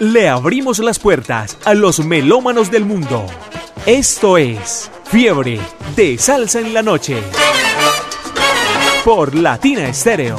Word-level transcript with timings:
Le 0.00 0.28
abrimos 0.28 0.78
las 0.80 0.98
puertas 0.98 1.56
a 1.64 1.72
los 1.72 2.00
melómanos 2.00 2.70
del 2.70 2.84
mundo. 2.84 3.24
Esto 3.86 4.36
es 4.36 4.90
Fiebre 5.04 5.58
de 5.96 6.18
Salsa 6.18 6.60
en 6.60 6.74
la 6.74 6.82
Noche. 6.82 7.16
Por 9.06 9.34
Latina 9.34 9.88
Estéreo. 9.88 10.36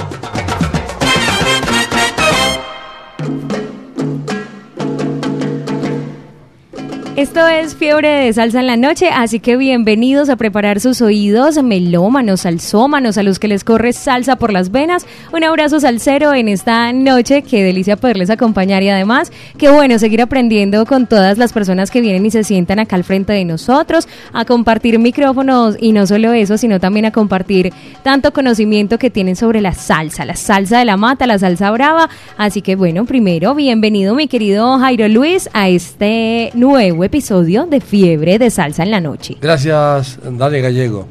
Esto 7.18 7.48
es 7.48 7.76
Fiebre 7.76 8.10
de 8.10 8.32
Salsa 8.32 8.60
en 8.60 8.68
la 8.68 8.78
Noche, 8.78 9.10
así 9.10 9.40
que 9.40 9.58
bienvenidos 9.58 10.30
a 10.30 10.36
preparar 10.36 10.80
sus 10.80 11.02
oídos, 11.02 11.64
melómanos, 11.64 12.42
salsómanos, 12.42 13.18
a 13.18 13.24
los 13.24 13.40
que 13.40 13.48
les 13.48 13.64
corre 13.64 13.92
salsa 13.92 14.36
por 14.36 14.54
las 14.54 14.70
venas. 14.70 15.08
Un 15.34 15.44
abrazo 15.44 15.80
salsero 15.80 16.36
en 16.36 16.48
esta 16.48 16.94
noche, 16.94 17.42
qué 17.42 17.64
delicia 17.64 17.98
poderles 17.98 18.30
acompañar 18.30 18.84
y 18.84 18.90
además, 18.90 19.32
qué 19.58 19.72
bueno 19.72 19.98
seguir 19.98 20.22
aprendiendo 20.22 20.86
con 20.86 21.08
todas 21.08 21.40
las 21.40 21.54
personas 21.54 21.90
que 21.90 22.02
vienen 22.02 22.24
y 22.24 22.30
se 22.30 22.44
sientan 22.44 22.78
acá 22.78 22.96
al 22.96 23.04
frente 23.04 23.34
de 23.34 23.46
nosotros, 23.46 24.08
a 24.32 24.46
compartir 24.46 25.00
micrófonos 25.00 25.76
y 25.80 25.94
no 25.94 26.06
solo 26.06 26.34
eso, 26.34 26.60
sino 26.60 26.80
también 26.80 27.08
a 27.08 27.12
compartir 27.12 27.74
tanto 28.04 28.32
conocimiento 28.32 29.00
que 29.00 29.10
tienen 29.10 29.36
sobre 29.36 29.60
la 29.60 29.74
salsa, 29.74 30.24
la 30.24 30.36
salsa 30.36 30.78
de 30.78 30.86
la 30.86 30.98
mata, 30.98 31.26
la 31.26 31.40
salsa 31.40 31.72
brava. 31.72 32.12
Así 32.38 32.62
que 32.62 32.76
bueno, 32.76 33.06
primero, 33.06 33.56
bienvenido 33.56 34.14
mi 34.14 34.28
querido 34.28 34.78
Jairo 34.78 35.08
Luis 35.08 35.50
a 35.54 35.68
este 35.68 36.52
nuevo 36.54 37.07
episodio 37.08 37.66
de 37.66 37.80
Fiebre 37.80 38.38
de 38.38 38.50
Salsa 38.50 38.84
en 38.84 38.92
la 38.92 39.00
Noche. 39.00 39.38
Gracias, 39.42 40.20
Dani 40.24 40.60
Gallego. 40.60 41.08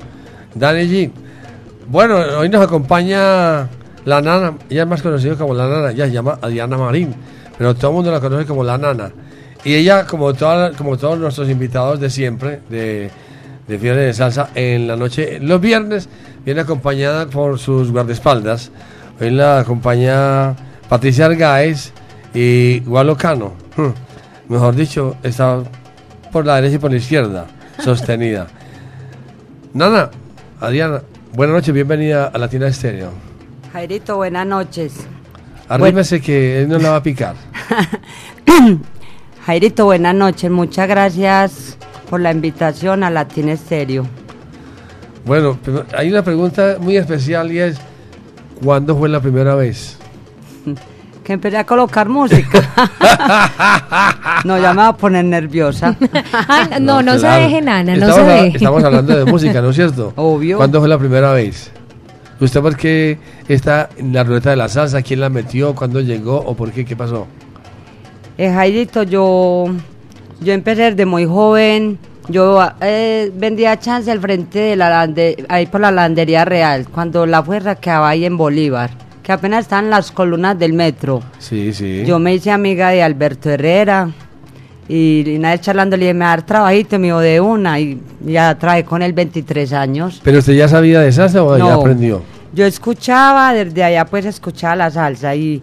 Dani 0.55 0.82
G. 0.82 1.10
Bueno, 1.88 2.16
hoy 2.38 2.50
nos 2.50 2.62
acompaña 2.62 3.69
la 4.05 4.20
nana, 4.20 4.59
ella 4.69 4.82
es 4.82 4.88
más 4.88 5.00
conocida 5.00 5.36
como 5.36 5.55
la 5.55 5.66
nana, 5.66 5.91
ella 5.92 6.06
se 6.06 6.12
llama 6.12 6.38
Diana 6.48 6.77
Marín, 6.77 7.14
pero 7.56 7.74
todo 7.74 7.91
el 7.91 7.95
mundo 7.96 8.12
la 8.12 8.20
conoce 8.20 8.45
como 8.45 8.62
la 8.62 8.77
nana. 8.77 9.10
Y 9.64 9.74
ella, 9.74 10.06
como, 10.06 10.34
toda, 10.34 10.72
como 10.72 10.98
todos 10.98 11.19
nuestros 11.19 11.48
invitados 11.48 11.98
de 11.98 12.11
siempre, 12.11 12.61
de, 12.69 13.11
de 13.67 13.78
Fiebre 13.78 14.02
de 14.02 14.12
Salsa, 14.12 14.50
en 14.55 14.86
la 14.86 14.97
noche, 14.97 15.39
los 15.41 15.61
viernes, 15.62 16.11
viene 16.44 16.61
acompañada 16.61 17.27
por 17.27 17.58
sus 17.58 17.91
guardaespaldas. 17.91 18.70
Hoy 19.19 19.30
la 19.30 19.61
acompaña 19.61 20.55
Patricia 20.91 21.24
Argáez 21.24 21.92
y 22.34 22.80
Gualo 22.80 23.17
Cano. 23.17 23.55
Mejor 24.48 24.77
dicho, 24.77 25.17
está 25.22 25.62
por 26.32 26.46
la 26.46 26.56
derecha 26.56 26.77
y 26.77 26.78
por 26.78 26.91
la 26.91 26.96
izquierda, 26.96 27.46
sostenida. 27.82 28.46
Nana, 29.72 30.10
Adriana, 30.60 31.02
buenas 31.34 31.56
noches, 31.56 31.74
bienvenida 31.74 32.27
a 32.27 32.38
Latina 32.38 32.66
Estéreo. 32.66 33.10
Jairito, 33.72 34.16
buenas 34.16 34.46
noches. 34.46 34.94
Arrímese 35.68 36.20
que 36.20 36.62
él 36.62 36.68
no 36.68 36.78
la 36.78 36.91
va 36.91 36.96
a 36.96 37.02
picar. 37.02 37.34
Jairito, 39.46 39.84
buenas 39.84 40.14
noches, 40.14 40.50
muchas 40.50 40.88
gracias 40.88 41.77
por 42.08 42.20
la 42.20 42.33
invitación 42.33 43.02
a 43.02 43.11
Latina 43.11 43.52
Estéreo. 43.52 44.06
Bueno, 45.24 45.58
hay 45.96 46.11
una 46.11 46.22
pregunta 46.22 46.77
muy 46.80 46.96
especial 46.96 47.50
y 47.50 47.58
es, 47.58 47.78
¿cuándo 48.62 48.96
fue 48.96 49.08
la 49.08 49.20
primera 49.20 49.55
vez? 49.55 49.98
que 51.27 51.32
empecé 51.32 51.56
a 51.56 51.66
colocar 51.66 52.08
música. 52.08 52.62
no, 54.44 54.58
ya 54.58 54.72
me 54.72 54.82
va 54.82 54.88
a 54.88 54.96
poner 54.96 55.24
nerviosa. 55.24 55.96
Ay, 56.46 56.80
no, 56.80 57.02
no, 57.02 57.18
se 57.18 57.27
deje, 57.27 57.60
nana, 57.60 57.96
no 57.96 58.06
estamos 58.06 58.14
se 58.14 58.20
a- 58.22 58.42
deje. 58.42 58.56
Estamos 58.58 58.84
hablando 58.84 59.16
de 59.16 59.24
música, 59.24 59.60
¿no 59.60 59.70
es 59.70 59.77
cierto? 59.77 60.12
Obvio. 60.14 60.56
¿Cuándo 60.56 60.78
fue 60.78 60.88
la 60.88 60.98
primera 60.98 61.33
vez? 61.33 61.72
¿Usted 62.38 62.60
por 62.60 62.77
qué 62.77 63.18
está 63.48 63.88
en 63.96 64.12
la 64.12 64.22
ruleta 64.22 64.50
de 64.50 64.56
la 64.56 64.68
salsa? 64.68 65.02
¿Quién 65.02 65.18
la 65.20 65.28
metió? 65.28 65.74
¿Cuándo 65.74 66.00
llegó? 66.00 66.36
¿O 66.36 66.55
por 66.55 66.70
qué? 66.70 66.84
¿Qué 66.84 66.94
pasó? 66.94 67.27
Eh, 68.38 68.52
Jairito, 68.52 69.02
yo, 69.02 69.64
yo 70.40 70.52
empecé 70.52 70.90
desde 70.92 71.06
muy 71.06 71.24
joven. 71.27 71.98
Yo 72.28 72.61
eh, 72.83 73.33
vendía 73.34 73.78
chance 73.80 74.11
al 74.12 74.20
frente 74.20 74.58
de 74.61 74.77
la 74.77 74.90
lande- 74.90 75.45
ahí 75.48 75.67
por 75.67 75.80
la 75.80 75.90
landería 75.90 76.45
real, 76.45 76.86
cuando 76.89 77.24
la 77.27 77.42
fuerza 77.42 77.74
quedaba 77.77 78.08
ahí 78.11 78.24
en 78.24 78.36
Bolívar, 78.36 78.90
que 79.27 79.33
apenas 79.33 79.63
estaban 79.64 79.91
las 79.91 80.13
columnas 80.13 80.57
del 80.57 80.73
metro. 80.73 81.20
Sí, 81.41 81.73
sí. 81.73 82.05
Yo 82.07 82.20
me 82.20 82.33
hice 82.33 82.53
amiga 82.53 82.91
de 82.91 83.03
Alberto 83.03 83.51
Herrera 83.51 84.09
y, 84.89 85.25
y 85.29 85.37
una 85.37 85.51
vez 85.51 85.63
charlando 85.63 85.97
le 85.97 86.05
dije, 86.05 86.14
me 86.14 86.20
va 86.20 86.27
a 86.27 86.37
dar 86.37 86.47
trabajito, 86.47 86.97
me 87.01 87.09
dijo, 87.09 87.19
de 87.19 87.41
una, 87.41 87.81
y 87.81 88.01
ya 88.25 88.57
trabajé 88.57 88.85
con 88.85 89.03
él 89.03 89.13
23 89.14 89.73
años. 89.73 90.20
¿Pero 90.23 90.39
usted 90.39 90.53
ya 90.53 90.69
sabía 90.69 91.01
de 91.01 91.11
salsa 91.11 91.42
o 91.42 91.59
ya 91.59 91.64
No. 91.64 91.81
aprendió? 91.81 92.23
Yo 92.53 92.64
escuchaba, 92.67 93.53
desde 93.53 93.83
allá 93.83 94.05
pues 94.05 94.25
escuchaba 94.27 94.77
la 94.77 94.91
salsa 94.92 95.35
y, 95.35 95.61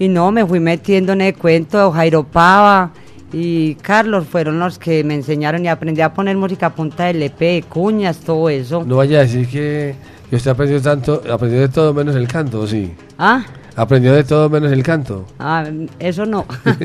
y 0.00 0.08
no, 0.08 0.32
me 0.32 0.44
fui 0.44 0.58
metiendo 0.58 1.12
en 1.12 1.20
el 1.20 1.36
cuento, 1.36 1.92
Jairo 1.92 2.24
Pava 2.24 2.90
y 3.36 3.74
Carlos 3.76 4.26
fueron 4.30 4.60
los 4.60 4.78
que 4.78 5.02
me 5.02 5.14
enseñaron 5.14 5.64
y 5.64 5.68
aprendí 5.68 6.00
a 6.02 6.12
poner 6.14 6.36
música 6.36 6.66
a 6.66 6.74
punta 6.74 7.04
de 7.06 7.10
LP, 7.10 7.64
cuñas, 7.68 8.18
todo 8.18 8.48
eso. 8.48 8.84
No 8.86 8.96
vaya 8.98 9.18
a 9.18 9.22
decir 9.22 9.48
que, 9.48 9.96
usted 10.30 10.52
aprendió 10.52 10.80
tanto, 10.80 11.20
aprendió 11.32 11.58
de 11.60 11.68
todo 11.68 11.92
menos 11.92 12.14
el 12.14 12.28
canto, 12.28 12.60
¿o 12.60 12.66
sí? 12.66 12.94
Ah, 13.18 13.44
Aprendió 13.76 14.12
de 14.12 14.22
todo 14.22 14.48
menos 14.48 14.70
el 14.70 14.84
canto. 14.84 15.26
ah, 15.40 15.64
eso 15.98 16.24
no. 16.26 16.46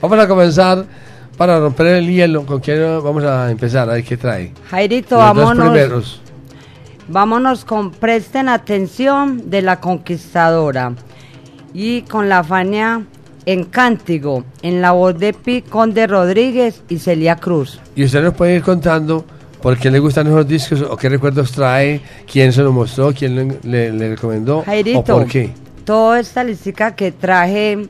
Vamos 0.00 0.18
a 0.18 0.28
comenzar 0.28 0.84
para 1.36 1.58
romper 1.58 1.86
el 1.86 2.08
hielo. 2.08 2.46
¿Con 2.46 2.60
quién 2.60 2.80
vamos 3.02 3.24
a 3.24 3.50
empezar? 3.50 3.88
A 3.88 3.94
ver 3.94 4.04
qué 4.04 4.16
trae. 4.16 4.52
Jairito, 4.70 5.16
Los 5.16 5.26
dos 5.26 5.36
vámonos. 5.36 5.64
primeros. 5.70 6.20
Vámonos 7.08 7.64
con 7.64 7.90
Presten 7.92 8.48
Atención 8.48 9.48
de 9.50 9.62
la 9.62 9.80
Conquistadora 9.80 10.92
y 11.72 12.02
con 12.02 12.28
la 12.28 12.44
Fania 12.44 13.02
en 13.50 13.64
Cántigo, 13.64 14.44
en 14.60 14.82
la 14.82 14.92
voz 14.92 15.18
de 15.18 15.32
Pi 15.32 15.62
Conde 15.62 16.06
Rodríguez 16.06 16.82
y 16.90 16.98
Celia 16.98 17.36
Cruz. 17.36 17.80
Y 17.96 18.04
usted 18.04 18.22
nos 18.22 18.34
puede 18.34 18.56
ir 18.56 18.62
contando 18.62 19.24
por 19.62 19.78
qué 19.78 19.90
le 19.90 19.98
gustan 20.00 20.26
esos 20.26 20.46
discos 20.46 20.82
o 20.82 20.96
qué 20.98 21.08
recuerdos 21.08 21.52
trae, 21.52 22.02
quién 22.30 22.52
se 22.52 22.62
lo 22.62 22.72
mostró, 22.72 23.10
quién 23.14 23.34
le, 23.34 23.58
le- 23.62 23.92
le 23.92 24.08
recomendó 24.10 24.62
Jairito, 24.64 24.98
o 25.00 25.04
por 25.04 25.26
qué. 25.26 25.50
toda 25.84 26.20
esta 26.20 26.44
listica 26.44 26.94
que 26.94 27.10
traje, 27.10 27.88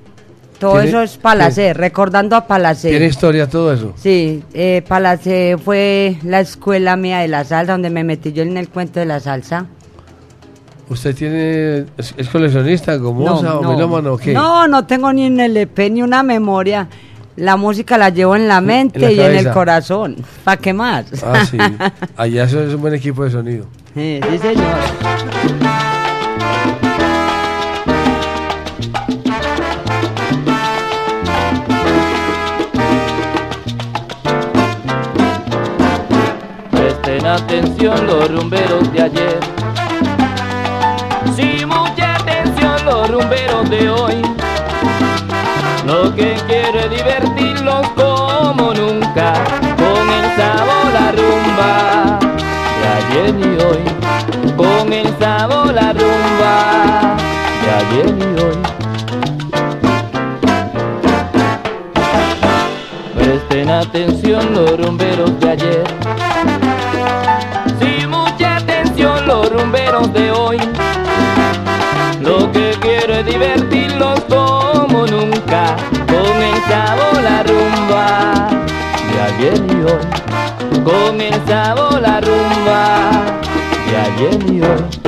todo 0.60 0.74
¿Tiene- 0.74 0.88
eso 0.90 1.02
es 1.02 1.16
Palacé, 1.16 1.74
recordando 1.74 2.36
a 2.36 2.46
Palacé. 2.46 2.90
¿Tiene 2.90 3.06
historia 3.06 3.48
todo 3.48 3.72
eso? 3.72 3.94
Sí, 3.96 4.44
eh, 4.54 4.84
Palacé 4.86 5.56
fue 5.62 6.18
la 6.22 6.38
escuela 6.38 6.96
mía 6.96 7.18
de 7.18 7.26
la 7.28 7.42
salsa, 7.44 7.72
donde 7.72 7.90
me 7.90 8.04
metí 8.04 8.32
yo 8.32 8.44
en 8.44 8.56
el 8.56 8.68
cuento 8.68 9.00
de 9.00 9.06
la 9.06 9.18
salsa. 9.18 9.66
¿Usted 10.90 11.14
tiene, 11.14 11.78
es, 11.98 12.14
es 12.16 12.28
coleccionista, 12.28 12.96
gomosa 12.96 13.58
o 13.58 13.74
melómano 13.74 14.14
o 14.14 14.18
qué? 14.18 14.32
No, 14.32 14.66
no 14.66 14.86
tengo 14.86 15.12
ni 15.12 15.26
un 15.26 15.38
LP 15.38 15.90
ni 15.90 16.02
una 16.02 16.22
memoria. 16.22 16.88
La 17.36 17.56
música 17.56 17.98
la 17.98 18.08
llevo 18.08 18.34
en 18.34 18.48
la 18.48 18.60
mente 18.60 18.98
la 18.98 19.12
y 19.12 19.20
en 19.20 19.36
el 19.36 19.50
corazón. 19.52 20.16
¿Para 20.44 20.56
qué 20.56 20.72
más? 20.72 21.06
Ah, 21.22 21.44
sí. 21.44 21.58
Allá 22.16 22.44
eso 22.44 22.62
es 22.62 22.74
un 22.74 22.80
buen 22.80 22.94
equipo 22.94 23.22
de 23.22 23.30
sonido. 23.30 23.66
Eh, 23.94 24.20
sí, 24.30 24.38
señor. 24.38 24.64
Presten 36.70 37.26
atención 37.26 38.06
los 38.06 38.30
rumberos 38.30 38.92
de 38.92 39.02
ayer. 39.02 39.47
Rumberos 43.18 43.68
de 43.70 43.90
hoy. 43.90 44.22
Lo 45.86 46.14
que 46.14 46.36
quiere 46.46 46.88
divertirlos 46.88 47.88
como 47.96 48.72
nunca, 48.74 49.32
con 49.76 50.10
el 50.18 50.36
sabor 50.36 50.92
la 50.92 51.12
rumba 51.12 52.18
de 52.80 52.86
ayer 52.98 53.34
y 53.40 53.52
hoy. 53.64 53.84
Con 54.56 54.92
el 54.92 55.08
sabor 55.18 55.72
la 55.74 55.92
rumba 55.92 57.16
de 57.62 57.68
ayer 57.80 58.14
y 58.18 58.40
hoy. 58.40 58.58
Presten 63.16 63.70
atención 63.70 64.54
los 64.54 64.78
rumberos 64.78 65.40
de 65.40 65.50
ayer. 65.50 65.84
Sí, 67.80 68.06
mucha 68.06 68.56
atención 68.56 69.26
los 69.26 69.50
rumberos 69.50 70.12
de 70.12 70.30
hoy. 70.30 70.58
Y 81.20 81.50
sabor 81.50 82.00
la 82.00 82.20
rumba 82.20 83.10
de 83.90 83.96
ayer 83.96 85.07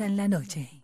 En 0.00 0.16
la 0.16 0.28
noche. 0.28 0.78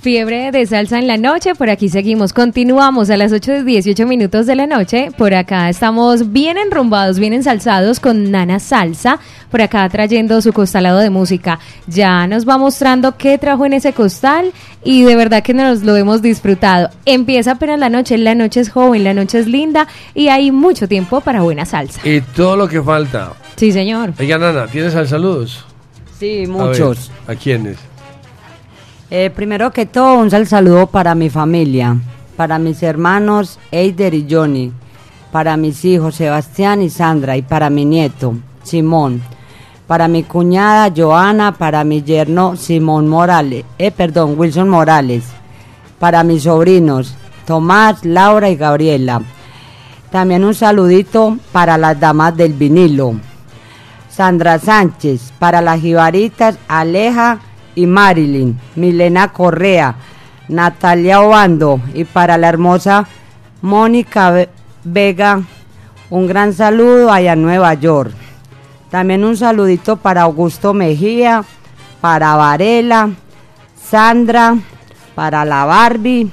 Fiebre 0.00 0.50
de 0.52 0.66
salsa 0.66 0.98
en 0.98 1.06
la 1.06 1.16
noche, 1.16 1.54
por 1.54 1.68
aquí 1.68 1.88
seguimos, 1.88 2.32
continuamos 2.32 3.10
a 3.10 3.16
las 3.16 3.32
8 3.32 3.52
de 3.52 3.64
18 3.64 4.06
minutos 4.06 4.46
de 4.46 4.54
la 4.54 4.66
noche, 4.66 5.10
por 5.18 5.34
acá 5.34 5.68
estamos 5.68 6.32
bien 6.32 6.58
enrumbados, 6.58 7.18
bien 7.18 7.32
ensalzados 7.32 7.98
con 7.98 8.30
Nana 8.30 8.58
Salsa, 8.58 9.18
por 9.50 9.62
acá 9.62 9.88
trayendo 9.88 10.40
su 10.42 10.52
costalado 10.52 10.98
de 10.98 11.10
música, 11.10 11.58
ya 11.86 12.26
nos 12.26 12.48
va 12.48 12.56
mostrando 12.56 13.16
qué 13.16 13.36
trajo 13.38 13.66
en 13.66 13.72
ese 13.72 13.92
costal 13.92 14.52
y 14.86 15.02
de 15.02 15.16
verdad 15.16 15.42
que 15.42 15.52
nos 15.52 15.82
lo 15.82 15.96
hemos 15.96 16.22
disfrutado. 16.22 16.88
Empieza 17.04 17.52
apenas 17.52 17.78
la 17.78 17.88
noche, 17.90 18.16
la 18.16 18.34
noche 18.34 18.60
es 18.60 18.70
joven, 18.70 19.02
la 19.04 19.12
noche 19.12 19.40
es 19.40 19.46
linda 19.48 19.88
y 20.14 20.28
hay 20.28 20.52
mucho 20.52 20.86
tiempo 20.88 21.20
para 21.20 21.42
buena 21.42 21.66
salsa. 21.66 22.00
Y 22.08 22.20
todo 22.20 22.56
lo 22.56 22.68
que 22.68 22.80
falta. 22.80 23.32
Sí, 23.56 23.72
señor. 23.72 24.12
Oiga, 24.18 24.38
Nana, 24.38 24.66
¿tienes 24.68 24.94
al 24.94 25.08
saludos? 25.08 25.64
Sí, 26.18 26.44
A 26.44 26.48
muchos. 26.48 27.10
ver, 27.26 27.36
¿A 27.36 27.38
quiénes? 27.38 27.76
Eh, 29.10 29.30
primero 29.34 29.72
que 29.72 29.86
todo, 29.86 30.14
un 30.18 30.30
sal 30.30 30.46
saludo 30.46 30.86
para 30.86 31.14
mi 31.14 31.30
familia, 31.30 31.96
para 32.36 32.58
mis 32.58 32.82
hermanos 32.82 33.58
Eider 33.70 34.14
y 34.14 34.26
Johnny, 34.30 34.72
para 35.32 35.56
mis 35.56 35.84
hijos 35.84 36.14
Sebastián 36.16 36.82
y 36.82 36.90
Sandra 36.90 37.36
y 37.36 37.42
para 37.42 37.70
mi 37.70 37.84
nieto 37.84 38.34
Simón, 38.62 39.22
para 39.86 40.08
mi 40.08 40.22
cuñada 40.24 40.92
Joana, 40.94 41.52
para 41.52 41.84
mi 41.84 42.02
yerno 42.02 42.56
Simón 42.56 43.08
Morales, 43.08 43.64
eh, 43.78 43.90
perdón, 43.90 44.34
Wilson 44.36 44.68
Morales, 44.68 45.24
para 45.98 46.24
mis 46.24 46.42
sobrinos 46.44 47.14
Tomás, 47.46 48.04
Laura 48.04 48.48
y 48.50 48.56
Gabriela. 48.56 49.22
También 50.10 50.44
un 50.44 50.54
saludito 50.54 51.36
para 51.52 51.78
las 51.78 51.98
damas 52.00 52.36
del 52.36 52.54
vinilo. 52.54 53.14
Sandra 54.08 54.58
Sánchez, 54.58 55.32
para 55.38 55.60
las 55.60 55.80
jibaritas 55.80 56.58
Aleja 56.68 57.38
y 57.74 57.86
Marilyn, 57.86 58.58
Milena 58.74 59.32
Correa, 59.32 59.94
Natalia 60.48 61.20
Obando 61.20 61.80
y 61.94 62.04
para 62.04 62.38
la 62.38 62.48
hermosa 62.48 63.06
Mónica 63.62 64.30
Ve- 64.30 64.48
Vega, 64.84 65.42
un 66.08 66.26
gran 66.26 66.52
saludo 66.52 67.12
allá 67.12 67.34
en 67.34 67.42
Nueva 67.42 67.74
York. 67.74 68.12
También 68.90 69.24
un 69.24 69.36
saludito 69.36 69.96
para 69.96 70.22
Augusto 70.22 70.72
Mejía, 70.72 71.44
para 72.00 72.36
Varela, 72.36 73.10
Sandra, 73.74 74.56
para 75.14 75.44
la 75.44 75.64
Barbie, 75.64 76.30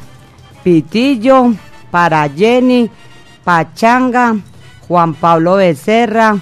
Pitillo, 0.64 1.54
para 1.90 2.30
Jenny, 2.30 2.90
Pachanga, 3.44 4.36
Juan 4.88 5.14
Pablo 5.16 5.56
Becerra, 5.56 6.38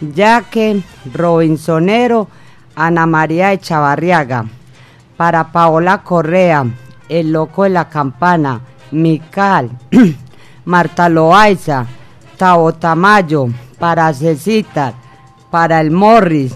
Yaque, 0.00 0.82
Robinsonero, 1.12 2.28
Ana 2.74 3.06
María 3.06 3.52
Echavarriaga, 3.52 4.46
para 5.16 5.52
Paola 5.52 6.02
Correa, 6.02 6.66
El 7.08 7.32
Loco 7.32 7.62
de 7.62 7.70
la 7.70 7.88
Campana, 7.88 8.60
Mical, 8.90 9.70
Marta 10.64 11.08
Loaiza, 11.08 11.86
Tabo 12.36 12.74
Tamayo, 12.74 13.48
para 13.78 14.12
Cecita, 14.12 14.94
para 15.54 15.80
el 15.80 15.92
Morris. 15.92 16.52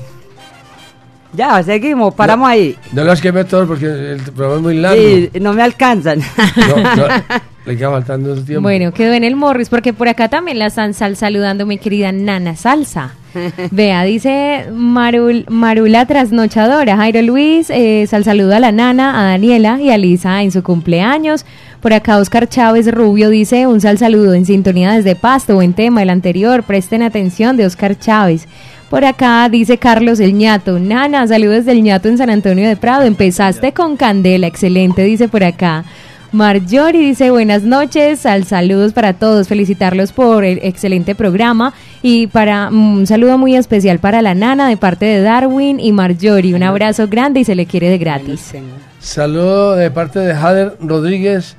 Ya, 1.32 1.62
seguimos, 1.62 2.12
paramos 2.14 2.48
ahí. 2.48 2.74
No 2.90 3.04
los 3.04 3.20
quemé 3.20 3.44
todos 3.44 3.68
porque 3.68 3.86
el 3.86 4.20
programa 4.22 4.56
es 4.56 4.62
muy 4.62 4.76
largo. 4.76 5.00
Sí, 5.00 5.30
no 5.40 5.52
me 5.52 5.62
alcanzan. 5.62 6.18
No, 6.56 6.96
no, 6.96 7.06
le 7.66 7.76
queda 7.76 7.92
faltando 7.92 8.32
un 8.32 8.44
tiempo. 8.44 8.62
Bueno, 8.62 8.92
quedó 8.92 9.12
en 9.12 9.22
el 9.22 9.36
Morris, 9.36 9.68
porque 9.68 9.92
por 9.92 10.08
acá 10.08 10.28
también 10.28 10.58
la 10.58 10.66
están 10.66 10.94
sal 10.94 11.14
saludando 11.14 11.64
mi 11.64 11.78
querida 11.78 12.10
Nana 12.10 12.56
Salsa. 12.56 13.14
Vea, 13.70 14.02
dice 14.02 14.66
Marul, 14.72 15.44
Marula 15.48 16.04
Trasnochadora, 16.04 16.96
Jairo 16.96 17.22
Luis, 17.22 17.70
eh, 17.70 18.04
sal 18.08 18.24
saludo 18.24 18.56
a 18.56 18.58
la 18.58 18.72
Nana, 18.72 19.20
a 19.20 19.30
Daniela 19.30 19.80
y 19.80 19.90
a 19.90 19.98
Lisa 19.98 20.42
en 20.42 20.50
su 20.50 20.64
cumpleaños. 20.64 21.46
Por 21.80 21.92
acá 21.92 22.18
Oscar 22.18 22.48
Chávez 22.48 22.92
Rubio 22.92 23.30
dice 23.30 23.68
un 23.68 23.80
sal 23.80 23.96
saludo 23.98 24.34
en 24.34 24.44
sintonía 24.44 24.90
desde 24.90 25.14
Pasto, 25.14 25.54
buen 25.54 25.74
tema, 25.74 26.02
el 26.02 26.10
anterior, 26.10 26.64
presten 26.64 27.02
atención 27.02 27.56
de 27.56 27.64
Oscar 27.64 27.96
Chávez. 27.96 28.48
Por 28.90 29.04
acá 29.04 29.46
dice 29.50 29.76
Carlos 29.76 30.18
el 30.18 30.32
ñato, 30.32 30.78
Nana, 30.78 31.26
saludos 31.26 31.66
del 31.66 31.82
ñato 31.82 32.08
en 32.08 32.16
San 32.16 32.30
Antonio 32.30 32.66
de 32.66 32.74
Prado, 32.74 33.02
empezaste 33.02 33.72
con 33.72 33.98
candela, 33.98 34.46
excelente, 34.46 35.02
dice 35.02 35.28
por 35.28 35.44
acá. 35.44 35.84
Marjorie 36.32 37.08
dice 37.08 37.30
buenas 37.30 37.64
noches, 37.64 38.24
al 38.24 38.44
saludos 38.44 38.94
para 38.94 39.12
todos, 39.12 39.46
felicitarlos 39.46 40.12
por 40.12 40.42
el 40.42 40.58
excelente 40.62 41.14
programa 41.14 41.74
y 42.00 42.28
para 42.28 42.70
mm, 42.70 42.98
un 42.98 43.06
saludo 43.06 43.36
muy 43.36 43.56
especial 43.56 43.98
para 43.98 44.22
la 44.22 44.34
nana 44.34 44.66
de 44.70 44.78
parte 44.78 45.04
de 45.04 45.20
Darwin 45.20 45.80
y 45.80 45.92
Marjorie, 45.92 46.54
un 46.54 46.62
abrazo 46.62 47.08
grande 47.08 47.40
y 47.40 47.44
se 47.44 47.54
le 47.54 47.66
quiere 47.66 47.90
de 47.90 47.98
gratis. 47.98 48.54
Saludo 49.00 49.76
de 49.76 49.90
parte 49.90 50.18
de 50.18 50.34
Jader 50.34 50.76
Rodríguez. 50.80 51.56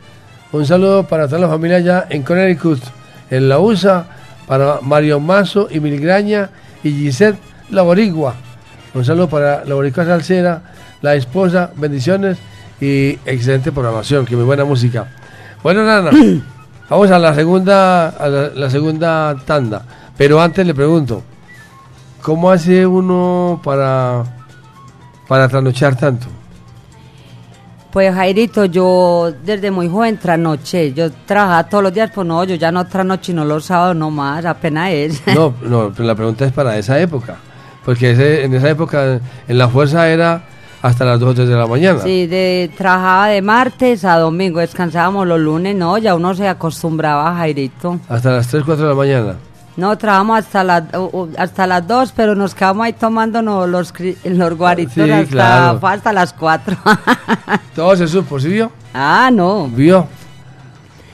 Un 0.52 0.66
saludo 0.66 1.04
para 1.08 1.28
toda 1.28 1.42
la 1.42 1.48
familia 1.48 1.78
allá 1.78 2.08
en 2.10 2.24
Connecticut, 2.24 2.80
en 3.30 3.50
la 3.50 3.60
USA, 3.60 4.08
para 4.48 4.80
Mario 4.82 5.20
Mazo 5.20 5.68
y 5.70 5.80
Miligraña 5.80 6.50
y 6.84 6.92
Gisette 6.92 7.40
La 7.70 7.82
Boricua. 7.82 8.36
Un 8.94 9.06
saludo 9.06 9.30
para 9.30 9.64
la 9.66 9.76
Boricua 9.76 10.06
Salsera, 10.06 10.62
la 11.02 11.16
esposa, 11.16 11.72
bendiciones 11.76 12.38
y 12.82 13.20
excelente 13.26 13.72
programación, 13.72 14.26
que 14.26 14.36
muy 14.36 14.46
buena 14.46 14.66
música. 14.66 15.08
Bueno, 15.62 15.84
Nana, 15.84 16.12
vamos 16.90 17.12
a 17.12 17.20
la 17.20 17.34
segunda, 17.36 18.10
a 18.10 18.28
la, 18.28 18.50
la 18.50 18.70
segunda 18.70 19.36
tanda. 19.46 19.84
Pero 20.18 20.42
antes 20.42 20.66
le 20.66 20.74
pregunto, 20.74 21.24
¿cómo 22.22 22.52
hace 22.52 22.86
uno 22.86 23.62
para, 23.64 24.24
para 25.28 25.48
trasnochar 25.48 25.96
tanto? 25.96 26.28
Pues 27.92 28.14
Jairito, 28.14 28.66
yo 28.66 29.32
desde 29.44 29.72
muy 29.72 29.90
joven 29.90 30.18
trasnoché, 30.18 30.94
yo 30.94 31.10
trabajaba 31.26 31.64
todos 31.68 31.84
los 31.86 31.94
días, 31.94 32.12
pues 32.14 32.28
no, 32.28 32.44
yo 32.44 32.54
ya 32.56 32.72
no 32.72 32.86
trasnoché, 32.86 33.34
no 33.34 33.46
los 33.46 33.66
sábados 33.66 33.96
no 33.96 34.12
más, 34.12 34.46
apenas 34.46 34.92
es. 34.92 35.22
No, 35.34 35.54
no, 35.64 35.92
pero 35.96 36.08
la 36.08 36.14
pregunta 36.16 36.46
es 36.46 36.52
para 36.52 36.78
esa 36.78 37.00
época. 37.00 37.38
Porque 37.84 38.12
ese- 38.12 38.44
en 38.44 38.54
esa 38.54 38.70
época 38.70 39.20
en 39.48 39.58
la 39.58 39.68
fuerza 39.70 40.08
era 40.08 40.44
hasta 40.84 41.04
las 41.04 41.20
2 41.20 41.30
o 41.32 41.34
3 41.34 41.50
de 41.50 41.56
la 41.56 41.66
mañana. 41.66 42.00
Sí, 42.02 42.28
de, 42.28 42.70
trabajaba 42.78 43.28
de 43.30 43.42
martes 43.42 44.06
a 44.06 44.18
domingo, 44.20 44.60
descansábamos 44.60 45.26
los 45.26 45.40
lunes, 45.40 45.76
no, 45.76 45.98
ya 45.98 46.14
uno 46.14 46.36
se 46.36 46.48
acostumbraba, 46.48 47.34
Jairito. 47.36 48.00
Hasta 48.08 48.32
las 48.32 48.48
3, 48.50 48.64
4 48.66 48.84
de 48.84 48.90
la 48.90 48.96
mañana. 48.96 49.34
No, 49.78 49.98
trabajamos 49.98 50.40
hasta 50.40 50.64
las 50.64 50.84
hasta 51.38 51.66
las 51.68 51.88
dos, 51.88 52.12
pero 52.14 52.36
nos 52.36 52.54
quedamos 52.54 52.86
ahí 52.86 52.94
tomándonos 52.94 53.70
los, 53.70 53.94
los 54.26 54.58
guaritos 54.58 54.94
Sí, 54.94 55.10
hasta, 55.10 55.26
claro. 55.32 55.80
hasta 55.88 56.12
las 56.14 56.34
cuatro. 56.34 56.76
Todo 57.76 57.96
se 57.96 58.08
supo, 58.08 58.40
¿sí 58.40 58.50
vio? 58.50 58.72
ah, 58.94 59.30
no. 59.32 59.68
¿Vio? 59.68 60.06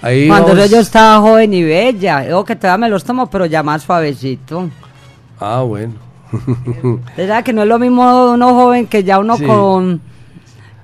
Ahí 0.02 0.28
Cuando 0.28 0.50
vamos- 0.56 0.70
yo 0.70 0.80
estaba 0.80 1.20
joven 1.20 1.54
y 1.54 1.63
bella, 1.63 2.22
digo 2.22 2.44
que 2.46 2.56
todavía 2.56 2.86
me 2.86 2.89
los 2.89 3.04
tomo, 3.04 3.28
pero 3.30 3.46
ya 3.46 3.62
más 3.63 3.84
suavecito. 3.84 4.70
Ah, 5.39 5.62
bueno. 5.62 5.94
¿Verdad 7.18 7.44
que 7.44 7.54
no 7.54 7.62
es 7.63 7.68
lo 7.68 7.78
mismo 7.80 8.32
uno 8.32 8.54
joven 8.54 8.88
que 8.88 9.04
ya 9.04 9.20
uno 9.20 9.38
Sí. 9.38 9.46
con, 9.46 10.02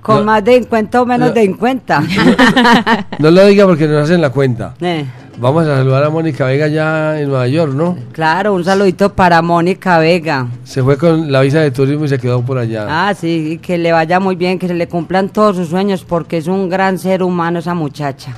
con 0.02 0.18
No. 0.18 0.24
más 0.24 0.44
de 0.44 0.58
50 0.60 1.02
o 1.02 1.06
menos 1.06 1.28
No. 1.30 1.34
de 1.34 1.42
50? 1.42 2.02
no 3.18 3.30
lo 3.30 3.46
diga 3.46 3.66
porque 3.66 3.86
nos 3.88 4.04
hacen 4.04 4.20
la 4.20 4.30
cuenta. 4.30 4.74
Eh, 4.80 5.04
Vamos 5.38 5.66
a 5.66 5.76
saludar 5.78 6.04
a 6.04 6.10
Mónica 6.10 6.46
Vega 6.46 6.68
ya 6.68 7.18
en 7.18 7.28
Nueva 7.28 7.48
York, 7.48 7.72
¿no? 7.74 7.96
claro, 8.12 8.54
un 8.54 8.64
saludito 8.64 9.12
para 9.14 9.40
Mónica 9.42 9.98
Vega. 9.98 10.46
Se 10.62 10.82
fue 10.82 10.96
con 10.98 11.32
la 11.32 11.40
visa 11.40 11.60
de 11.60 11.70
turismo 11.70 12.04
y 12.04 12.08
se 12.08 12.18
quedó 12.18 12.42
por 12.42 12.58
allá. 12.58 12.86
Ah, 12.88 13.14
sí, 13.14 13.52
y 13.52 13.58
que 13.58 13.78
le 13.78 13.92
vaya 13.92 14.20
muy 14.20 14.36
bien, 14.36 14.58
que 14.58 14.68
se 14.68 14.74
le 14.74 14.86
cumplan 14.88 15.30
todos 15.30 15.56
sus 15.56 15.68
sueños, 15.68 16.04
porque 16.04 16.36
es 16.36 16.46
un 16.46 16.68
gran 16.68 16.98
ser 16.98 17.22
humano 17.22 17.58
esa 17.58 17.74
muchacha. 17.74 18.34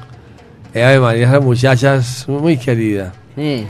Eh, 0.72 0.84
Ave 0.84 1.00
María, 1.00 1.28
esa 1.28 1.40
muchacha 1.40 1.96
es 1.96 2.28
muy 2.28 2.56
querida. 2.56 3.12
Eh. 3.36 3.66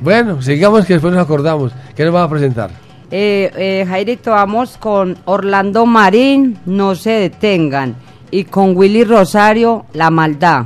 Bueno, 0.00 0.40
sigamos 0.42 0.86
que 0.86 0.94
después 0.94 1.12
nos 1.12 1.22
acordamos. 1.22 1.72
¿Qué 1.94 2.04
nos 2.04 2.14
va 2.14 2.24
a 2.24 2.30
presentar? 2.30 2.70
Eh, 3.10 3.50
eh, 3.56 3.86
Jairito, 3.88 4.30
vamos 4.32 4.76
con 4.78 5.16
Orlando 5.26 5.86
Marín, 5.86 6.58
No 6.66 6.94
se 6.94 7.10
detengan, 7.10 7.94
y 8.30 8.44
con 8.44 8.76
Willy 8.76 9.04
Rosario, 9.04 9.86
La 9.92 10.10
Maldad. 10.10 10.64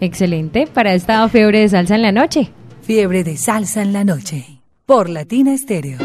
Excelente, 0.00 0.66
para 0.66 0.94
esta 0.94 1.28
fiebre 1.28 1.60
de 1.60 1.68
salsa 1.68 1.94
en 1.94 2.02
la 2.02 2.12
noche. 2.12 2.52
Fiebre 2.82 3.24
de 3.24 3.36
salsa 3.36 3.82
en 3.82 3.92
la 3.92 4.04
noche. 4.04 4.60
Por 4.84 5.08
Latina 5.08 5.54
Estéreo. 5.54 5.98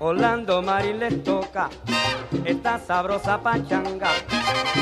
Orlando 0.00 0.62
Marín 0.62 0.98
les 1.00 1.22
toca 1.22 1.68
esta 2.44 2.78
sabrosa 2.78 3.40
pachanga. 3.40 4.10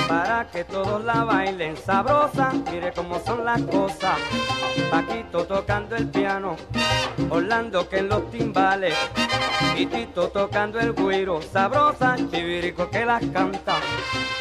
para 0.09 0.47
que 0.51 0.65
todos 0.65 1.05
la 1.05 1.25
bailen 1.25 1.77
sabrosa. 1.77 2.53
Mire 2.71 2.93
cómo 2.93 3.21
son 3.21 3.45
las 3.45 3.61
cosas. 3.63 4.19
Paquito 4.91 5.45
tocando 5.45 5.97
el 5.97 6.09
piano, 6.09 6.57
Orlando 7.31 7.89
que 7.89 7.99
en 7.99 8.09
los 8.09 8.31
timbales, 8.31 8.95
y 9.77 9.87
Tito 9.87 10.29
tocando 10.29 10.79
el 10.79 10.93
güiro, 10.93 11.41
sabrosa, 11.43 12.17
chivirico 12.31 12.89
que 12.91 13.05
las 13.05 13.23
canta. 13.33 13.77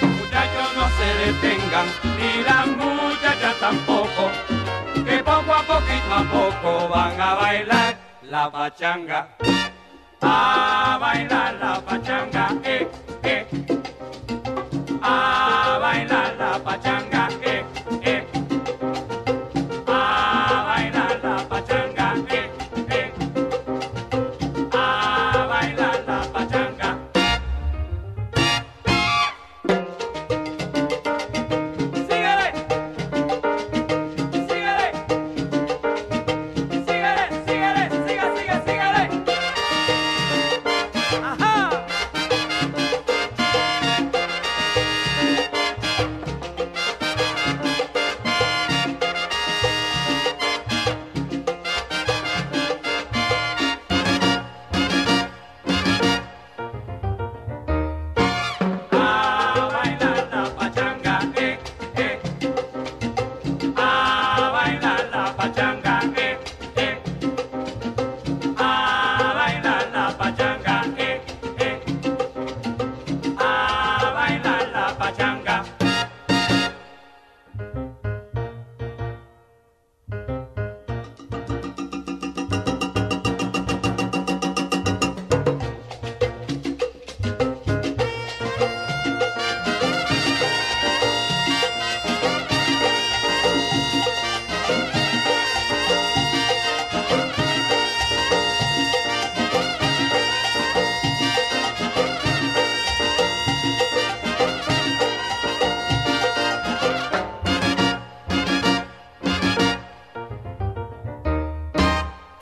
Muchachos 0.02 0.70
no 0.76 0.86
se 0.98 1.08
detengan, 1.26 1.88
ni 2.18 2.44
las 2.44 2.68
muchachas 2.68 3.56
tampoco, 3.60 4.30
que 5.06 5.24
poco 5.24 5.54
a 5.54 5.64
poquito 5.64 6.14
a 6.14 6.24
poco 6.32 6.90
van 6.90 7.20
a 7.20 7.34
bailar 7.36 7.98
la 8.24 8.52
pachanga. 8.52 9.30
A 10.22 10.98
bailar 11.00 11.54
la 11.56 11.82
pachanga, 11.82 12.35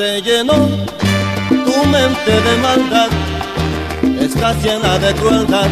Se 0.00 0.22
llenó 0.22 0.54
tu 1.50 1.84
mente 1.88 2.32
de 2.46 2.56
maldad, 2.62 3.10
estás 4.18 4.56
llena 4.64 4.98
de 4.98 5.12
crueldad, 5.12 5.68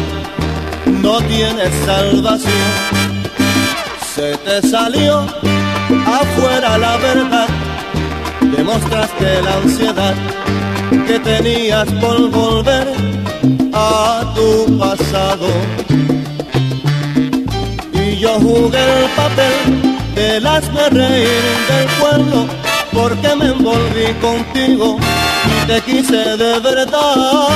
no 0.85 1.17
tienes 1.21 1.73
salvación. 1.83 2.69
Se 4.13 4.37
te 4.45 4.61
salió 4.67 5.25
afuera 6.21 6.77
la 6.77 6.97
verdad, 6.97 7.47
demostraste 8.55 9.41
la 9.41 9.53
ansiedad 9.63 10.13
que 11.07 11.17
tenías 11.17 11.87
por 11.93 12.29
volver 12.29 12.87
a 13.73 14.31
tu 14.35 14.77
pasado. 14.77 15.47
Y 17.93 18.17
yo 18.17 18.33
jugué 18.39 18.83
el 19.01 19.09
papel 19.21 19.57
del 20.13 20.45
hazme 20.45 20.87
reír 20.91 21.45
del 21.67 21.87
pueblo 21.99 22.58
porque 22.91 23.35
me 23.35 23.45
envolví 23.47 24.13
contigo 24.21 24.97
y 25.45 25.67
te 25.67 25.81
quise 25.81 26.37
de 26.37 26.59
verdad. 26.59 27.47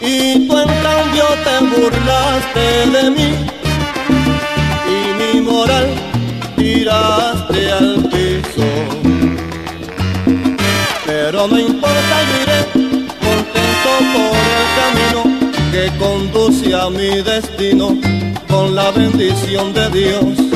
Y 0.00 0.46
tú 0.46 0.58
en 0.58 0.68
cambio 0.82 1.24
te 1.44 1.80
burlaste 1.80 2.90
de 2.90 3.10
mí 3.10 3.34
y 4.94 4.98
mi 5.18 5.40
moral 5.40 5.88
tiraste 6.56 7.72
al 7.72 8.08
piso. 8.10 8.66
Pero 11.06 11.48
no 11.48 11.58
importa, 11.58 12.14
yo 12.28 12.42
iré 12.42 12.60
contento 13.20 13.90
por 14.12 14.36
el 14.60 14.68
camino 14.80 15.20
que 15.72 15.98
conduce 15.98 16.74
a 16.74 16.90
mi 16.90 17.22
destino 17.22 17.96
con 18.48 18.74
la 18.74 18.90
bendición 18.90 19.72
de 19.72 19.90
Dios 19.90 20.46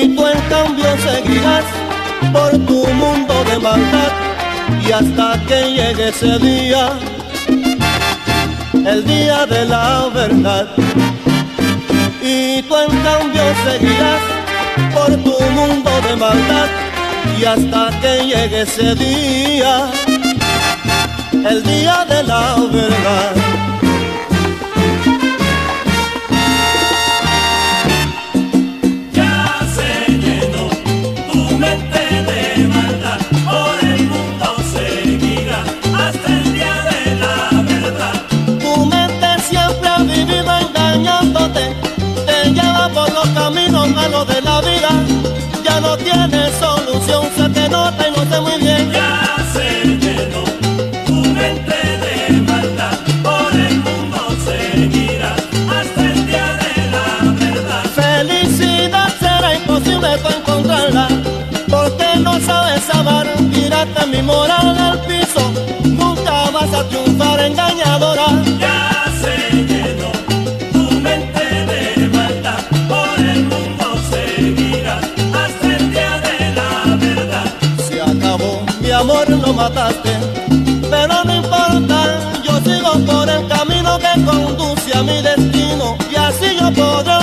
y 0.00 0.08
tú 0.16 0.26
cambio 0.50 0.90
seguirás 0.98 1.64
por 2.32 2.50
tu 2.66 2.84
mundo 3.02 3.34
de 3.44 3.58
maldad 3.58 4.12
y 4.84 4.92
hasta 4.92 5.40
que 5.46 5.60
llegue 5.76 6.08
ese 6.08 6.38
día, 6.38 6.90
el 8.92 9.04
día 9.04 9.46
de 9.46 9.64
la 9.66 10.08
verdad. 10.12 10.66
Y 12.20 12.62
tú 12.62 12.76
en 12.76 12.90
cambio 13.08 13.42
seguirás 13.64 14.22
por 14.92 15.10
tu 15.26 15.40
mundo 15.58 15.90
de 16.06 16.16
maldad 16.16 16.68
y 17.38 17.44
hasta 17.44 17.82
que 18.00 18.12
llegue 18.26 18.62
ese 18.62 18.94
día, 18.96 19.88
el 21.32 21.62
día 21.62 22.04
de 22.08 22.22
la 22.24 22.56
verdad. 22.72 23.49
Ya 67.90 69.04
se 69.20 69.50
llenó 69.66 70.12
tu 70.72 70.94
mente 71.00 71.44
de 71.70 72.08
maldad, 72.08 72.62
por 72.88 73.18
el 73.18 73.42
mundo 73.46 73.84
seguirás 74.08 75.04
hasta 75.34 75.66
el 75.76 75.90
día 75.90 76.20
de 76.20 76.54
la 76.54 76.96
verdad. 76.96 77.52
Se 77.88 78.00
acabó, 78.00 78.62
mi 78.80 78.92
amor 78.92 79.28
lo 79.28 79.52
mataste, 79.52 80.12
pero 80.88 81.24
no 81.24 81.34
importa, 81.34 82.20
yo 82.44 82.60
sigo 82.60 82.92
por 83.04 83.28
el 83.28 83.48
camino 83.48 83.98
que 83.98 84.24
conduce 84.24 84.96
a 84.96 85.02
mi 85.02 85.20
destino 85.20 85.98
y 86.12 86.14
así 86.14 86.56
yo 86.60 86.70
podré. 86.72 87.19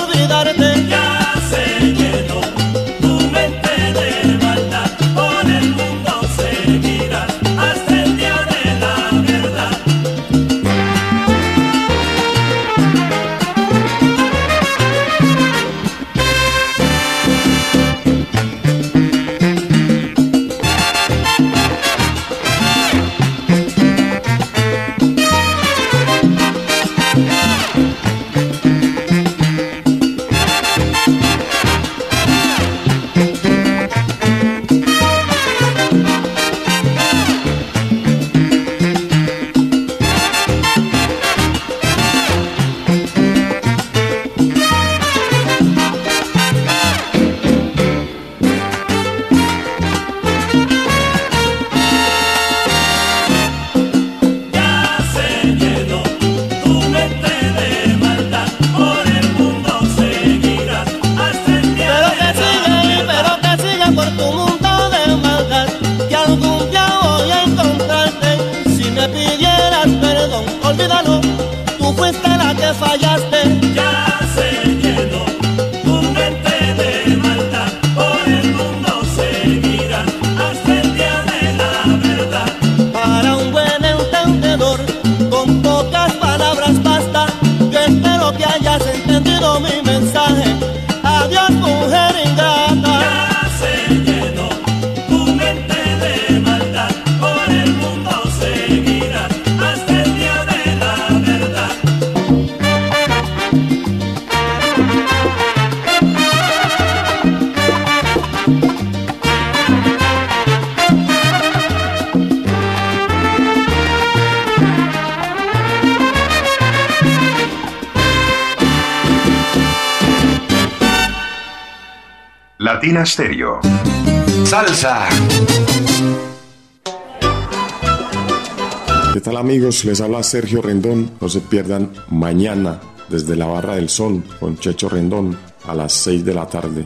Les 129.83 130.01
habla 130.01 130.23
Sergio 130.23 130.61
Rendón. 130.61 131.11
No 131.21 131.29
se 131.29 131.39
pierdan 131.39 131.91
mañana 132.09 132.79
desde 133.09 133.35
la 133.35 133.45
Barra 133.45 133.75
del 133.75 133.89
Sol 133.89 134.23
con 134.39 134.57
Checho 134.57 134.89
Rendón 134.89 135.37
a 135.65 135.75
las 135.75 135.93
6 135.93 136.25
de 136.25 136.33
la 136.33 136.47
tarde. 136.47 136.85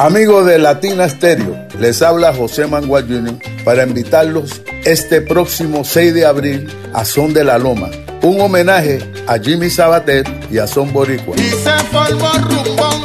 Amigos 0.00 0.46
de 0.46 0.58
Latina 0.58 1.06
Stereo, 1.06 1.54
les 1.78 2.00
habla 2.00 2.32
José 2.32 2.66
Mangual 2.66 3.06
Jr. 3.06 3.34
para 3.66 3.82
invitarlos 3.82 4.62
este 4.86 5.20
próximo 5.20 5.84
6 5.84 6.14
de 6.14 6.24
abril 6.24 6.72
a 6.94 7.04
Son 7.04 7.34
de 7.34 7.44
la 7.44 7.58
Loma, 7.58 7.90
un 8.22 8.40
homenaje 8.40 8.98
a 9.26 9.38
Jimmy 9.38 9.68
Sabater 9.68 10.24
y 10.50 10.56
a 10.56 10.66
Son 10.66 10.90
Boricua. 10.90 11.36
Y 11.36 11.50
se 11.50 11.70
formó 11.92 12.30
rumbón, 12.32 13.02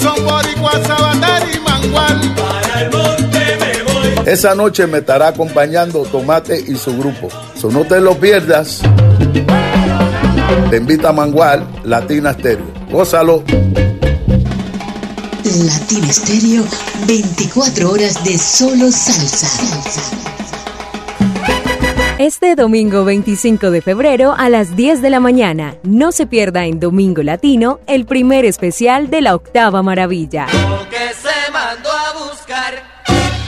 son 0.00 0.24
boricua, 0.24 0.72
sabater 0.86 1.46
y 1.54 1.60
mangual. 1.60 2.34
Para 2.34 2.80
el 2.80 2.90
monte 2.90 3.58
me 3.60 3.92
voy. 3.92 4.32
Esa 4.32 4.54
noche 4.54 4.86
me 4.86 4.98
estará 5.00 5.28
acompañando 5.28 6.04
Tomate 6.04 6.58
y 6.66 6.74
su 6.74 6.96
grupo. 6.96 7.28
So 7.54 7.70
no 7.70 7.84
te 7.84 8.00
lo 8.00 8.18
pierdas. 8.18 8.80
Te 10.70 10.78
invita 10.78 11.10
a 11.10 11.12
Mangual, 11.12 11.68
Latina 11.84 12.32
Stereo. 12.32 12.64
Gózalo. 12.90 13.44
Latina 15.44 16.08
Estéreo, 16.08 16.64
24 17.06 17.90
horas 17.90 18.22
de 18.24 18.36
solo 18.36 18.90
salsa. 18.92 19.48
Este 22.18 22.54
domingo 22.54 23.04
25 23.06 23.70
de 23.70 23.80
febrero 23.80 24.34
a 24.36 24.50
las 24.50 24.76
10 24.76 25.00
de 25.00 25.08
la 25.08 25.20
mañana, 25.20 25.76
no 25.82 26.12
se 26.12 26.26
pierda 26.26 26.66
en 26.66 26.78
Domingo 26.78 27.22
Latino 27.22 27.80
el 27.86 28.04
primer 28.04 28.44
especial 28.44 29.08
de 29.08 29.22
la 29.22 29.34
octava 29.34 29.82
maravilla. 29.82 30.46
que 30.90 31.14
se 31.14 31.50
mandó 31.52 31.90
a 31.90 32.26
buscar 32.26 32.74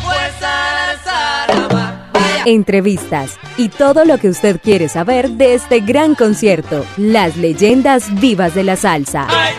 fue 0.02 0.14
salsa 0.40 1.46
nada 1.48 1.68
más. 2.14 2.46
Entrevistas 2.46 3.38
y 3.58 3.68
todo 3.68 4.06
lo 4.06 4.16
que 4.16 4.30
usted 4.30 4.60
quiere 4.62 4.88
saber 4.88 5.30
de 5.30 5.54
este 5.54 5.80
gran 5.80 6.14
concierto, 6.14 6.86
las 6.96 7.36
leyendas 7.36 8.18
vivas 8.18 8.54
de 8.54 8.64
la 8.64 8.76
salsa. 8.76 9.26
Ay, 9.28 9.52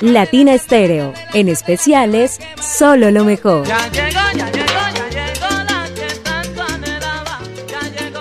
Latina 0.00 0.54
Estéreo, 0.54 1.12
en 1.34 1.50
especiales, 1.50 2.40
solo 2.58 3.10
lo 3.10 3.22
mejor. 3.24 3.66
Ya 3.66 3.86
llegó, 3.90 4.20
ya 4.34 4.50
llegó, 4.50 4.66
ya 4.94 5.08
llegó 5.10 5.50
la 5.68 5.84
que 5.94 6.14
tanto 6.20 6.62
anhelaba. 6.62 7.40
Ya 7.68 7.80
llegó 7.90 8.20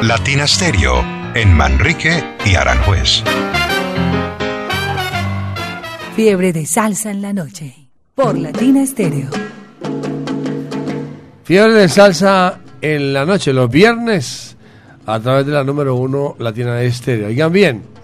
la 0.00 0.02
Latina 0.02 0.46
Stereo 0.46 1.04
en 1.34 1.52
Manrique 1.54 2.22
y 2.46 2.54
Aranjuez. 2.54 3.24
Fiebre 6.14 6.52
de 6.52 6.64
salsa 6.64 7.10
en 7.10 7.20
la 7.20 7.32
noche. 7.32 7.74
Por 8.14 8.38
Latina 8.38 8.84
Estéreo. 8.84 9.30
Fiebre 11.42 11.72
de 11.72 11.88
salsa 11.88 12.60
en 12.80 13.12
la 13.12 13.26
noche, 13.26 13.52
los 13.52 13.68
viernes, 13.68 14.56
a 15.04 15.18
través 15.18 15.46
de 15.46 15.52
la 15.52 15.64
número 15.64 15.96
uno 15.96 16.36
Latina 16.38 16.80
Estéreo. 16.80 17.26
Oigan 17.26 17.52
bien, 17.52 17.97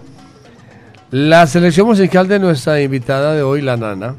la 1.15 1.47
selección 1.47 1.87
musical 1.87 2.27
de 2.27 2.39
nuestra 2.39 2.81
invitada 2.81 3.33
de 3.33 3.41
hoy, 3.41 3.61
la 3.61 3.77
nana, 3.77 4.15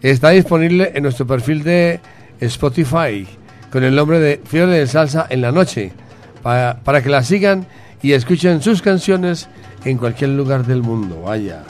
está 0.00 0.30
disponible 0.30 0.90
en 0.94 1.02
nuestro 1.02 1.26
perfil 1.26 1.62
de 1.62 2.00
Spotify 2.40 3.26
con 3.70 3.84
el 3.84 3.94
nombre 3.94 4.18
de 4.18 4.40
Fiebre 4.42 4.78
de 4.78 4.86
Salsa 4.86 5.26
en 5.28 5.42
la 5.42 5.52
noche, 5.52 5.92
para, 6.42 6.80
para 6.82 7.02
que 7.02 7.10
la 7.10 7.22
sigan 7.22 7.66
y 8.00 8.12
escuchen 8.12 8.62
sus 8.62 8.80
canciones 8.80 9.50
en 9.84 9.98
cualquier 9.98 10.30
lugar 10.30 10.64
del 10.64 10.80
mundo. 10.80 11.24
Vaya. 11.26 11.62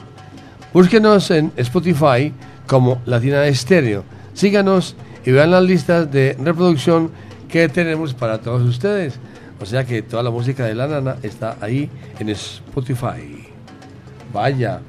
Búsquenos 0.72 1.32
en 1.32 1.50
Spotify 1.56 2.32
como 2.68 3.02
Latina 3.06 3.44
Estéreo. 3.46 4.04
Síganos 4.34 4.94
y 5.26 5.32
vean 5.32 5.50
las 5.50 5.64
listas 5.64 6.12
de 6.12 6.36
reproducción 6.40 7.10
que 7.48 7.68
tenemos 7.68 8.14
para 8.14 8.38
todos 8.38 8.62
ustedes. 8.62 9.18
O 9.60 9.66
sea 9.66 9.84
que 9.84 10.02
toda 10.02 10.22
la 10.22 10.30
música 10.30 10.64
de 10.64 10.76
la 10.76 10.86
nana 10.86 11.16
está 11.24 11.56
ahí 11.60 11.90
en 12.20 12.28
Spotify. 12.28 13.43
Vaya. 14.34 14.80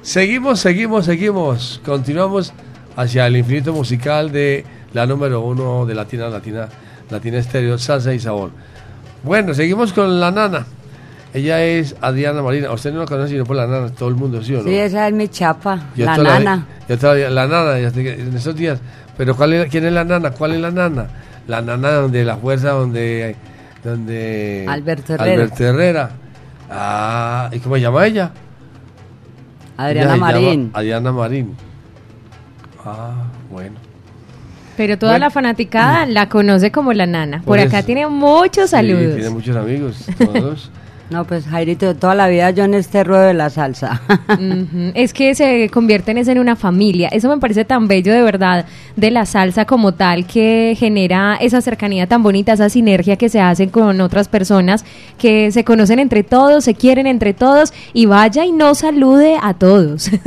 Seguimos, 0.00 0.58
seguimos, 0.60 1.04
seguimos. 1.04 1.82
Continuamos 1.84 2.54
hacia 2.96 3.26
el 3.26 3.36
infinito 3.36 3.74
musical 3.74 4.32
de 4.32 4.64
la 4.94 5.04
número 5.06 5.42
uno 5.42 5.84
de 5.84 5.94
Latina, 5.94 6.28
Latina, 6.30 6.66
Latina 7.10 7.36
Estéreo, 7.38 7.76
Salsa 7.76 8.14
y 8.14 8.18
Sabor. 8.18 8.50
Bueno, 9.22 9.52
seguimos 9.52 9.92
con 9.92 10.18
la 10.18 10.30
nana. 10.30 10.66
Ella 11.34 11.62
es 11.62 11.94
Adriana 12.00 12.42
Marina. 12.42 12.72
Usted 12.72 12.92
no 12.94 13.00
la 13.00 13.06
conoce 13.06 13.32
sino 13.32 13.44
por 13.44 13.54
la 13.56 13.66
nana, 13.66 13.90
todo 13.92 14.08
el 14.08 14.14
mundo, 14.14 14.42
¿sí 14.42 14.54
o 14.54 14.58
no? 14.58 14.64
Sí, 14.64 14.74
esa 14.74 15.06
es 15.06 15.12
mi 15.14 15.28
chapa, 15.28 15.78
Yo 15.94 16.06
la 16.06 16.16
nana. 16.16 16.66
yo 16.88 16.98
todavía- 16.98 17.28
la 17.28 17.46
nana, 17.46 17.78
en 17.78 18.34
esos 18.34 18.56
días. 18.56 18.80
Pero 19.18 19.36
¿cuál 19.36 19.52
es, 19.52 19.70
¿quién 19.70 19.84
es 19.84 19.92
la 19.92 20.04
nana? 20.04 20.30
¿Cuál 20.30 20.52
es 20.54 20.60
la 20.60 20.70
nana? 20.70 21.06
La 21.46 21.60
nana 21.60 21.90
donde 21.92 22.24
la 22.24 22.36
fuerza, 22.38 22.70
donde... 22.70 23.36
donde 23.84 24.64
Alberto 24.66 25.12
Herrera. 25.14 25.32
Alberto 25.34 25.64
Herrera. 25.64 26.10
Ah, 26.70 27.50
¿y 27.52 27.58
cómo 27.60 27.74
se 27.76 27.82
llama 27.82 28.06
ella? 28.06 28.30
Adriana 29.86 30.16
Marín. 30.16 30.70
Adriana 30.72 31.12
Marín. 31.12 31.54
Ah, 32.84 33.24
bueno. 33.50 33.76
Pero 34.76 34.98
toda 34.98 35.18
la 35.18 35.28
fanaticada 35.30 36.06
la 36.06 36.28
conoce 36.28 36.70
como 36.72 36.92
la 36.92 37.06
nana. 37.06 37.38
Por, 37.38 37.46
Por 37.46 37.60
acá 37.60 37.78
eso. 37.80 37.86
tiene 37.86 38.06
muchos 38.06 38.70
Sí, 38.70 38.76
saludos. 38.76 39.14
tiene 39.14 39.30
muchos 39.30 39.56
amigos, 39.56 40.06
todos. 40.18 40.70
No, 41.10 41.24
pues 41.24 41.44
Jairito, 41.46 41.96
toda 41.96 42.14
la 42.14 42.28
vida 42.28 42.50
yo 42.50 42.64
en 42.64 42.74
este 42.74 43.02
ruedo 43.02 43.24
de 43.24 43.34
la 43.34 43.50
salsa. 43.50 44.00
Es 44.94 45.12
que 45.12 45.34
se 45.34 45.68
convierten 45.68 46.18
en 46.18 46.38
una 46.38 46.54
familia. 46.56 47.08
Eso 47.08 47.28
me 47.28 47.38
parece 47.38 47.64
tan 47.64 47.88
bello 47.88 48.12
de 48.12 48.22
verdad 48.22 48.66
de 48.96 49.10
la 49.10 49.26
salsa 49.26 49.64
como 49.64 49.92
tal 49.92 50.26
que 50.26 50.76
genera 50.78 51.36
esa 51.40 51.60
cercanía 51.60 52.06
tan 52.06 52.22
bonita, 52.22 52.52
esa 52.52 52.68
sinergia 52.68 53.16
que 53.16 53.28
se 53.28 53.40
hacen 53.40 53.70
con 53.70 54.00
otras 54.00 54.28
personas 54.28 54.84
que 55.18 55.50
se 55.50 55.64
conocen 55.64 55.98
entre 55.98 56.22
todos, 56.22 56.64
se 56.64 56.74
quieren 56.74 57.06
entre 57.06 57.34
todos 57.34 57.72
y 57.92 58.06
vaya 58.06 58.44
y 58.44 58.52
no 58.52 58.74
salude 58.74 59.36
a 59.40 59.54
todos. 59.54 60.10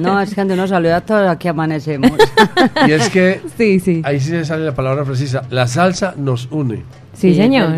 No, 0.00 0.20
es 0.20 0.30
que 0.30 0.34
cuando 0.36 0.54
uno 0.54 0.66
saluda 0.66 0.96
a 0.96 1.00
todos 1.00 1.28
aquí 1.28 1.48
amanecemos. 1.48 2.12
Y 2.86 2.92
es 2.92 3.10
que 3.10 3.40
sí, 3.58 3.80
sí. 3.80 4.02
ahí 4.04 4.18
sí 4.20 4.44
sale 4.44 4.64
la 4.64 4.74
palabra 4.74 5.04
precisa. 5.04 5.42
La 5.50 5.66
salsa 5.66 6.14
nos 6.16 6.48
une. 6.50 6.84
Sí, 7.12 7.34
señor. 7.34 7.74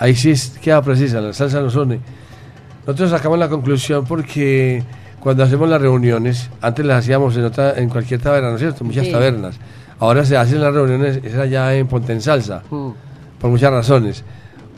Ahí 0.00 0.14
sí 0.16 0.32
es- 0.32 0.58
queda 0.60 0.82
precisa, 0.82 1.20
la 1.20 1.32
salsa 1.32 1.60
nos 1.60 1.76
une. 1.76 2.00
Nosotros 2.86 3.10
sacamos 3.10 3.38
la 3.38 3.48
conclusión 3.48 4.04
porque 4.06 4.82
cuando 5.20 5.44
hacemos 5.44 5.68
las 5.68 5.80
reuniones, 5.80 6.50
antes 6.60 6.84
las 6.84 7.00
hacíamos 7.04 7.36
en, 7.36 7.44
otra- 7.44 7.78
en 7.78 7.88
cualquier 7.88 8.20
taberna, 8.20 8.48
¿no 8.48 8.54
es 8.56 8.60
cierto? 8.62 8.82
Muchas 8.84 9.06
Sí. 9.06 9.12
tabernas. 9.12 9.56
Ahora 10.00 10.24
se 10.24 10.36
hacen 10.36 10.60
las 10.62 10.72
reuniones, 10.74 11.20
es 11.22 11.36
allá 11.36 11.72
en 11.74 11.86
Ponte 11.86 12.12
en 12.12 12.20
Salsa, 12.22 12.62
Mm. 12.70 12.88
por 13.38 13.50
muchas 13.50 13.70
razones. 13.70 14.24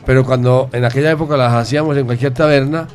Pero 0.05 0.25
cuando 0.25 0.69
en 0.73 0.83
aquella 0.85 1.11
época 1.11 1.37
las 1.37 1.53
hacíamos 1.53 1.95
en 1.97 2.05
cualquier 2.05 2.33
taberna, 2.33 2.87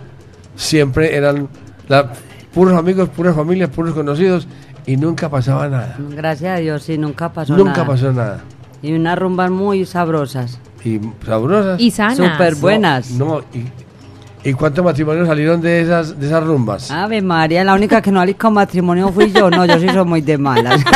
siempre 0.55 1.17
eran 1.17 1.49
la- 1.88 2.12
puros 2.53 2.79
amigos, 2.79 3.09
puras 3.09 3.35
familias, 3.35 3.71
puros 3.71 3.95
conocidos 3.95 4.47
y 4.85 4.97
nunca 4.99 5.31
pasaba 5.31 5.69
nada. 5.69 5.97
Gracias 6.11 6.57
a 6.59 6.61
Dios, 6.61 6.83
sí, 6.83 6.99
nunca 6.99 7.33
pasó 7.33 7.57
nunca 7.57 7.73
nada. 7.73 7.87
pasó 7.87 8.12
nada. 8.12 8.41
Y 8.83 8.93
unas 8.93 9.19
rumbas 9.19 9.51
muy 9.51 9.87
sabrosas. 9.87 10.59
Y 10.94 11.01
sabrosas. 11.27 11.81
Y 11.81 11.90
sanas. 11.90 12.16
Súper 12.16 12.55
buenas. 12.57 13.11
No, 13.11 13.40
y, 13.53 14.48
¿y 14.48 14.53
cuántos 14.55 14.85
matrimonios 14.85 15.27
salieron 15.29 15.61
de 15.61 15.81
esas, 15.83 16.18
de 16.18 16.27
esas 16.27 16.42
rumbas? 16.44 16.90
Ave 16.90 17.20
María, 17.22 17.62
la 17.64 17.74
única 17.74 18.01
que 18.01 18.11
no 18.11 18.20
alí 18.20 18.35
con 18.35 18.55
matrimonio 18.55 19.11
fui 19.12 19.31
yo. 19.33 19.51
No, 19.51 19.64
yo 19.66 19.79
sí 19.79 19.88
soy 19.88 20.05
muy 20.05 20.20
de 20.20 20.38
malas. 20.38 20.81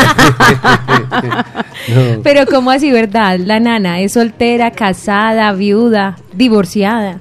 Pero 2.22 2.46
¿cómo 2.46 2.70
así, 2.70 2.90
verdad? 2.92 3.38
La 3.38 3.60
nana 3.60 4.00
es 4.00 4.12
soltera, 4.12 4.70
casada, 4.70 5.52
viuda, 5.52 6.16
divorciada. 6.32 7.18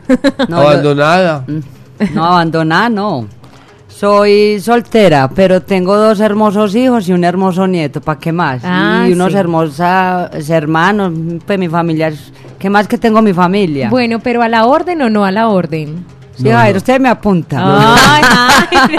No, 0.48 0.62
yo- 0.62 0.70
Abandonada. 0.70 1.46
No, 2.14 2.26
abandonada 2.26 2.90
no. 2.90 3.28
Soy 4.02 4.60
soltera, 4.60 5.30
pero 5.30 5.62
tengo 5.62 5.96
dos 5.96 6.20
hermosos 6.22 6.74
hijos 6.74 7.08
y 7.08 7.14
un 7.14 7.24
hermoso 7.24 7.68
nieto. 7.68 8.02
¿Para 8.02 8.20
qué 8.20 8.32
más? 8.32 8.64
Ah, 8.66 9.06
y 9.08 9.14
unos 9.14 9.32
sí. 9.32 9.38
hermosos 9.38 10.50
hermanos. 10.50 11.14
Pues 11.46 11.60
mi 11.60 11.70
familia. 11.70 12.12
¿Qué 12.58 12.68
más 12.68 12.88
que 12.88 12.98
tengo 12.98 13.22
mi 13.22 13.32
familia? 13.32 13.92
Bueno, 13.92 14.18
pero 14.18 14.42
a 14.42 14.50
la 14.50 14.66
orden 14.66 15.04
o 15.04 15.10
no 15.12 15.24
a 15.24 15.30
la 15.30 15.50
orden. 15.50 16.04
Sí, 16.36 16.50
a 16.50 16.64
ver, 16.64 16.78
usted 16.78 17.00
me 17.00 17.10
apunta. 17.10 17.60
Ay, 17.62 18.24
ay. 18.26 18.98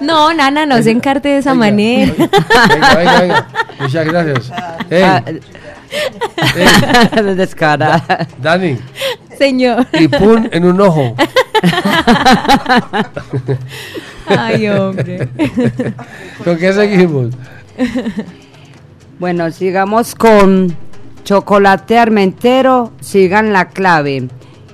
No, 0.00 0.32
nana, 0.32 0.64
no 0.64 0.82
se 0.82 0.92
encarte 0.92 1.28
de 1.28 1.38
esa 1.38 1.52
manera. 1.52 2.14
Venga, 2.16 2.94
venga, 2.94 3.20
venga. 3.20 3.46
Muchas 3.78 4.06
gracias. 4.06 4.52
Ey, 4.88 5.02
Ah, 6.42 7.22
Descarada. 7.22 8.26
Dani, 8.40 8.78
Señor. 9.38 9.86
y 9.98 10.08
pun 10.08 10.48
en 10.52 10.64
un 10.64 10.80
ojo. 10.80 11.14
Ay, 14.26 14.68
hombre. 14.68 15.28
¿Con 16.44 16.58
qué 16.58 16.72
seguimos? 16.72 17.34
Bueno, 19.18 19.50
sigamos 19.50 20.14
con 20.14 20.76
Chocolate 21.24 21.98
Armentero, 21.98 22.92
sigan 23.00 23.52
la 23.52 23.68
clave. 23.68 24.28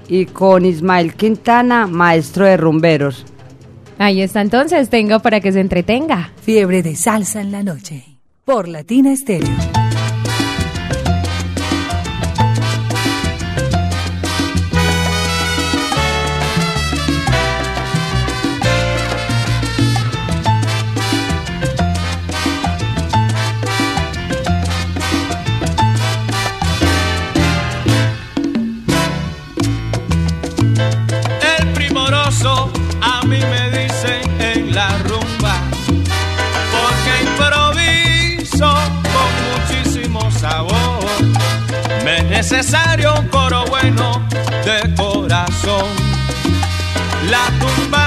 Y 0.08 0.26
con 0.26 0.66
Ismael 0.66 1.14
Quintana, 1.14 1.86
maestro 1.86 2.44
de 2.44 2.56
rumberos. 2.56 3.24
Ahí 3.98 4.20
está 4.20 4.40
entonces, 4.40 4.90
tengo 4.90 5.20
para 5.20 5.40
que 5.40 5.52
se 5.52 5.60
entretenga. 5.60 6.32
Fiebre 6.42 6.82
de 6.82 6.96
salsa 6.96 7.40
en 7.40 7.52
la 7.52 7.62
noche. 7.62 8.04
Por 8.44 8.68
Latina 8.68 9.12
Estéreo. 9.12 9.81
Necesario 42.52 43.14
un 43.14 43.28
coro 43.28 43.64
bueno 43.64 44.28
de 44.66 44.94
corazón. 44.94 45.86
La 47.30 47.46
tumbadora 47.58 48.01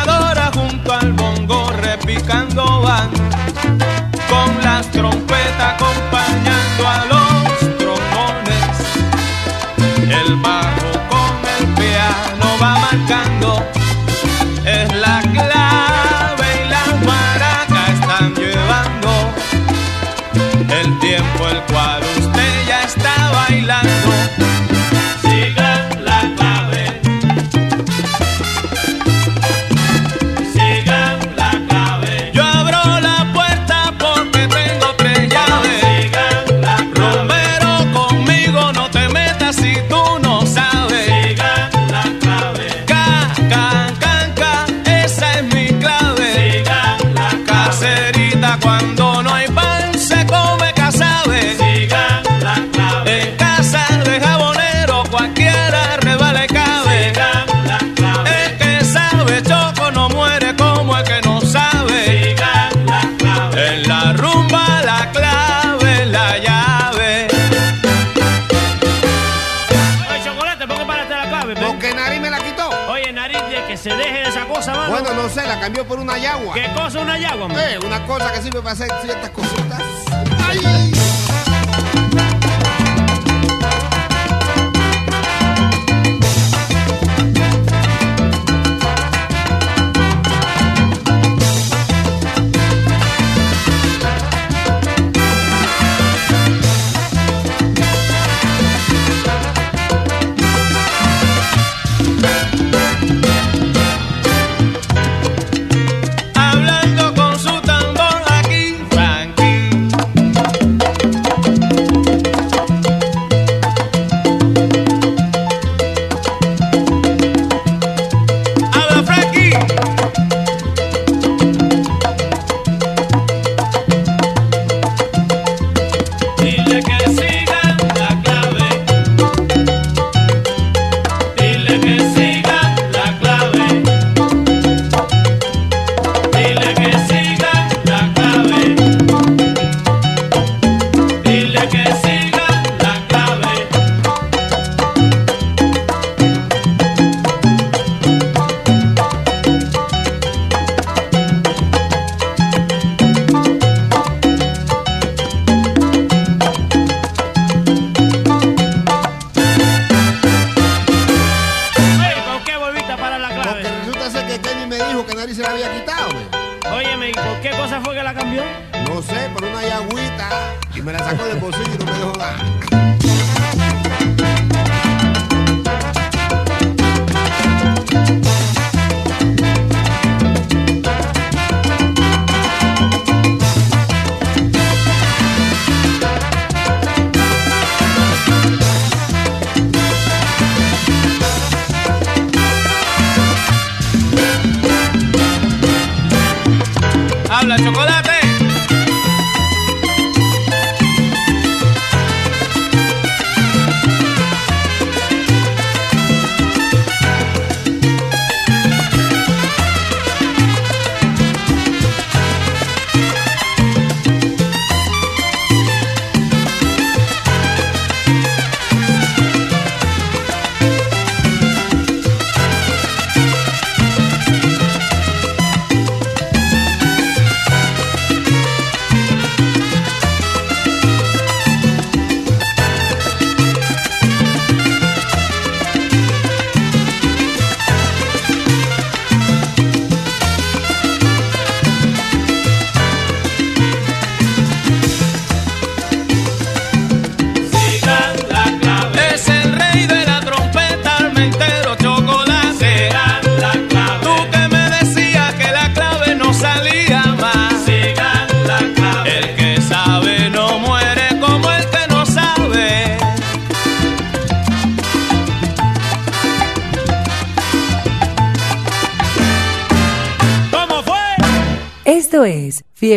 una 76.15 76.23
yagua. 76.23 76.53
¿Qué 76.53 76.73
cosa 76.73 77.01
una 77.01 77.17
yagua, 77.17 77.47
man? 77.47 77.57
Eh, 77.59 77.79
una 77.85 78.05
cosa 78.05 78.31
que 78.31 78.41
sirve 78.41 78.61
para 78.61 78.71
hacer 78.71 78.89
ciertas 79.01 79.29
cositas. 79.31 79.64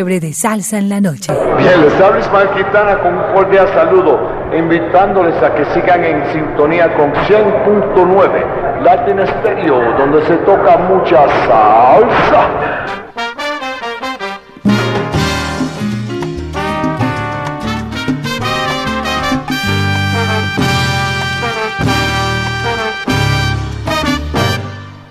Fiebre 0.09 0.26
de 0.26 0.32
Salsa 0.32 0.78
en 0.78 0.88
la 0.88 1.02
Noche. 1.02 1.34
Bien, 1.59 1.82
les 1.82 2.00
habla 2.00 2.20
Ismael 2.20 2.48
Quintana 2.56 2.98
con 3.00 3.14
un 3.18 3.34
cordial 3.34 3.68
saludo, 3.74 4.18
invitándoles 4.56 5.36
a 5.42 5.54
que 5.54 5.66
sigan 5.74 6.02
en 6.02 6.32
sintonía 6.32 6.94
con 6.96 7.12
100.9 7.12 8.82
Latin 8.82 9.18
Stereo, 9.26 9.98
donde 9.98 10.24
se 10.24 10.36
toca 10.38 10.78
mucha 10.78 11.28
salsa. 11.46 12.48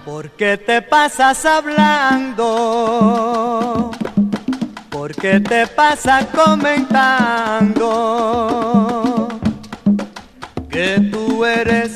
¿Por 0.06 0.32
qué 0.32 0.58
te 0.58 0.82
pasas 0.82 1.46
hablando? 1.46 3.17
¿Por 5.18 5.24
qué 5.24 5.40
te 5.40 5.66
pasas 5.66 6.26
comentando? 6.28 7.80
Que 10.70 11.10
tú 11.12 11.44
eres 11.44 11.96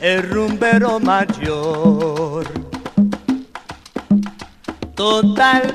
el 0.00 0.28
rumbero 0.28 1.00
mayor. 1.00 2.46
Total, 4.94 5.74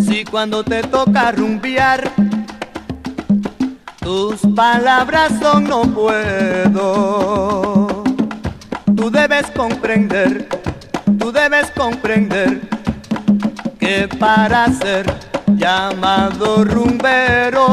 si 0.00 0.24
cuando 0.24 0.62
te 0.62 0.84
toca 0.84 1.32
rumbear, 1.32 2.08
tus 3.98 4.40
palabras 4.54 5.32
son 5.42 5.64
no 5.64 5.82
puedo. 5.82 7.24
Tú 8.94 9.10
debes 9.10 9.50
comprender 9.50 10.46
tú 11.18 11.32
debes 11.32 11.70
comprender 11.72 12.60
que 13.80 14.08
para 14.18 14.66
ser 14.72 15.19
llamado 15.60 16.64
rumbero, 16.64 17.66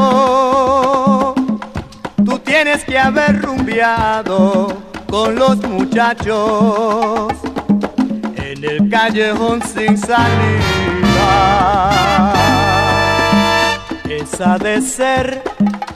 tú 2.22 2.38
tienes 2.40 2.84
que 2.84 2.98
haber 2.98 3.40
rumbeado 3.40 4.68
con 5.08 5.34
los 5.36 5.56
muchachos 5.62 7.32
en 8.36 8.62
el 8.62 8.90
callejón 8.90 9.62
sin 9.62 9.96
salida. 9.96 10.34
Esa 14.06 14.58
de 14.58 14.82
ser 14.82 15.42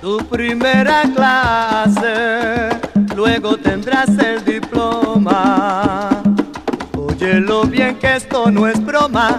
tu 0.00 0.16
primera 0.16 1.02
clase, 1.14 2.70
luego 3.14 3.58
tendrás 3.58 4.08
el 4.08 4.42
diploma. 4.46 6.08
Óyelo 6.96 7.64
bien 7.64 7.98
que 7.98 8.16
esto 8.16 8.50
no 8.50 8.66
es 8.66 8.82
broma, 8.82 9.38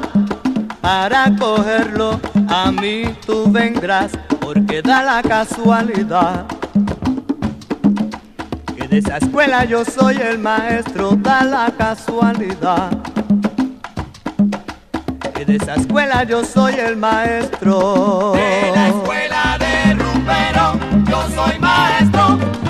para 0.82 1.36
cogerlo 1.36 2.20
a 2.50 2.72
mí 2.72 3.04
tú 3.26 3.52
vendrás, 3.52 4.12
porque 4.40 4.82
da 4.82 5.04
la 5.04 5.22
casualidad 5.22 6.46
que 8.76 8.88
de 8.88 8.98
esa 8.98 9.18
escuela 9.18 9.66
yo 9.66 9.84
soy 9.86 10.18
el 10.18 10.40
maestro, 10.40 11.16
da 11.16 11.44
la 11.44 11.72
casualidad 11.78 12.90
que 15.34 15.46
de 15.46 15.56
esa 15.56 15.76
escuela 15.76 16.24
yo 16.24 16.44
soy 16.44 16.74
el 16.76 16.96
maestro. 16.98 18.34
De 18.34 18.72
la 18.74 18.88
escuela 18.90 19.58
de 19.60 19.94
rumbero, 19.94 21.06
yo 21.10 21.28
soy 21.36 21.60
maestro. 21.60 22.63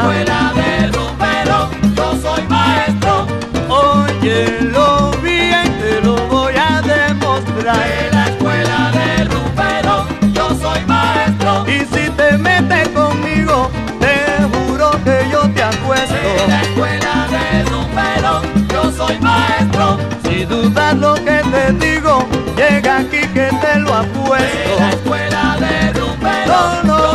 Escuela 0.00 0.52
de 0.54 0.86
rumbero, 0.92 1.70
yo 1.96 2.18
soy 2.22 2.42
maestro. 2.48 3.26
Óyelo 3.68 5.10
bien, 5.22 5.64
te 5.80 6.00
lo 6.02 6.16
voy 6.28 6.54
a 6.56 6.80
demostrar. 6.82 7.76
De 7.76 8.10
la 8.12 8.28
escuela 8.28 8.92
de 8.92 9.24
rumbero, 9.24 10.06
yo 10.32 10.48
soy 10.60 10.80
maestro. 10.86 11.64
Y 11.66 11.78
si 11.80 12.10
te 12.10 12.38
metes 12.38 12.88
conmigo, 12.88 13.70
te 14.00 14.14
juro 14.52 14.90
que 15.04 15.26
yo 15.30 15.48
te 15.50 15.62
apuesto. 15.62 16.14
De 16.14 16.48
la 16.48 16.62
escuela 16.62 17.26
de 17.30 17.64
rumbero, 17.64 18.42
lo 20.94 21.14
que 21.14 21.42
te 21.52 21.72
digo, 21.86 22.26
llega 22.56 22.98
aquí 22.98 23.20
que 23.34 23.50
te 23.60 23.78
lo 23.80 23.94
apuesto. 23.94 24.70
De 24.70 24.80
la 24.80 24.90
escuela 24.90 25.56
de 25.60 25.92
rumberos, 25.92 26.46
No, 26.46 26.82
no, 26.84 27.07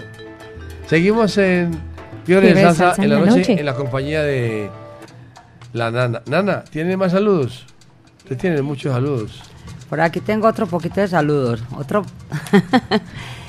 Seguimos 0.87 1.37
en 1.37 1.71
Fiebre 2.25 2.53
de 2.53 2.61
Salsa, 2.61 2.95
Salsa 2.95 3.03
en 3.03 3.09
la 3.11 3.19
noche, 3.19 3.59
en 3.59 3.65
la 3.65 3.75
compañía 3.75 4.23
de 4.23 4.71
la 5.71 5.91
Nana. 5.91 6.23
Nana, 6.25 6.63
¿tiene 6.63 6.97
más 6.97 7.11
saludos? 7.11 7.67
Usted 8.23 8.37
tiene 8.37 8.63
muchos 8.63 8.91
saludos. 8.91 9.43
Por 9.87 10.01
aquí 10.01 10.19
tengo 10.19 10.47
otro 10.47 10.65
poquito 10.65 10.99
de 10.99 11.07
saludos. 11.07 11.63
Otro. 11.77 12.03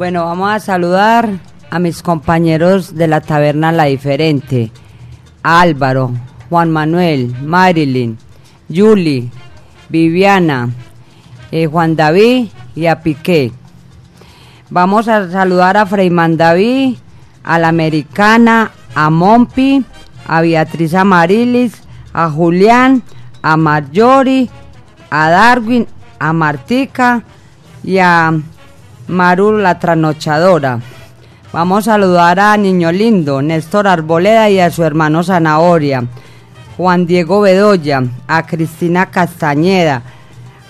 bueno, 0.00 0.24
vamos 0.24 0.50
a 0.50 0.60
saludar 0.60 1.28
a 1.68 1.78
mis 1.78 2.02
compañeros 2.02 2.94
de 2.94 3.06
la 3.06 3.20
taberna 3.20 3.70
La 3.70 3.84
Diferente. 3.84 4.72
Álvaro, 5.42 6.12
Juan 6.48 6.70
Manuel, 6.70 7.36
Marilyn, 7.42 8.16
Julie, 8.74 9.30
Viviana, 9.90 10.70
eh, 11.52 11.66
Juan 11.66 11.96
David 11.96 12.48
y 12.74 12.86
a 12.86 13.02
Piqué. 13.02 13.52
Vamos 14.70 15.06
a 15.06 15.30
saludar 15.30 15.76
a 15.76 15.84
Freyman 15.84 16.38
David, 16.38 16.96
a 17.44 17.58
la 17.58 17.68
Americana, 17.68 18.70
a 18.94 19.10
Mompi, 19.10 19.84
a 20.26 20.40
Beatriz 20.40 20.94
Amarilis, 20.94 21.74
a 22.14 22.30
Julián, 22.30 23.02
a 23.42 23.54
Marjorie, 23.58 24.48
a 25.10 25.28
Darwin, 25.28 25.86
a 26.18 26.32
Martica 26.32 27.22
y 27.84 27.98
a 27.98 28.32
Maru 29.08 29.58
la 29.58 29.78
trasnochadora. 29.78 30.80
Vamos 31.52 31.88
a 31.88 31.92
saludar 31.92 32.38
a 32.38 32.56
Niño 32.56 32.92
Lindo, 32.92 33.42
Néstor 33.42 33.88
Arboleda 33.88 34.48
y 34.50 34.60
a 34.60 34.70
su 34.70 34.84
hermano 34.84 35.24
Zanahoria, 35.24 36.04
Juan 36.76 37.06
Diego 37.06 37.40
Bedoya, 37.40 38.02
a 38.28 38.46
Cristina 38.46 39.06
Castañeda, 39.10 40.02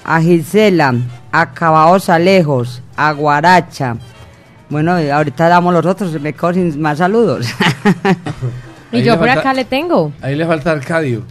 a 0.05 0.21
Gisela, 0.23 0.95
a 1.33 1.53
Cabaos 1.53 2.09
Alejos, 2.09 2.83
a 2.97 3.13
Guaracha. 3.13 3.97
Bueno, 4.71 4.93
ahorita 5.13 5.49
damos 5.49 5.75
los 5.75 5.85
otros, 5.85 6.19
me 6.21 6.33
quedo 6.33 6.55
sin 6.55 6.81
más 6.81 6.99
saludos. 6.99 7.47
Y 8.93 9.03
yo 9.05 9.17
por 9.19 9.29
falta- 9.29 9.41
acá 9.41 9.55
le 9.55 9.65
tengo. 9.65 10.13
Ahí 10.21 10.35
le 10.35 10.45
falta 10.45 10.73
Arcadio. 10.73 11.23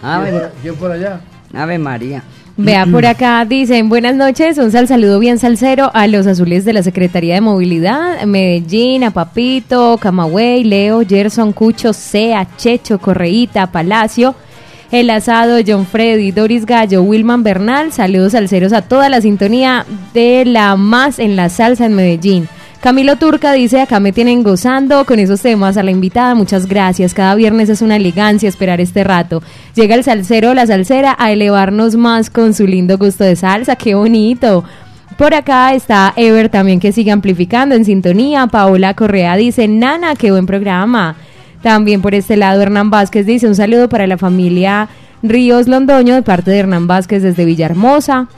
A 0.00 0.20
¿Quién 0.22 0.32
ver. 0.34 0.42
por- 0.42 0.52
¿Quién 0.62 0.74
por 0.76 0.92
allá? 0.92 1.20
Ave 1.52 1.76
María. 1.76 2.22
Vea, 2.62 2.84
por 2.84 3.06
acá 3.06 3.42
dicen, 3.46 3.88
buenas 3.88 4.14
noches, 4.14 4.58
un 4.58 4.70
sal 4.70 4.86
saludo 4.86 5.18
bien 5.18 5.38
salsero 5.38 5.90
a 5.94 6.06
los 6.06 6.26
azules 6.26 6.66
de 6.66 6.74
la 6.74 6.82
Secretaría 6.82 7.34
de 7.34 7.40
Movilidad, 7.40 8.22
Medellín, 8.26 9.02
a 9.02 9.12
Papito, 9.12 9.96
Camagüey, 9.96 10.64
Leo, 10.64 11.00
Gerson, 11.08 11.54
Cucho, 11.54 11.94
Sea, 11.94 12.46
Checho, 12.58 12.98
Correíta, 12.98 13.72
Palacio, 13.72 14.34
El 14.90 15.08
Asado, 15.08 15.58
John 15.66 15.86
Freddy, 15.86 16.32
Doris 16.32 16.66
Gallo, 16.66 17.02
Wilman 17.02 17.42
Bernal, 17.42 17.92
saludos 17.92 18.32
salseros 18.32 18.74
a 18.74 18.82
toda 18.82 19.08
la 19.08 19.22
sintonía 19.22 19.86
de 20.12 20.44
la 20.44 20.76
más 20.76 21.18
en 21.18 21.36
la 21.36 21.48
salsa 21.48 21.86
en 21.86 21.94
Medellín. 21.94 22.46
Camilo 22.80 23.16
Turca 23.16 23.52
dice, 23.52 23.82
acá 23.82 24.00
me 24.00 24.10
tienen 24.10 24.42
gozando 24.42 25.04
con 25.04 25.18
esos 25.18 25.42
temas 25.42 25.76
a 25.76 25.82
la 25.82 25.90
invitada, 25.90 26.34
muchas 26.34 26.66
gracias. 26.66 27.12
Cada 27.12 27.34
viernes 27.34 27.68
es 27.68 27.82
una 27.82 27.96
elegancia 27.96 28.48
esperar 28.48 28.80
este 28.80 29.04
rato. 29.04 29.42
Llega 29.74 29.94
el 29.94 30.02
salsero 30.02 30.54
la 30.54 30.66
salsera 30.66 31.14
a 31.18 31.30
elevarnos 31.30 31.96
más 31.96 32.30
con 32.30 32.54
su 32.54 32.66
lindo 32.66 32.96
gusto 32.96 33.22
de 33.22 33.36
salsa, 33.36 33.76
qué 33.76 33.94
bonito. 33.94 34.64
Por 35.18 35.34
acá 35.34 35.74
está 35.74 36.14
Ever 36.16 36.48
también 36.48 36.80
que 36.80 36.92
sigue 36.92 37.10
amplificando 37.10 37.74
en 37.74 37.84
sintonía. 37.84 38.46
Paola 38.46 38.94
Correa 38.94 39.36
dice, 39.36 39.68
Nana, 39.68 40.16
qué 40.16 40.30
buen 40.30 40.46
programa. 40.46 41.16
También 41.60 42.00
por 42.00 42.14
este 42.14 42.38
lado 42.38 42.62
Hernán 42.62 42.88
Vázquez 42.88 43.26
dice, 43.26 43.46
un 43.46 43.56
saludo 43.56 43.90
para 43.90 44.06
la 44.06 44.16
familia 44.16 44.88
Ríos 45.22 45.68
Londoño 45.68 46.14
de 46.14 46.22
parte 46.22 46.50
de 46.50 46.60
Hernán 46.60 46.86
Vázquez 46.86 47.22
desde 47.22 47.44
Villahermosa. 47.44 48.28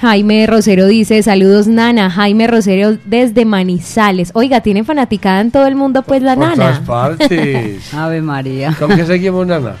Jaime 0.00 0.46
Rosero 0.46 0.86
dice, 0.86 1.22
saludos 1.22 1.66
Nana, 1.66 2.10
Jaime 2.10 2.46
Rosero 2.46 2.96
desde 3.04 3.44
Manizales. 3.44 4.30
Oiga, 4.34 4.62
tiene 4.62 4.82
fanaticada 4.82 5.40
en 5.42 5.50
todo 5.50 5.66
el 5.66 5.74
mundo 5.76 6.02
pues 6.02 6.22
la 6.22 6.36
Por 6.36 6.44
todas 6.54 6.58
Nana. 6.58 6.84
partes. 6.86 7.92
Ave 7.94 8.22
María. 8.22 8.74
¿Con 8.78 8.96
qué 8.96 9.04
seguimos, 9.04 9.46
Nana? 9.46 9.74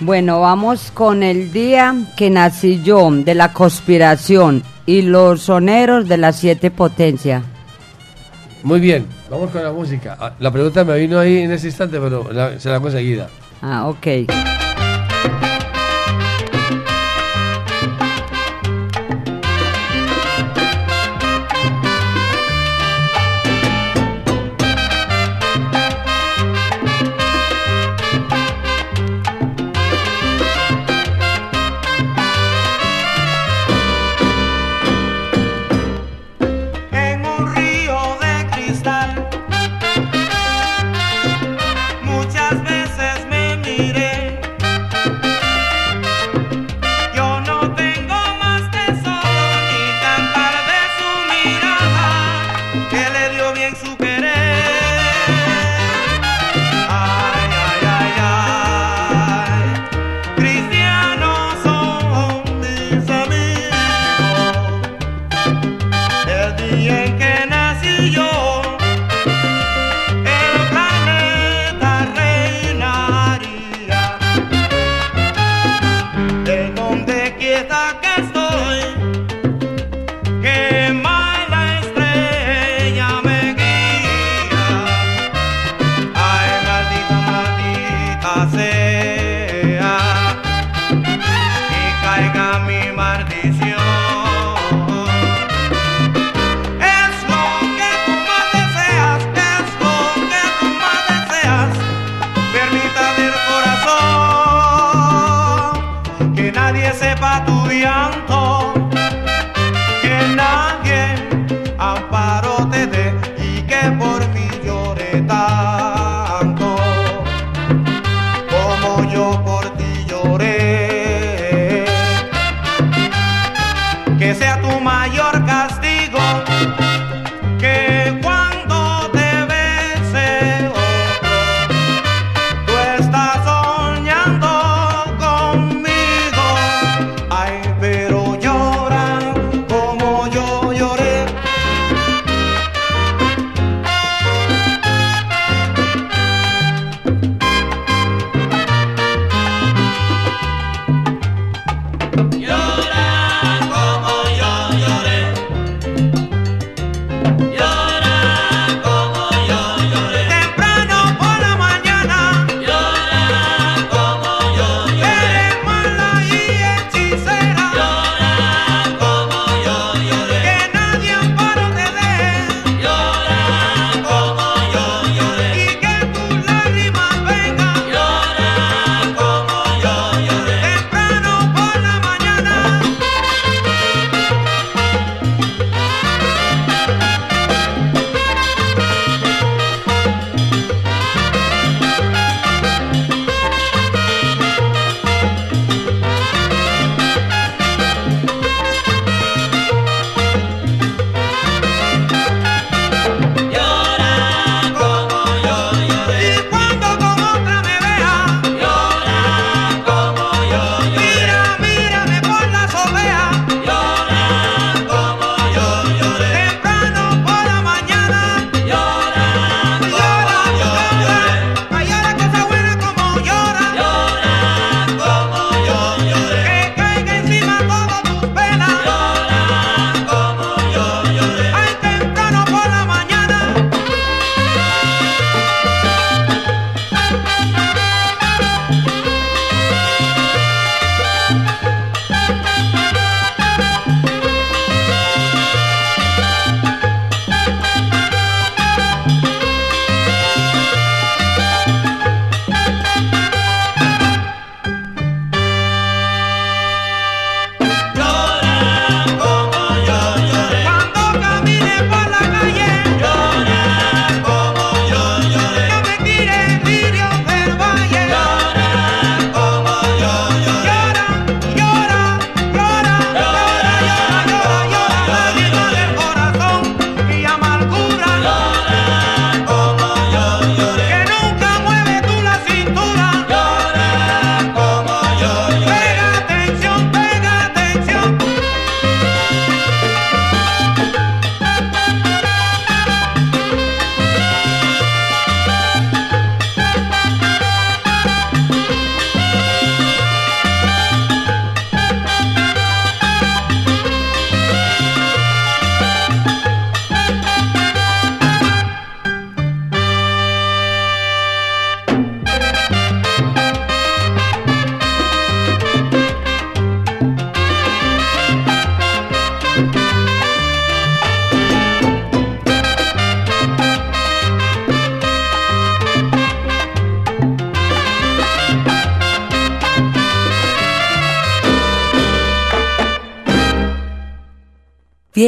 Bueno, 0.00 0.40
vamos 0.40 0.90
con 0.92 1.22
el 1.22 1.52
día 1.52 1.94
que 2.16 2.30
nací 2.30 2.82
yo 2.82 3.08
de 3.12 3.36
la 3.36 3.52
conspiración 3.52 4.64
y 4.86 5.02
los 5.02 5.42
soneros 5.42 6.08
de 6.08 6.16
las 6.16 6.36
siete 6.36 6.72
potencias. 6.72 7.44
Muy 8.64 8.80
bien, 8.80 9.06
vamos 9.30 9.50
con 9.50 9.62
la 9.62 9.70
música. 9.72 10.16
Ah, 10.20 10.32
La 10.40 10.50
pregunta 10.50 10.82
me 10.84 10.98
vino 10.98 11.20
ahí 11.20 11.38
en 11.38 11.52
ese 11.52 11.68
instante, 11.68 12.00
pero 12.00 12.32
la- 12.32 12.58
se 12.58 12.68
la 12.68 12.76
hago 12.76 12.88
enseguida. 12.88 13.28
Ah, 13.60 13.86
ok. 13.86 14.06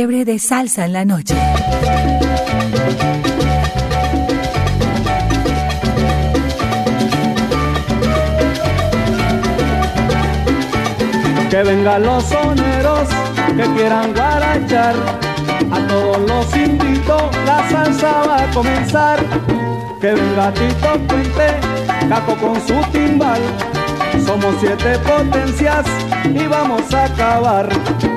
De 0.07 0.38
salsa 0.38 0.84
en 0.84 0.92
la 0.92 1.07
noche. 1.07 1.34
Que 11.50 11.62
vengan 11.62 12.02
los 12.02 12.22
soneros 12.24 13.09
que 13.57 13.62
quieran 13.74 14.12
guarachar. 14.12 14.94
A 15.72 15.86
todos 15.88 16.18
los 16.28 16.55
invito, 16.55 17.30
la 17.46 17.66
salsa 17.70 18.12
va 18.28 18.42
a 18.42 18.50
comenzar. 18.50 19.24
Que 20.02 20.12
venga 20.12 20.52
Tito 20.52 20.98
Puente, 21.09 21.46
Caco 22.11 22.36
con 22.36 22.57
su 22.66 22.74
timbal. 22.92 23.40
Somos 24.26 24.55
siete 24.61 24.98
potencias 24.98 25.86
y 26.26 26.46
vamos 26.46 26.92
a 26.92 27.05
acabar. 27.05 28.14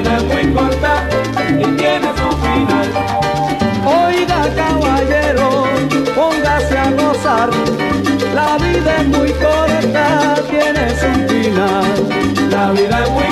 Vida 0.00 0.16
es 0.16 0.24
muy 0.24 0.52
corta 0.52 1.08
y 1.50 1.64
tiene 1.76 2.08
su 2.18 2.30
final. 2.44 2.88
Oiga 3.84 4.40
caballero, 4.54 5.64
póngase 6.14 6.78
a 6.78 6.90
gozar. 6.92 7.50
La 8.34 8.56
vida 8.58 8.96
es 9.00 9.08
muy 9.08 9.32
corta, 9.32 10.34
tiene 10.50 10.90
su 11.00 11.10
final. 11.28 12.48
La 12.50 12.70
vida 12.72 13.04
es 13.04 13.10
muy 13.10 13.27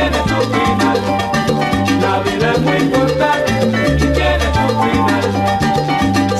tiene 0.00 0.18
su 0.28 0.40
final. 0.54 0.98
La 2.00 2.20
vida 2.20 2.52
es 2.52 2.60
muy 2.60 2.90
corta 2.90 3.30
y 3.46 4.06
tiene 4.16 4.46
su 4.56 4.66
final. 4.82 5.26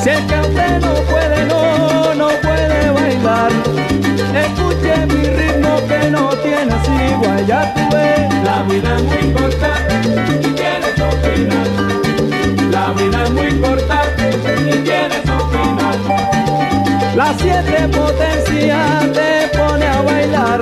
Si 0.03 0.09
es 0.09 0.21
que 0.21 0.41
usted 0.41 0.81
no 0.81 0.95
puede, 1.11 1.47
no, 1.47 2.15
no 2.15 2.29
puede 2.41 2.91
bailar. 2.91 3.53
Escuche 4.45 5.07
mi 5.07 5.25
ritmo 5.39 5.77
que 5.89 6.11
no 6.11 6.29
tiene 6.45 6.75
tú 7.75 7.97
ves. 7.97 8.45
La 8.45 8.63
vida 8.63 8.97
es 8.97 9.03
muy 9.03 9.33
corta 9.33 9.71
y 10.05 10.55
tiene 10.59 10.89
su 10.99 11.09
final. 11.25 11.71
La 12.71 12.93
vida 12.93 13.25
es 13.25 13.31
muy 13.31 13.61
corta 13.61 14.03
y 14.17 14.83
tiene 14.83 15.15
su 15.15 15.21
final. 15.21 15.30
Las 17.15 17.37
siete 17.41 17.89
potencias 17.89 19.13
te 19.13 19.59
pone 19.59 19.87
a 19.87 20.03
bailar. 20.03 20.61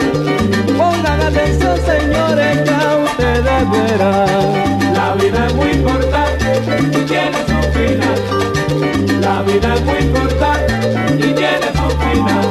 Pongan 0.77 1.21
atención, 1.21 1.77
señores, 1.85 2.65
ya 2.65 2.97
ustedes 3.05 3.71
verán. 3.71 4.95
La 4.95 5.15
vida 5.15 5.47
es 5.47 5.55
muy 5.55 5.83
corta 5.83 6.25
y 6.91 7.05
tiene 7.05 7.39
su 7.47 7.59
final. 7.77 9.21
La 9.21 9.43
vida 9.43 9.75
es 9.75 9.83
muy 9.83 10.09
corta 10.13 10.51
y 11.17 11.33
tiene 11.35 11.69
su 11.75 11.89
final. 12.03 12.49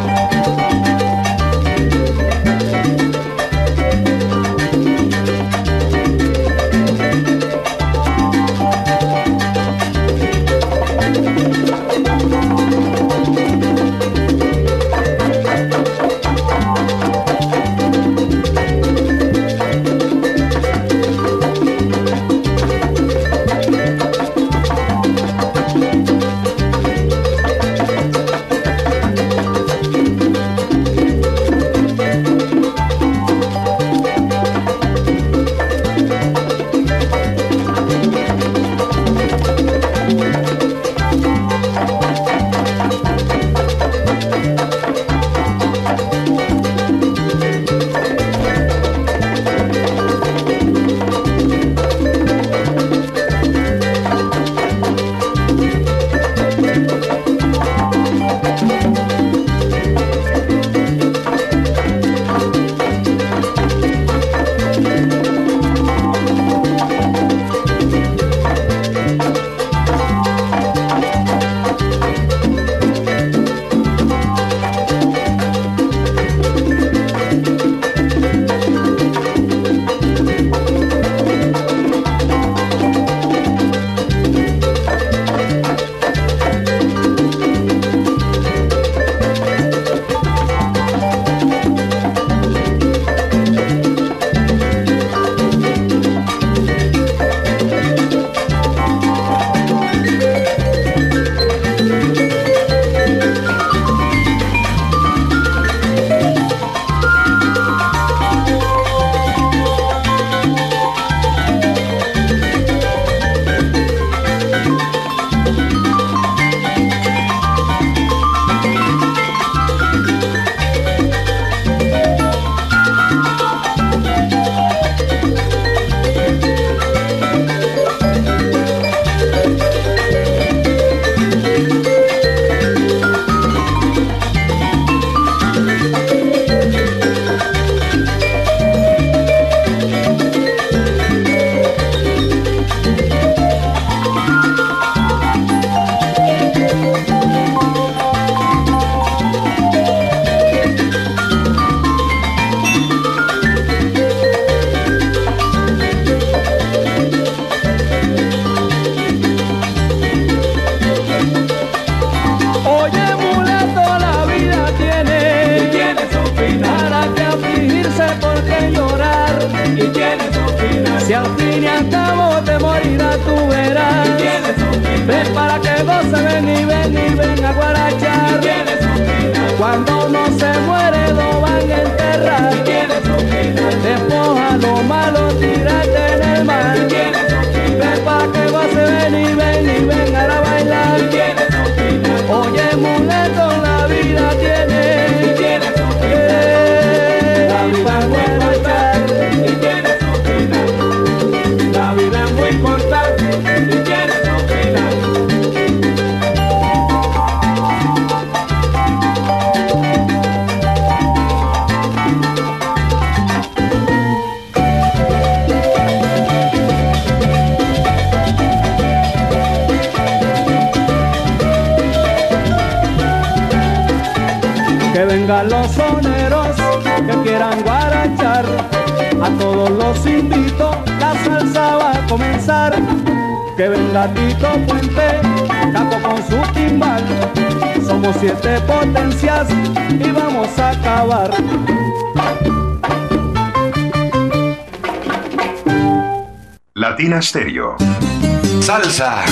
Salsa. 248.62 249.26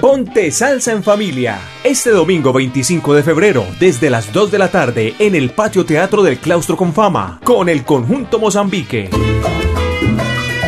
Ponte 0.00 0.52
Salsa 0.52 0.92
en 0.92 1.02
Familia. 1.02 1.58
Este 1.82 2.10
domingo 2.10 2.52
25 2.52 3.14
de 3.14 3.24
febrero, 3.24 3.66
desde 3.80 4.08
las 4.08 4.32
2 4.32 4.52
de 4.52 4.58
la 4.58 4.70
tarde, 4.70 5.16
en 5.18 5.34
el 5.34 5.50
Patio 5.50 5.84
Teatro 5.84 6.22
del 6.22 6.38
Claustro 6.38 6.76
con 6.76 6.94
Fama, 6.94 7.40
con 7.42 7.68
el 7.68 7.84
conjunto 7.84 8.38
Mozambique. 8.38 9.10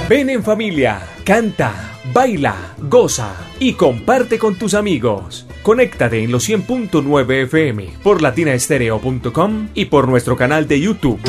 Ven 0.08 0.30
en 0.30 0.42
familia, 0.42 1.00
canta, 1.24 1.72
baila, 2.12 2.74
goza 2.78 3.32
y 3.60 3.74
comparte 3.74 4.40
con 4.40 4.56
tus 4.56 4.74
amigos. 4.74 5.46
Conéctate 5.62 6.24
en 6.24 6.32
los 6.32 6.48
100.9 6.48 7.44
FM 7.44 7.90
por 8.02 8.22
latinaestereo.com 8.22 9.68
y 9.74 9.84
por 9.84 10.08
nuestro 10.08 10.36
canal 10.36 10.66
de 10.66 10.80
YouTube. 10.80 11.20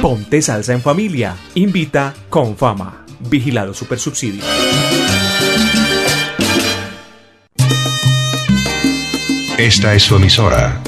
Ponte 0.00 0.40
Salsa 0.40 0.72
en 0.74 0.80
Familia. 0.80 1.34
Invita 1.54 2.14
con 2.28 2.56
fama. 2.56 3.04
Vigilado 3.18 3.74
Supersubsidio. 3.74 4.44
Esta 9.58 9.94
es 9.94 10.04
su 10.04 10.14
emisora. 10.14 10.80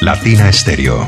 Latina 0.00 0.50
Stereo. 0.50 1.06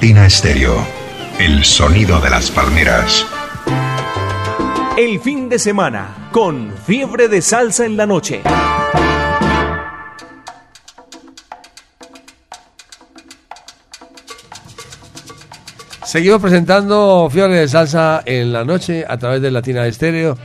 Latina 0.00 0.30
Stereo. 0.30 0.86
El 1.38 1.62
sonido 1.62 2.22
de 2.22 2.30
las 2.30 2.50
palmeras. 2.50 3.26
El 4.96 5.20
fin 5.20 5.50
de 5.50 5.58
semana 5.58 6.30
con 6.32 6.72
fiebre 6.86 7.28
de 7.28 7.42
salsa 7.42 7.84
en 7.84 7.98
la 7.98 8.06
noche. 8.06 8.40
Seguimos 16.02 16.40
presentando 16.40 17.28
Fiebre 17.30 17.56
de 17.56 17.68
Salsa 17.68 18.22
en 18.24 18.54
la 18.54 18.64
noche 18.64 19.04
a 19.06 19.18
través 19.18 19.42
de 19.42 19.50
Latina 19.50 19.86
Estéreo. 19.86 20.38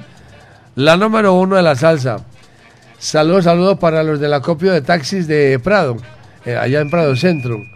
La 0.76 0.98
número 0.98 1.32
uno 1.32 1.56
de 1.56 1.64
la 1.64 1.78
salsa. 1.78 2.26
Saludos, 2.98 3.46
saludos 3.46 3.80
para 3.80 4.04
los 4.04 4.20
del 4.20 4.34
acopio 4.34 4.74
de 4.74 4.82
taxis 4.82 5.28
de 5.28 5.58
Prado, 5.60 5.96
eh, 6.44 6.58
allá 6.58 6.82
en 6.82 6.90
Prado 6.90 7.16
Centro. 7.16 7.75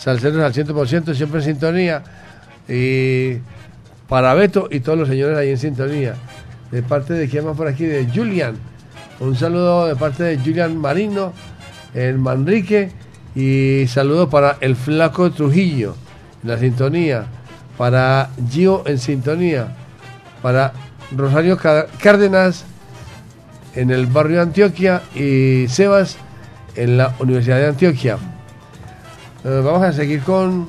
Salseros 0.00 0.42
al 0.42 0.54
100%, 0.54 1.14
siempre 1.14 1.40
en 1.40 1.44
sintonía. 1.44 2.02
Y 2.66 3.34
para 4.08 4.32
Beto 4.32 4.66
y 4.70 4.80
todos 4.80 4.98
los 4.98 5.08
señores 5.08 5.36
ahí 5.36 5.50
en 5.50 5.58
sintonía. 5.58 6.14
De 6.70 6.82
parte 6.82 7.12
de 7.12 7.28
quién 7.28 7.44
más 7.44 7.54
por 7.56 7.68
aquí, 7.68 7.84
de 7.84 8.06
Julian. 8.14 8.56
Un 9.18 9.36
saludo 9.36 9.86
de 9.86 9.96
parte 9.96 10.22
de 10.22 10.38
Julian 10.38 10.76
Marino, 10.78 11.34
el 11.94 12.16
Manrique. 12.18 12.90
Y 13.34 13.86
saludo 13.88 14.30
para 14.30 14.56
el 14.60 14.74
Flaco 14.74 15.30
Trujillo 15.32 15.94
en 16.42 16.48
la 16.48 16.58
sintonía. 16.58 17.26
Para 17.76 18.30
Gio 18.50 18.82
en 18.86 18.98
sintonía. 18.98 19.68
Para 20.40 20.72
Rosario 21.14 21.58
Cá- 21.58 21.86
Cárdenas 22.00 22.64
en 23.74 23.90
el 23.90 24.06
barrio 24.06 24.36
de 24.36 24.42
Antioquia. 24.44 25.02
Y 25.14 25.66
Sebas 25.68 26.16
en 26.74 26.96
la 26.96 27.14
Universidad 27.18 27.58
de 27.58 27.66
Antioquia. 27.66 28.16
Eh, 29.44 29.62
vamos 29.64 29.82
a 29.82 29.92
seguir 29.92 30.20
con. 30.20 30.66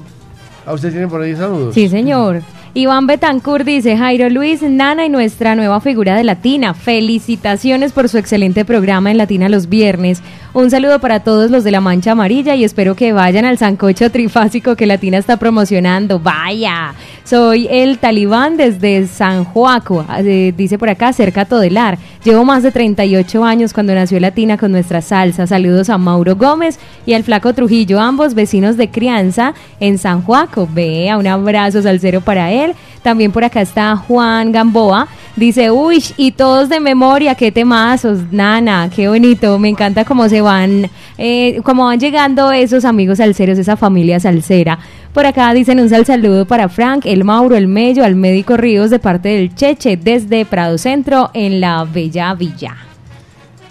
¿A 0.66 0.74
usted 0.74 0.92
tiene 0.92 1.08
por 1.08 1.22
ahí 1.22 1.36
saludos? 1.36 1.74
Sí, 1.74 1.90
señor. 1.90 2.42
Iván 2.74 3.06
Betancourt 3.06 3.66
dice, 3.66 3.98
Jairo 3.98 4.30
Luis, 4.30 4.62
Nana 4.62 5.06
y 5.06 5.10
nuestra 5.10 5.56
nueva 5.56 5.82
figura 5.82 6.16
de 6.16 6.24
Latina. 6.24 6.74
Felicitaciones 6.74 7.92
por 7.92 8.08
su 8.08 8.18
excelente 8.18 8.64
programa 8.64 9.12
en 9.12 9.18
Latina 9.18 9.50
los 9.50 9.68
viernes. 9.68 10.22
Un 10.54 10.70
saludo 10.70 11.00
para 11.00 11.22
todos 11.22 11.50
los 11.50 11.64
de 11.64 11.72
la 11.72 11.80
Mancha 11.80 12.12
Amarilla 12.12 12.56
y 12.56 12.66
espero 12.66 12.94
que 12.94 13.14
vayan 13.14 13.46
al 13.46 13.58
sancocho 13.58 14.12
trifásico 14.12 14.76
que 14.76 14.86
Latina 14.86 15.18
está 15.18 15.38
promocionando. 15.38 16.20
Vaya, 16.20 16.94
soy 17.24 17.70
el 17.72 18.00
talibán 18.00 18.58
desde 18.58 19.08
San 19.08 19.46
Joaco, 19.46 20.06
eh, 20.18 20.54
dice 20.58 20.78
por 20.78 20.90
acá, 20.90 21.14
cerca 21.14 21.42
a 21.42 21.46
Todelar. 21.46 21.98
Llevo 22.26 22.44
más 22.44 22.64
de 22.64 22.72
38 22.74 23.46
años 23.46 23.72
cuando 23.72 23.96
nació 23.96 24.20
Latina 24.20 24.58
con 24.58 24.74
nuestra 24.74 25.02
salsa. 25.02 25.48
Saludos 25.48 25.90
a 25.90 25.98
Mauro 25.98 26.36
Gómez 26.36 26.80
y 27.06 27.14
al 27.14 27.24
Flaco 27.24 27.54
Trujillo, 27.54 28.02
ambos 28.02 28.34
vecinos 28.34 28.76
de 28.76 28.90
crianza 28.90 29.54
en 29.80 29.98
San 29.98 30.22
Joaco. 30.22 30.68
Vea, 30.70 31.18
un 31.18 31.28
abrazo 31.28 31.82
salsero 31.82 32.20
para 32.20 32.52
él. 32.52 32.74
También 33.04 33.32
por 33.32 33.46
acá 33.46 33.62
está 33.62 33.96
Juan 33.96 34.52
Gamboa. 34.52 35.08
Dice, 35.36 35.72
uy, 35.72 36.04
y 36.18 36.34
todos 36.34 36.68
de 36.68 36.82
memoria, 36.82 37.36
qué 37.36 37.52
temazos, 37.54 38.20
nana, 38.32 38.90
qué 38.94 39.08
bonito. 39.08 39.58
Me 39.60 39.70
encanta 39.70 40.04
cómo 40.04 40.28
se 40.28 40.42
van, 40.42 40.90
eh, 41.18 41.62
cómo 41.64 41.86
van 41.86 42.00
llegando 42.00 42.52
esos 42.52 42.84
amigos 42.84 43.20
salseros, 43.20 43.58
esa 43.58 43.78
familia 43.78 44.20
salsera. 44.20 44.78
Por 45.14 45.26
acá 45.26 45.54
dicen 45.54 45.80
un 45.80 45.90
sal 45.90 46.06
saludo 46.06 46.46
para 46.46 46.68
Frank, 46.68 47.06
el 47.06 47.24
Mauro, 47.24 47.56
el 47.56 47.68
Mello, 47.68 48.04
al 48.04 48.16
médico 48.16 48.58
Ríos 48.58 48.90
de 48.90 49.00
parte 49.00 49.30
del 49.30 49.56
Cheche 49.56 49.96
desde 49.96 50.46
Prado 50.46 50.78
Centro 50.78 51.32
en 51.34 51.62
la 51.62 51.86
Bella 51.86 52.34
Villa. 52.34 52.76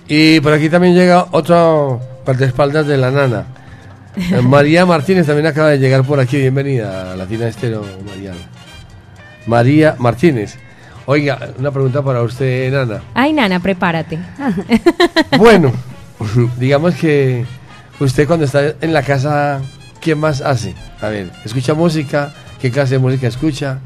Y 0.08 0.40
por 0.40 0.54
aquí 0.54 0.68
también 0.70 0.94
llega 0.94 1.26
otro 1.30 2.00
espaldas 2.40 2.86
de 2.86 2.96
la 2.96 3.10
nana. 3.10 3.46
Eh, 4.16 4.40
María 4.40 4.86
Martínez 4.86 5.26
también 5.26 5.46
acaba 5.46 5.68
de 5.68 5.78
llegar 5.78 6.04
por 6.04 6.20
aquí. 6.20 6.36
Bienvenida 6.36 7.14
Latina 7.16 7.48
Estero, 7.48 7.84
María. 8.06 8.32
María 9.46 9.96
Martínez. 9.98 10.58
Oiga, 11.12 11.40
una 11.58 11.72
pregunta 11.72 12.02
para 12.02 12.22
usted, 12.22 12.70
Nana. 12.70 13.02
Ay, 13.14 13.32
nana, 13.32 13.58
prepárate. 13.58 14.16
Bueno, 15.38 15.72
digamos 16.56 16.94
que 16.94 17.44
usted 17.98 18.28
cuando 18.28 18.44
está 18.44 18.74
en 18.80 18.92
la 18.92 19.02
casa, 19.02 19.60
¿qué 20.00 20.14
más 20.14 20.40
hace? 20.40 20.72
A 21.00 21.08
ver, 21.08 21.32
¿escucha 21.44 21.74
música? 21.74 22.32
¿Qué 22.60 22.70
clase 22.70 22.94
de 22.94 22.98
música 23.00 23.26
escucha? 23.26 23.80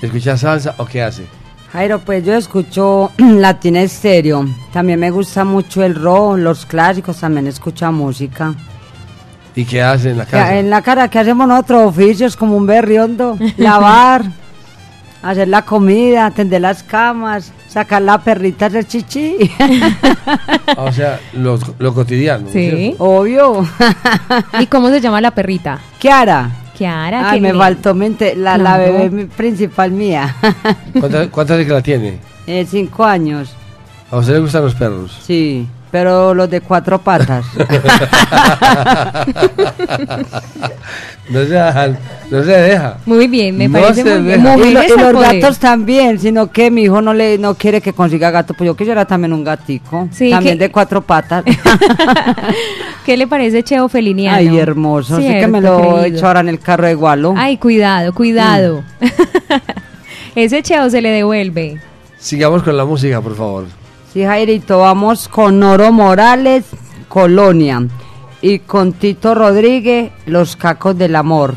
¿Escucha 0.00 0.36
salsa 0.36 0.76
o 0.78 0.86
qué 0.86 1.02
hace? 1.02 1.26
Jairo, 1.72 1.98
pues 1.98 2.24
yo 2.24 2.34
escucho 2.34 3.10
Latina 3.18 3.82
Estéreo. 3.82 4.46
También 4.72 5.00
me 5.00 5.10
gusta 5.10 5.44
mucho 5.44 5.82
el 5.82 5.96
rock, 5.96 6.38
los 6.38 6.64
clásicos, 6.64 7.18
también 7.18 7.48
escucho 7.48 7.90
música. 7.90 8.54
¿Y 9.56 9.64
qué 9.64 9.82
hace 9.82 10.10
en 10.10 10.18
la 10.18 10.26
casa? 10.26 10.56
En 10.56 10.70
la 10.70 10.80
cara 10.82 11.08
que 11.08 11.18
hacemos 11.18 11.48
nosotros 11.48 11.88
oficios 11.88 12.36
como 12.36 12.56
un 12.56 12.66
berriondo, 12.66 13.36
lavar, 13.56 14.22
hacer 15.22 15.48
la 15.48 15.62
comida, 15.62 16.26
atender 16.26 16.60
las 16.60 16.82
camas, 16.82 17.52
sacar 17.68 18.02
la 18.02 18.18
perrita 18.22 18.68
del 18.68 18.86
chichi. 18.86 19.36
O 20.76 20.92
sea, 20.92 21.18
lo, 21.32 21.58
lo 21.78 21.94
cotidiano. 21.94 22.48
Sí. 22.52 22.94
Obvio. 22.98 23.66
¿Y 24.60 24.66
cómo 24.66 24.90
se 24.90 25.00
llama 25.00 25.20
la 25.20 25.30
perrita? 25.30 25.78
Kiara. 25.98 26.50
Kiara. 26.76 27.30
Ay, 27.30 27.40
me 27.40 27.52
faltó 27.54 27.94
mente, 27.94 28.36
la, 28.36 28.58
la 28.58 28.76
bebé 28.78 29.26
principal 29.26 29.90
mía. 29.90 30.36
¿Cuántas, 31.00 31.28
cuántas 31.28 31.58
de 31.58 31.66
que 31.66 31.72
la 31.72 31.82
tiene? 31.82 32.18
Eh, 32.46 32.66
cinco 32.68 33.04
años. 33.04 33.54
¿A 34.10 34.18
usted 34.18 34.34
le 34.34 34.40
gustan 34.40 34.62
los 34.62 34.74
perros? 34.74 35.18
Sí, 35.22 35.66
pero 35.90 36.34
los 36.34 36.48
de 36.50 36.60
cuatro 36.60 36.98
patas. 37.00 37.44
no, 41.30 41.44
se 41.44 41.94
no 42.30 42.42
se 42.44 42.50
deja. 42.52 42.98
Muy 43.06 43.26
bien, 43.26 43.56
me 43.56 43.68
No 43.68 43.78
parece 43.80 44.04
muy 44.04 44.22
bien. 44.22 44.40
y, 44.40 44.72
lo- 44.72 44.82
los 44.82 45.12
poder. 45.12 45.40
gatos 45.40 45.58
también, 45.58 46.18
sino 46.18 46.50
que 46.50 46.70
mi 46.70 46.82
hijo 46.82 47.00
no 47.00 47.14
le 47.14 47.38
no 47.38 47.54
quiere 47.54 47.80
que 47.80 47.92
consiga 47.92 48.30
gato, 48.30 48.54
pues 48.54 48.66
yo 48.66 48.76
quisiera 48.76 49.04
también 49.04 49.32
un 49.32 49.44
gatico, 49.44 50.08
Sí, 50.12 50.30
también 50.30 50.58
que- 50.58 50.64
de 50.64 50.70
cuatro 50.72 51.00
patas. 51.02 51.44
¿Qué 53.06 53.16
le 53.16 53.26
parece 53.26 53.62
Cheo 53.62 53.88
Feliniano? 53.88 54.36
Ay, 54.36 54.58
hermoso, 54.58 55.16
sí 55.16 55.22
que 55.26 55.46
me 55.46 55.60
lo 55.60 56.02
he 56.02 56.08
hecho 56.08 56.26
ahora 56.26 56.40
en 56.40 56.48
el 56.50 56.58
carro 56.60 56.86
de 56.86 56.94
Gualo. 56.94 57.34
Ay, 57.36 57.56
cuidado, 57.56 58.12
cuidado. 58.12 58.82
Ese 60.34 60.62
Cheo 60.62 60.88
se 60.90 61.00
le 61.00 61.10
devuelve. 61.10 61.80
Sigamos 62.18 62.62
con 62.62 62.76
la 62.76 62.84
música, 62.84 63.20
por 63.20 63.34
favor. 63.36 63.64
Sí, 64.18 64.24
Jairito, 64.24 64.80
vamos 64.80 65.28
con 65.28 65.60
Noro 65.60 65.92
Morales, 65.92 66.64
Colonia, 67.08 67.86
y 68.42 68.58
con 68.58 68.92
Tito 68.92 69.32
Rodríguez, 69.32 70.10
Los 70.26 70.56
Cacos 70.56 70.98
del 70.98 71.14
Amor. 71.14 71.54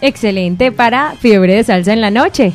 Excelente 0.00 0.72
para 0.72 1.12
Fiebre 1.20 1.54
de 1.54 1.62
Salsa 1.62 1.92
en 1.92 2.00
la 2.00 2.10
Noche. 2.10 2.52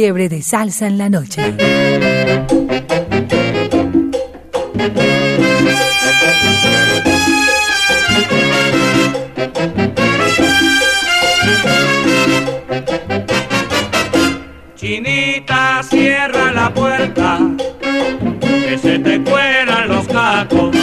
Fiebre 0.00 0.30
de 0.30 0.40
Salsa 0.40 0.86
en 0.86 0.96
la 0.96 1.10
Noche. 1.10 1.42
Chinita, 14.74 15.82
cierra 15.82 16.50
la 16.50 16.72
puerta, 16.72 17.38
que 18.40 18.78
se 18.78 18.98
te 19.00 19.20
cuelan 19.22 19.88
los 19.88 20.08
cacos. 20.08 20.74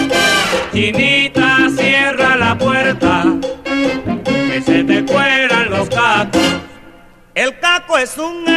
Chinita, 0.72 1.68
cierra 1.76 2.36
la 2.36 2.56
puerta, 2.56 3.24
que 4.24 4.62
se 4.62 4.84
te 4.84 5.04
cuelan 5.04 5.72
los 5.72 5.90
cacos. 5.90 6.42
El 7.34 7.60
caco 7.60 7.98
es 7.98 8.16
un 8.20 8.57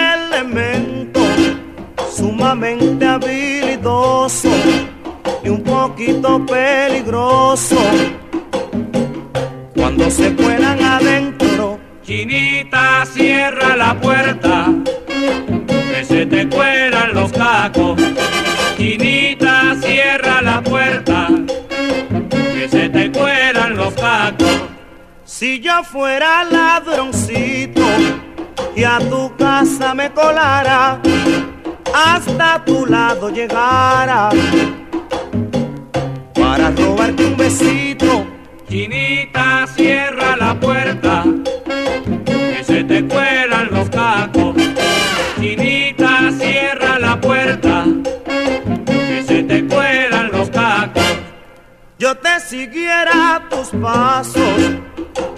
fuera 25.90 26.44
ladroncito 26.44 27.82
y 28.76 28.84
a 28.84 28.98
tu 29.00 29.34
casa 29.36 29.92
me 29.92 30.12
colara, 30.12 31.00
hasta 31.92 32.64
tu 32.64 32.86
lado 32.86 33.28
llegara 33.30 34.30
para 36.34 36.70
robarte 36.70 37.26
un 37.26 37.36
besito. 37.36 38.26
Chinita, 38.68 39.66
cierra 39.74 40.36
la 40.36 40.54
puerta, 40.60 41.24
que 42.24 42.62
se 42.64 42.84
te 42.84 43.04
cuelan 43.08 43.68
los 43.72 43.90
cacos. 43.90 44.54
Chinita, 45.40 46.30
cierra 46.38 47.00
la 47.00 47.20
puerta, 47.20 47.84
que 48.86 49.24
se 49.26 49.42
te 49.42 49.66
cuelan 49.66 50.30
los 50.30 50.50
cacos. 50.50 51.02
Yo 51.98 52.14
te 52.14 52.38
siguiera 52.40 53.34
a 53.34 53.48
tus 53.48 53.68
pasos, 53.70 54.39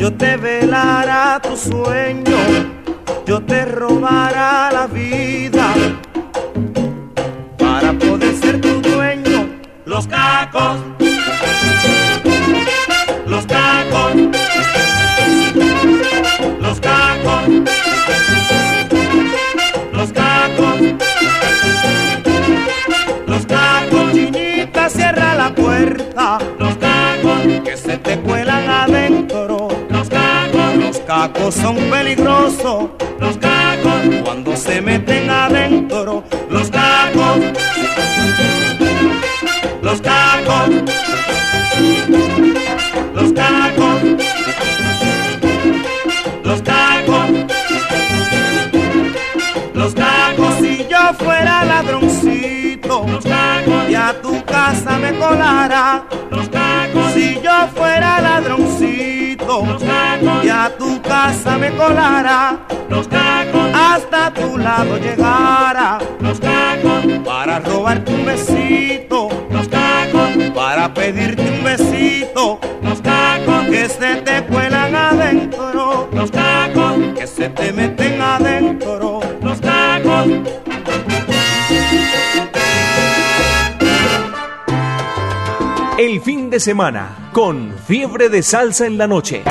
yo 0.03 0.13
te 0.13 0.37
velara 0.37 1.41
tu 1.41 1.57
sueño, 1.57 2.37
cacos 31.53 31.55
son 31.55 31.77
peligrosos. 31.91 32.91
Los 33.19 33.37
cacos, 33.39 34.23
cuando 34.25 34.57
se 34.57 34.81
meten 34.81 35.31
adentro. 35.31 36.25
Los 36.51 36.71
cacos, 36.71 37.39
los 39.83 40.01
cacos, 40.01 40.69
los 43.15 43.33
cacos, 43.33 44.03
los 46.45 46.63
cacos, 46.63 47.31
los 49.75 49.95
cacos. 49.95 50.55
Si 50.61 50.87
yo 50.89 51.15
fuera 51.19 51.65
ladroncito, 51.65 53.07
los 53.09 53.25
cacos, 53.25 53.89
y 53.89 53.95
a 53.95 54.21
tu 54.21 54.45
casa 54.45 54.99
me 54.99 55.17
colara, 55.19 56.05
los 56.31 56.49
cacos. 56.49 57.13
Si 57.15 57.41
yo 57.43 57.69
fuera 57.75 58.21
ladroncito 58.21 59.12
bonito 59.61 60.43
y 60.43 60.49
a 60.49 60.73
tu 60.79 61.01
casa 61.03 61.59
me 61.59 61.71
colara 61.73 62.59
hasta 63.75 64.33
tu 64.33 64.59
lado 64.59 64.97
llegara 64.99 65.99
para 67.25 67.59
robarte 67.61 68.15
un 68.15 68.25
besito 68.25 69.29
para 70.55 70.93
pedirte 70.93 71.43
un 71.43 71.65
besito 71.65 72.59
que 73.71 73.89
se 73.89 74.17
te 74.17 74.43
cuelan 74.45 74.95
adentro 74.95 76.09
que 77.15 77.27
se 77.27 77.49
te 77.49 77.73
meten 77.73 78.21
adentro. 78.21 79.21
Los 79.43 79.61
cacos 79.61 80.27
El 85.99 86.21
fin 86.21 86.51
de 86.51 86.59
semana 86.59 87.22
con 87.33 87.73
fiebre 87.87 88.29
de 88.29 88.43
salsa 88.43 88.87
en 88.87 88.99
la 88.99 89.07
noche. 89.07 89.43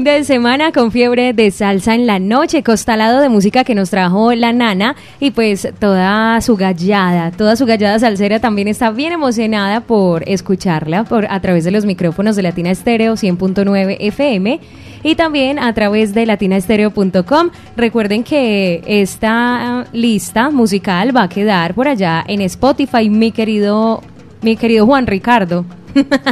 Fin 0.00 0.04
de 0.04 0.24
semana 0.24 0.72
con 0.72 0.92
fiebre 0.92 1.34
de 1.34 1.50
salsa 1.50 1.94
en 1.94 2.06
la 2.06 2.18
noche, 2.18 2.62
costalado 2.62 3.20
de 3.20 3.28
música 3.28 3.64
que 3.64 3.74
nos 3.74 3.90
trajo 3.90 4.32
la 4.32 4.50
nana 4.50 4.96
y 5.20 5.30
pues 5.30 5.68
toda 5.78 6.40
su 6.40 6.56
gallada, 6.56 7.30
toda 7.32 7.54
su 7.54 7.66
gallada 7.66 7.98
salsera 7.98 8.40
también 8.40 8.66
está 8.66 8.90
bien 8.92 9.12
emocionada 9.12 9.82
por 9.82 10.26
escucharla 10.26 11.04
por 11.04 11.30
a 11.30 11.38
través 11.40 11.64
de 11.64 11.70
los 11.70 11.84
micrófonos 11.84 12.34
de 12.34 12.40
Latina 12.44 12.70
Estéreo 12.70 13.12
100.9 13.12 13.98
FM 14.00 14.60
y 15.02 15.16
también 15.16 15.58
a 15.58 15.74
través 15.74 16.14
de 16.14 16.24
latinaestereo.com. 16.24 17.50
Recuerden 17.76 18.24
que 18.24 18.82
esta 18.86 19.84
lista 19.92 20.48
musical 20.48 21.14
va 21.14 21.24
a 21.24 21.28
quedar 21.28 21.74
por 21.74 21.88
allá 21.88 22.24
en 22.26 22.40
Spotify, 22.40 23.10
mi 23.10 23.32
querido 23.32 24.02
mi 24.40 24.56
querido 24.56 24.86
Juan 24.86 25.06
Ricardo. 25.06 25.66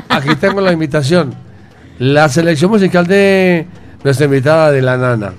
Aquí 0.09 0.35
tengo 0.37 0.63
la 0.63 0.73
invitación. 0.73 1.48
La 1.99 2.29
selección 2.29 2.71
musical 2.71 3.07
de 3.07 3.67
nuestra 4.05 4.27
invitada 4.27 4.71
de 4.71 4.83
la 4.83 4.97
nana 4.97 5.33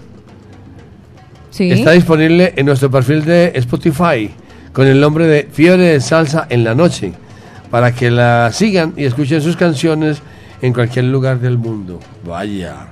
Sí. 1.51 1.71
está 1.71 1.91
disponible 1.91 2.53
en 2.55 2.65
nuestro 2.65 2.91
perfil 2.91 3.23
de 3.25 3.51
Spotify 3.55 4.29
con 4.73 4.85
el 4.87 4.99
nombre 4.99 5.25
de 5.25 5.47
Fiebre 5.51 5.83
de 5.85 6.01
Salsa 6.01 6.47
en 6.49 6.63
la 6.63 6.75
Noche 6.75 7.13
para 7.71 7.93
que 7.93 8.11
la 8.11 8.51
sigan 8.51 8.93
y 8.97 9.05
escuchen 9.05 9.41
sus 9.41 9.55
canciones 9.55 10.21
en 10.61 10.73
cualquier 10.73 11.05
lugar 11.05 11.39
del 11.39 11.57
mundo. 11.57 11.99
Vaya. 12.25 12.87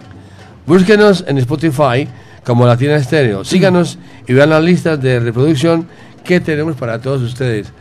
Búsquenos 0.66 1.24
en 1.28 1.38
Spotify 1.40 2.08
como 2.44 2.66
Latina 2.66 2.96
Estéreo. 2.96 3.44
Síganos 3.44 4.00
y 4.28 4.34
vean 4.34 4.50
las 4.50 4.64
listas 4.64 5.02
de 5.02 5.20
reproducción 5.20 5.88
que 6.24 6.40
tenemos 6.40 6.76
para 6.76 7.00
todos 7.00 7.22
ustedes. 7.22 7.72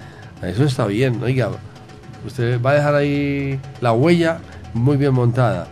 Eso 0.43 0.65
está 0.65 0.87
bien, 0.87 1.21
oiga. 1.23 1.51
Usted 2.27 2.61
va 2.61 2.73
a 2.73 2.75
dejar 2.75 2.95
ahí 2.97 3.59
la 3.81 3.93
huella 3.93 4.39
muy 4.75 4.97
bien 4.97 5.15
montada. 5.15 5.69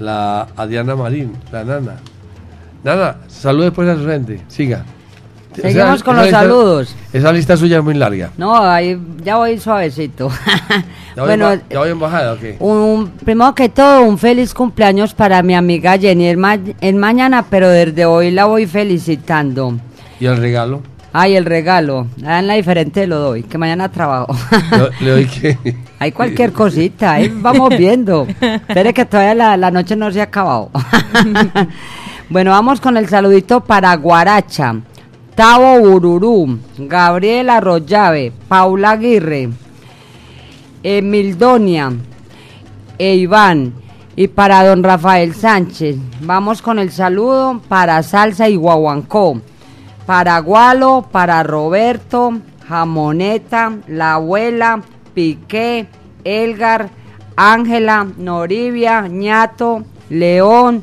La 0.00 0.48
Adriana 0.56 0.96
Marín, 0.96 1.32
la 1.52 1.62
nana. 1.62 1.96
Nana, 2.82 3.16
salude 3.28 3.66
después 3.66 3.88
a 3.88 3.96
su 3.96 4.06
gente. 4.06 4.40
Siga. 4.48 4.84
Seguimos 5.54 6.02
con 6.02 6.16
los 6.16 6.26
lista- 6.26 6.40
saludos. 6.40 6.94
Esa 7.12 7.32
lista 7.32 7.56
suya 7.56 7.78
es 7.78 7.84
muy 7.84 7.94
larga. 7.94 8.30
No, 8.38 8.56
ahí 8.56 8.98
ya 9.22 9.36
voy 9.36 9.58
suavecito. 9.58 10.30
¿Ya 11.16 11.22
voy, 11.22 11.26
bueno, 11.26 11.52
en 11.52 11.58
ba- 11.58 11.64
ya 11.68 11.78
voy 11.80 11.90
en 11.90 11.98
bajada 11.98 12.32
o 12.34 12.38
qué? 12.38 12.56
un, 12.60 13.10
primero 13.24 13.54
que 13.54 13.68
todo, 13.68 14.02
un 14.02 14.16
feliz 14.16 14.54
cumpleaños 14.54 15.12
para 15.12 15.42
mi 15.42 15.54
amiga 15.54 15.98
Jenny. 15.98 16.34
Ma- 16.36 16.56
es 16.80 16.94
mañana, 16.94 17.44
pero 17.50 17.68
desde 17.68 18.06
hoy 18.06 18.30
la 18.30 18.44
voy 18.46 18.66
felicitando. 18.66 19.74
¿Y 20.20 20.26
el 20.26 20.36
regalo? 20.36 20.82
Ay, 21.12 21.36
el 21.36 21.44
regalo. 21.44 22.06
Ah, 22.24 22.38
en 22.38 22.46
la 22.46 22.54
diferente 22.54 23.06
lo 23.06 23.18
doy, 23.18 23.42
que 23.42 23.58
mañana 23.58 23.90
trabajo. 23.90 24.34
Le, 25.00 25.04
le 25.04 25.10
doy 25.10 25.26
que... 25.26 25.58
Hay 25.98 26.12
cualquier 26.12 26.52
cosita, 26.54 27.12
ahí 27.12 27.28
vamos 27.28 27.68
viendo. 27.76 28.26
Espere 28.40 28.94
que 28.94 29.04
todavía 29.04 29.34
la, 29.34 29.56
la 29.56 29.70
noche 29.70 29.96
no 29.96 30.10
se 30.10 30.20
ha 30.20 30.24
acabado. 30.24 30.70
bueno, 32.30 32.52
vamos 32.52 32.80
con 32.80 32.96
el 32.96 33.06
saludito 33.08 33.60
para 33.60 33.94
Guaracha, 33.96 34.76
Tavo 35.34 35.78
Bururú, 35.80 36.58
Gabriela 36.78 37.58
Arroyave, 37.58 38.32
Paula 38.48 38.92
Aguirre, 38.92 39.50
Emildonia, 40.82 41.92
e 43.00 43.14
Iván. 43.16 43.72
Y 44.16 44.28
para 44.28 44.66
don 44.66 44.82
Rafael 44.82 45.34
Sánchez, 45.34 45.96
vamos 46.20 46.60
con 46.60 46.78
el 46.78 46.90
saludo 46.90 47.60
para 47.68 48.02
Salsa 48.02 48.48
y 48.48 48.56
Guaguancó, 48.56 49.40
para 50.10 50.40
Gualo, 50.40 51.06
para 51.12 51.44
Roberto, 51.44 52.32
Jamoneta, 52.68 53.78
la 53.86 54.14
abuela, 54.14 54.82
Piqué, 55.14 55.86
Elgar, 56.24 56.90
Ángela, 57.36 58.08
Norivia, 58.18 59.06
Ñato, 59.06 59.84
León, 60.08 60.82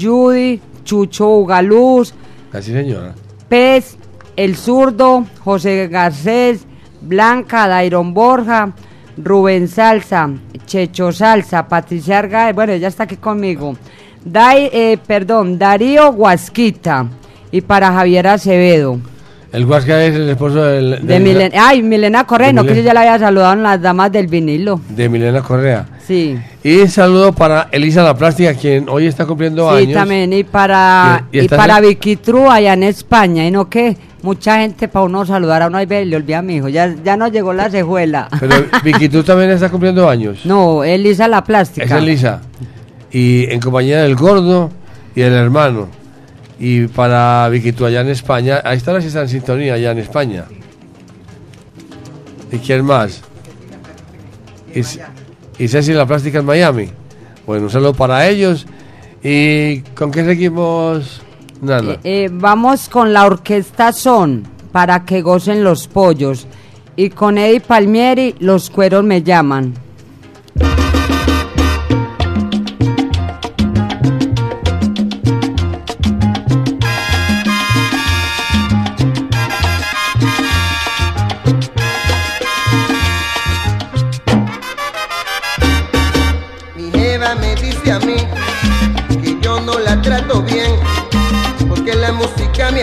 Judy, 0.00 0.60
Chucho 0.84 1.28
Ugaluz, 1.28 2.14
Casi 2.52 2.72
señora. 2.72 3.16
Pez, 3.48 3.96
El 4.36 4.54
Zurdo, 4.54 5.26
José 5.42 5.88
Garcés, 5.88 6.64
Blanca, 7.00 7.66
Dairon 7.66 8.14
Borja, 8.14 8.74
Rubén 9.16 9.66
Salsa, 9.66 10.30
Checho 10.66 11.10
Salsa, 11.10 11.66
Patricia 11.66 12.20
Argaez, 12.20 12.54
bueno, 12.54 12.74
ella 12.74 12.86
está 12.86 13.02
aquí 13.02 13.16
conmigo. 13.16 13.76
Dai, 14.24 14.70
eh, 14.72 15.00
perdón, 15.04 15.58
Darío 15.58 16.12
Guasquita 16.12 17.08
y 17.50 17.60
para 17.60 17.92
Javier 17.92 18.26
Acevedo. 18.28 18.98
El 19.50 19.64
Huasca 19.64 20.04
es 20.04 20.14
el 20.14 20.28
esposo 20.28 20.62
del- 20.62 21.06
De 21.06 21.14
del- 21.18 21.22
Milen- 21.24 21.52
Ay, 21.58 21.82
Milena 21.82 22.26
Correa, 22.26 22.52
no 22.52 22.64
que 22.64 22.72
Milen- 22.72 22.76
yo 22.76 22.82
ya 22.82 22.92
la 22.94 23.00
había 23.00 23.18
saludado 23.18 23.54
en 23.54 23.62
las 23.62 23.80
damas 23.80 24.12
del 24.12 24.26
vinilo. 24.26 24.78
de 24.90 25.08
Milena 25.08 25.40
Correa. 25.40 25.86
Sí. 26.06 26.36
Y 26.62 26.86
saludo 26.88 27.32
para 27.32 27.68
Elisa 27.72 28.02
La 28.02 28.14
Plástica, 28.14 28.52
quien 28.52 28.88
hoy 28.90 29.06
está 29.06 29.24
cumpliendo 29.24 29.70
Sí, 29.74 29.84
años. 29.84 29.94
también, 29.94 30.32
y 30.34 30.44
para, 30.44 31.24
Y- 31.32 31.38
y 31.38 31.40
y, 31.40 31.44
está 31.44 31.56
para 31.56 31.80
Vicky 31.80 32.16
Tru 32.16 32.50
allá 32.50 32.74
en 32.74 32.82
España, 32.82 33.46
y 33.46 33.50
no 33.50 33.70
que 33.70 33.96
mucha 34.20 34.58
gente 34.60 34.86
para 34.88 35.06
uno 35.06 35.24
saludar 35.24 35.62
a 35.62 35.68
uno 35.68 35.80
y 35.80 35.86
ve, 35.86 36.04
le 36.04 36.16
olvida 36.16 36.38
a 36.38 36.42
mi 36.42 36.56
hijo, 36.56 36.68
ya, 36.68 36.94
ya 37.02 37.16
nos 37.16 37.32
llegó 37.32 37.54
la 37.54 37.70
cejuela. 37.70 38.28
Pero 38.38 38.54
Vicky, 38.84 39.08
tú 39.08 39.22
también 39.22 39.48
estás 39.50 39.70
cumpliendo 39.70 40.10
años. 40.10 40.40
No, 40.44 40.84
Elisa 40.84 41.26
la 41.26 41.42
plástica. 41.42 41.86
Es 41.86 41.92
Elisa. 41.92 42.42
Y 43.10 43.44
en 43.50 43.60
compañía 43.60 44.02
del 44.02 44.14
gordo 44.14 44.70
y 45.14 45.22
del 45.22 45.32
hermano. 45.32 45.88
Y 46.58 46.86
para 46.88 47.48
Vicky, 47.48 47.72
allá 47.84 48.00
en 48.00 48.08
España. 48.08 48.60
Ahí 48.64 48.76
está 48.76 48.92
la 48.92 48.98
está 48.98 49.22
en 49.22 49.28
sintonía, 49.28 49.74
allá 49.74 49.92
en 49.92 49.98
España. 49.98 50.44
¿Y 52.50 52.58
quién 52.58 52.84
más? 52.84 53.22
Y, 54.74 54.80
y 55.62 55.68
Ceci 55.68 55.92
La 55.92 56.06
Plástica 56.06 56.40
en 56.40 56.46
Miami. 56.46 56.88
Bueno, 57.46 57.64
un 57.64 57.70
saludo 57.70 57.94
para 57.94 58.26
ellos. 58.28 58.66
¿Y 59.22 59.80
con 59.94 60.10
qué 60.10 60.24
seguimos, 60.24 61.22
Nana? 61.60 61.92
Eh, 61.92 61.98
eh, 62.04 62.28
vamos 62.30 62.88
con 62.88 63.12
la 63.12 63.26
orquesta 63.26 63.92
Son, 63.92 64.44
para 64.72 65.04
que 65.04 65.22
gocen 65.22 65.64
los 65.64 65.88
pollos. 65.88 66.46
Y 66.96 67.10
con 67.10 67.38
Eddie 67.38 67.60
Palmieri, 67.60 68.34
los 68.40 68.70
cueros 68.70 69.04
me 69.04 69.22
llaman. 69.22 69.74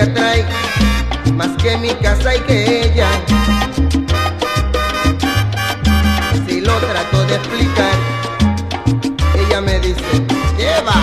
Atrae 0.06 0.46
más 1.34 1.52
que 1.62 1.78
mi 1.78 1.90
casa 1.96 2.36
y 2.36 2.40
que 2.42 2.86
ella. 2.86 3.10
Si 6.48 6.62
lo 6.62 6.74
trato 6.74 7.26
de 7.26 7.36
explicar, 7.36 7.94
ella 9.36 9.62
me 9.62 9.80
dice, 9.80 10.12
lleva. 10.58 10.98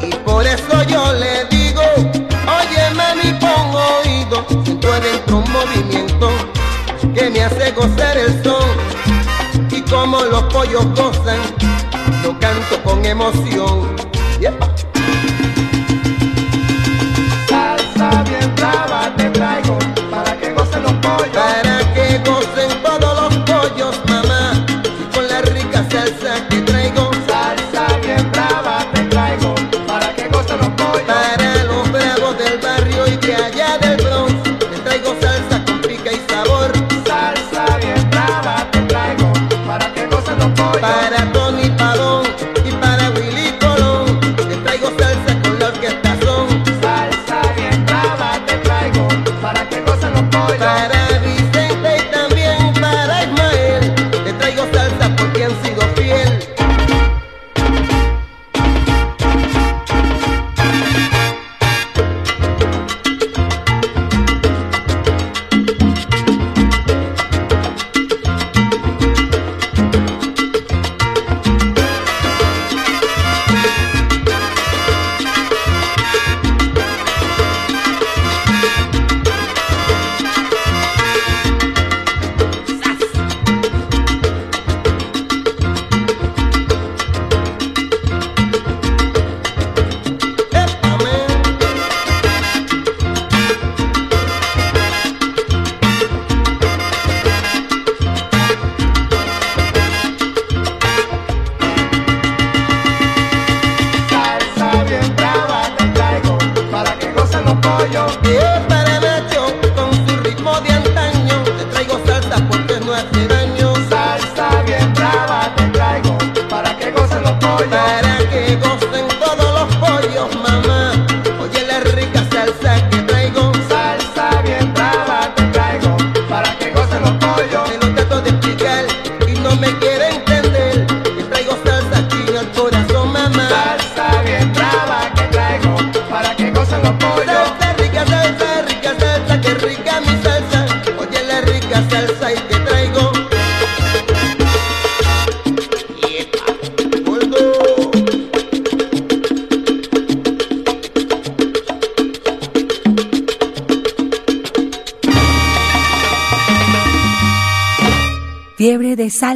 Y 0.00 0.14
por 0.26 0.46
eso 0.46 0.82
yo 0.88 1.12
le 1.14 1.44
digo, 1.46 1.82
oye 2.58 2.94
mami, 2.94 3.32
pon 3.40 3.66
oído, 3.90 4.46
siento 4.64 4.92
adentro 4.92 5.38
un 5.38 5.52
movimiento 5.52 6.30
que 7.14 7.30
me 7.30 7.42
hace 7.42 7.72
gozar 7.72 8.16
el 8.16 8.42
son 8.42 8.94
y 9.70 9.80
como 9.82 10.20
los 10.20 10.42
pollos 10.44 10.86
gozan, 10.94 11.40
lo 12.22 12.38
canto 12.38 12.82
con 12.84 13.04
emoción. 13.04 14.03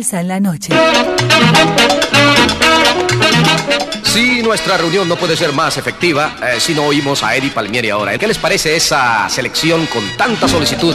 Mesa 0.08 0.20
en 0.22 0.28
la 0.28 0.40
Noche. 0.40 0.72
Sí, 4.04 4.40
nuestra 4.42 4.78
reunión 4.78 5.06
no 5.06 5.16
puede 5.16 5.36
ser 5.36 5.52
más 5.52 5.76
efectiva 5.76 6.34
eh, 6.42 6.60
si 6.60 6.72
no 6.72 6.84
oímos 6.84 7.22
a 7.22 7.36
Eddie 7.36 7.50
Palmieri 7.50 7.90
ahora. 7.90 8.16
¿Qué 8.16 8.26
les 8.26 8.38
parece 8.38 8.74
esa 8.74 9.28
selección 9.28 9.84
con 9.86 10.02
tanta 10.16 10.48
solicitud? 10.48 10.94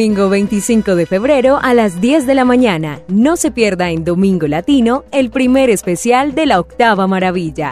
Domingo 0.00 0.30
25 0.30 0.94
de 0.94 1.04
febrero 1.04 1.58
a 1.60 1.74
las 1.74 2.00
10 2.00 2.26
de 2.26 2.34
la 2.34 2.46
mañana, 2.46 3.00
no 3.08 3.36
se 3.36 3.50
pierda 3.50 3.90
en 3.90 4.02
Domingo 4.02 4.46
Latino 4.46 5.04
el 5.12 5.28
primer 5.28 5.68
especial 5.68 6.34
de 6.34 6.46
la 6.46 6.58
octava 6.58 7.06
maravilla. 7.06 7.70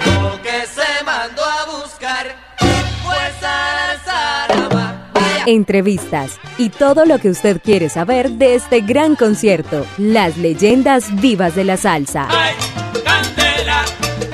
Entrevistas 5.47 6.39
y 6.59 6.69
todo 6.69 7.07
lo 7.07 7.19
que 7.19 7.31
usted 7.31 7.63
quiere 7.63 7.89
saber 7.89 8.33
de 8.33 8.57
este 8.57 8.83
gran 8.83 9.17
concierto, 9.17 9.87
las 9.97 10.37
leyendas 10.37 11.07
vivas 11.23 11.55
de 11.55 11.65
la 11.65 11.79
salsa. 11.79 12.29
Candela, 13.07 13.87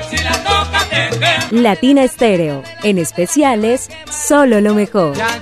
si 0.09 0.17
la 0.21 0.33
toca 0.43 0.79
te 0.89 1.17
quema. 1.17 1.61
Latina 1.61 2.03
Estéreo, 2.03 2.61
en 2.83 2.97
especiales, 2.97 3.89
solo 4.11 4.59
lo 4.59 4.73
mejor. 4.73 5.15
Ya 5.15 5.39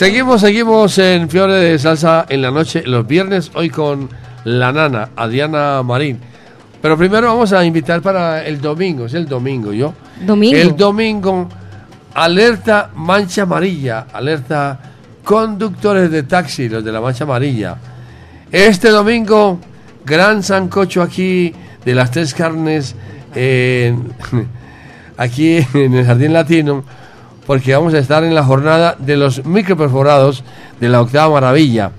Seguimos, 0.00 0.40
seguimos 0.40 0.96
en 0.96 1.28
Fiore 1.28 1.52
de 1.56 1.78
Salsa 1.78 2.24
en 2.30 2.40
la 2.40 2.50
noche, 2.50 2.82
los 2.86 3.06
viernes, 3.06 3.50
hoy 3.52 3.68
con 3.68 4.08
la 4.44 4.72
nana, 4.72 5.10
Adriana 5.14 5.82
Marín. 5.82 6.18
Pero 6.80 6.96
primero 6.96 7.26
vamos 7.26 7.52
a 7.52 7.62
invitar 7.66 8.00
para 8.00 8.42
el 8.46 8.62
domingo, 8.62 9.04
es 9.04 9.12
el 9.12 9.28
domingo, 9.28 9.74
¿yo? 9.74 9.92
Domingo. 10.24 10.56
El 10.56 10.74
domingo, 10.74 11.48
alerta 12.14 12.88
mancha 12.94 13.42
amarilla, 13.42 14.06
alerta 14.10 14.80
conductores 15.22 16.10
de 16.10 16.22
taxi, 16.22 16.70
los 16.70 16.82
de 16.82 16.92
la 16.92 17.02
mancha 17.02 17.24
amarilla. 17.24 17.76
Este 18.50 18.88
domingo, 18.88 19.60
gran 20.06 20.42
sancocho 20.42 21.02
aquí 21.02 21.52
de 21.84 21.94
las 21.94 22.10
tres 22.10 22.32
carnes, 22.32 22.94
en- 23.34 24.14
aquí 25.18 25.58
en 25.74 25.92
el 25.92 26.06
Jardín 26.06 26.32
Latino, 26.32 26.84
porque 27.50 27.74
vamos 27.74 27.92
a 27.94 27.98
estar 27.98 28.22
en 28.22 28.32
la 28.32 28.44
jornada 28.44 28.94
de 28.96 29.16
los 29.16 29.44
microperforados 29.44 30.44
de 30.78 30.88
la 30.88 31.00
octava 31.00 31.34
maravilla. 31.34 31.90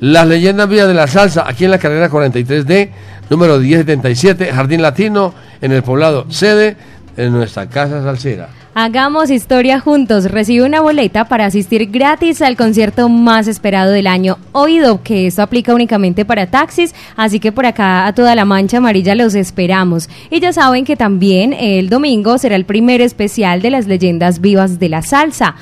Las 0.00 0.26
leyendas 0.26 0.66
vivas 0.66 0.88
de 0.88 0.94
la 0.94 1.06
salsa, 1.06 1.44
aquí 1.46 1.66
en 1.66 1.72
la 1.72 1.78
carrera 1.78 2.08
43D, 2.08 2.88
número 3.28 3.58
1077, 3.58 4.50
Jardín 4.50 4.80
Latino, 4.80 5.34
en 5.60 5.72
el 5.72 5.82
poblado 5.82 6.24
sede, 6.30 6.78
en 7.18 7.34
nuestra 7.34 7.68
casa 7.68 8.02
salsera. 8.02 8.48
Hagamos 8.74 9.30
historia 9.30 9.80
juntos. 9.80 10.30
Recibe 10.30 10.64
una 10.64 10.80
boleta 10.80 11.24
para 11.24 11.46
asistir 11.46 11.90
gratis 11.90 12.42
al 12.42 12.56
concierto 12.56 13.08
más 13.08 13.48
esperado 13.48 13.90
del 13.90 14.06
año. 14.06 14.38
Oído 14.52 15.02
que 15.02 15.26
esto 15.26 15.42
aplica 15.42 15.74
únicamente 15.74 16.24
para 16.24 16.46
taxis, 16.46 16.94
así 17.16 17.40
que 17.40 17.50
por 17.50 17.66
acá 17.66 18.06
a 18.06 18.14
toda 18.14 18.34
la 18.34 18.44
mancha 18.44 18.76
amarilla 18.76 19.14
los 19.14 19.34
esperamos. 19.34 20.08
Y 20.30 20.40
ya 20.40 20.52
saben 20.52 20.84
que 20.84 20.96
también 20.96 21.52
el 21.52 21.88
domingo 21.88 22.38
será 22.38 22.56
el 22.56 22.64
primer 22.66 23.00
especial 23.00 23.62
de 23.62 23.70
las 23.70 23.86
leyendas 23.86 24.40
vivas 24.40 24.78
de 24.78 24.88
la 24.88 25.02
salsa. 25.02 25.56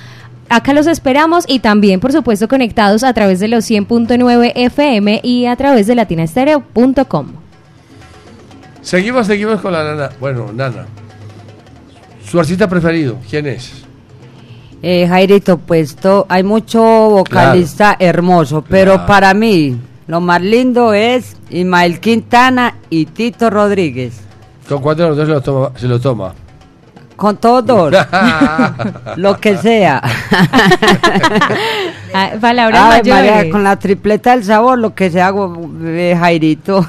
Acá 0.49 0.75
los 0.75 0.87
esperamos 0.87 1.45
y 1.49 1.61
también, 1.61 2.01
por 2.01 2.13
supuesto, 2.13 2.49
conectados 2.49 3.03
a 3.03 3.13
través 3.15 3.41
de 3.41 3.49
los 3.49 3.69
100.9 3.69 4.53
FM 4.55 5.21
y 5.23 5.47
a 5.47 5.57
través 5.57 5.87
de 5.87 5.95
latinastereo.com. 5.95 7.27
Seguimos, 8.83 9.27
seguimos 9.27 9.61
con 9.61 9.73
la 9.73 9.83
nana. 9.83 10.11
Bueno, 10.21 10.53
nana. 10.53 10.87
¿Su 12.29 12.41
artista 12.41 12.69
preferido? 12.69 13.19
¿Quién 13.29 13.47
es? 13.47 13.73
Eh, 14.83 15.07
Jairito, 15.09 15.59
pues 15.59 15.97
to- 15.97 16.27
hay 16.29 16.43
mucho 16.43 16.81
vocalista 16.83 17.97
hermoso, 17.99 18.63
pero 18.69 18.93
Claro. 18.95 19.07
para 19.07 19.35
mí 19.35 19.79
lo 20.07 20.21
más 20.21 20.41
lindo 20.43 20.93
es 20.93 21.37
Ismael 21.51 21.99
Quintana 22.01 22.75
y 22.91 23.07
Tito 23.07 23.49
Rodríguez. 23.51 24.21
¿Con 24.69 24.83
cuántos 24.83 25.05
de 25.05 25.09
los 25.09 25.17
dos 25.17 25.27
se 25.27 25.33
lo 25.35 25.41
toma? 25.41 25.71
Se 25.79 25.89
lo 25.89 26.01
toma? 26.01 26.35
Con 27.17 27.37
todos 27.39 27.65
dos. 27.67 27.95
lo 29.17 29.37
que 29.39 29.57
sea. 29.57 30.03
Ah, 32.15 32.31
palabras 32.41 32.81
Ay, 32.83 33.01
mayores. 33.03 33.31
María, 33.35 33.51
con 33.51 33.63
la 33.63 33.79
tripleta 33.79 34.31
del 34.31 34.43
sabor, 34.45 34.79
lo 34.79 34.95
que 34.95 35.11
sea, 35.11 35.27
hago, 35.27 35.71
eh, 35.85 36.17
Jairito. 36.19 36.87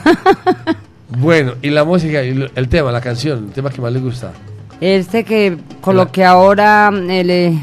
Bueno, 1.09 1.53
y 1.61 1.69
la 1.69 1.83
música, 1.83 2.23
y 2.23 2.49
el 2.55 2.69
tema, 2.69 2.93
la 2.93 3.01
canción, 3.01 3.45
el 3.47 3.51
tema 3.51 3.69
que 3.69 3.81
más 3.81 3.91
le 3.91 3.99
gusta. 3.99 4.31
Este 4.79 5.23
que 5.23 5.57
coloqué 5.81 6.23
ahora, 6.23 6.89
el, 6.93 7.29
eh, 7.29 7.59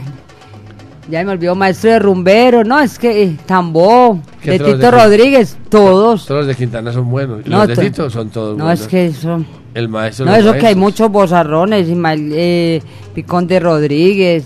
ya 1.09 1.23
me 1.23 1.31
olvidó, 1.33 1.55
maestro 1.55 1.91
de 1.93 1.99
rumbero, 2.01 2.65
no, 2.65 2.81
es 2.81 2.99
que 2.99 3.23
eh, 3.23 3.37
Tambó, 3.47 4.19
¿Qué 4.43 4.53
de 4.53 4.59
Tito 4.59 4.77
de- 4.79 4.91
Rodríguez, 4.91 5.57
todos. 5.69 6.27
Todos 6.27 6.41
los 6.41 6.49
de 6.49 6.55
Quintana 6.57 6.93
son 6.93 7.09
buenos. 7.11 7.47
No, 7.47 7.59
los 7.59 7.69
de 7.69 7.75
to- 7.77 7.81
Tito 7.83 8.11
son 8.11 8.31
todos 8.31 8.57
No, 8.59 8.65
buenos. 8.65 8.81
es 8.81 8.89
que 8.89 9.13
son... 9.13 9.47
El 9.75 9.89
maestro 9.89 10.27
No, 10.27 10.35
eso 10.37 10.53
que 10.55 10.69
hay 10.69 10.75
muchos 10.77 11.11
bozarrones, 11.11 11.89
eh, 11.89 12.81
Picón 13.13 13.47
de 13.49 13.59
Rodríguez, 13.61 14.45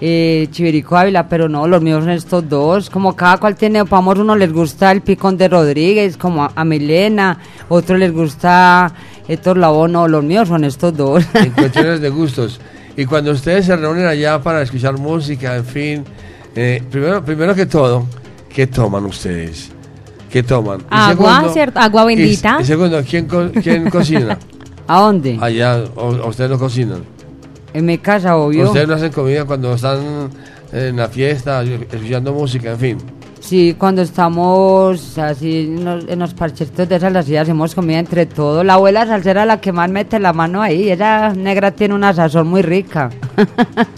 eh, 0.00 0.48
Chivirico 0.50 0.96
Ávila, 0.96 1.28
pero 1.28 1.48
no, 1.50 1.68
los 1.68 1.82
míos 1.82 2.02
son 2.02 2.10
estos 2.12 2.48
dos. 2.48 2.88
Como 2.88 3.14
cada 3.14 3.36
cual 3.36 3.56
tiene, 3.56 3.82
vamos, 3.82 4.18
uno 4.18 4.34
les 4.36 4.50
gusta 4.50 4.90
el 4.90 5.02
Picón 5.02 5.36
de 5.36 5.48
Rodríguez, 5.48 6.16
como 6.16 6.44
a, 6.44 6.52
a 6.56 6.64
Milena, 6.64 7.38
otro 7.68 7.98
les 7.98 8.10
gusta 8.10 8.90
Héctor 9.28 9.56
Lavoe, 9.58 9.88
no, 9.88 10.08
los 10.08 10.24
míos 10.24 10.48
son 10.48 10.64
estos 10.64 10.96
dos. 10.96 11.24
En 11.34 11.50
cuestiones 11.52 12.00
de 12.00 12.08
gustos. 12.08 12.60
Y 12.96 13.04
cuando 13.06 13.30
ustedes 13.32 13.66
se 13.66 13.76
reúnen 13.76 14.06
allá 14.06 14.40
para 14.42 14.62
escuchar 14.62 14.98
música, 14.98 15.56
en 15.56 15.64
fin, 15.64 16.04
eh, 16.56 16.82
primero, 16.90 17.24
primero 17.24 17.54
que 17.54 17.66
todo, 17.66 18.06
¿qué 18.52 18.66
toman 18.66 19.04
ustedes? 19.04 19.70
¿Qué 20.30 20.42
toman? 20.42 20.80
Y 20.80 20.84
Agua, 20.90 21.44
¿cierto? 21.52 21.78
Agua 21.80 22.12
y- 22.12 22.16
bendita. 22.16 22.58
Y, 22.60 22.64
segundo, 22.64 23.00
¿quién, 23.08 23.26
co- 23.26 23.50
quién 23.62 23.88
cocina? 23.90 24.38
¿A 24.86 25.00
dónde? 25.00 25.38
Allá, 25.40 25.84
o 25.94 26.28
ustedes 26.28 26.50
no 26.50 26.58
cocinan. 26.58 27.04
En 27.72 27.86
mi 27.86 27.98
casa, 27.98 28.36
obvio. 28.36 28.66
Ustedes 28.66 28.88
no 28.88 28.94
hacen 28.94 29.12
comida 29.12 29.44
cuando 29.44 29.74
están 29.74 30.30
en 30.72 30.96
la 30.96 31.08
fiesta, 31.08 31.62
escuchando 31.62 32.32
música, 32.32 32.72
en 32.72 32.78
fin. 32.78 32.98
Sí, 33.40 33.74
cuando 33.76 34.02
estamos 34.02 35.18
así 35.18 35.60
en 35.60 35.84
los, 35.84 36.06
en 36.08 36.18
los 36.18 36.34
parchecitos 36.34 36.88
de 36.88 36.96
esas, 36.96 37.16
así 37.16 37.36
hacemos 37.36 37.74
comida 37.74 37.98
entre 37.98 38.26
todos. 38.26 38.64
La 38.64 38.74
abuela 38.74 39.06
salsera 39.06 39.46
la 39.46 39.60
que 39.60 39.72
más 39.72 39.90
mete 39.90 40.18
la 40.18 40.32
mano 40.32 40.62
ahí. 40.62 40.90
Esa 40.90 41.32
negra 41.32 41.70
tiene 41.70 41.94
una 41.94 42.12
sazón 42.12 42.46
muy 42.48 42.62
rica. 42.62 43.10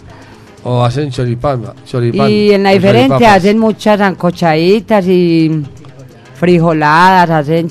O 0.65 0.85
hacen 0.85 1.11
choripán. 1.11 1.65
choripán 1.85 2.31
y 2.31 2.53
en 2.53 2.63
la 2.63 2.81
choripapas. 2.81 3.23
hacen 3.23 3.59
muchas 3.59 4.01
ancochaditas 4.01 5.07
y 5.09 5.65
frijoladas, 6.35 7.31
hacen 7.31 7.69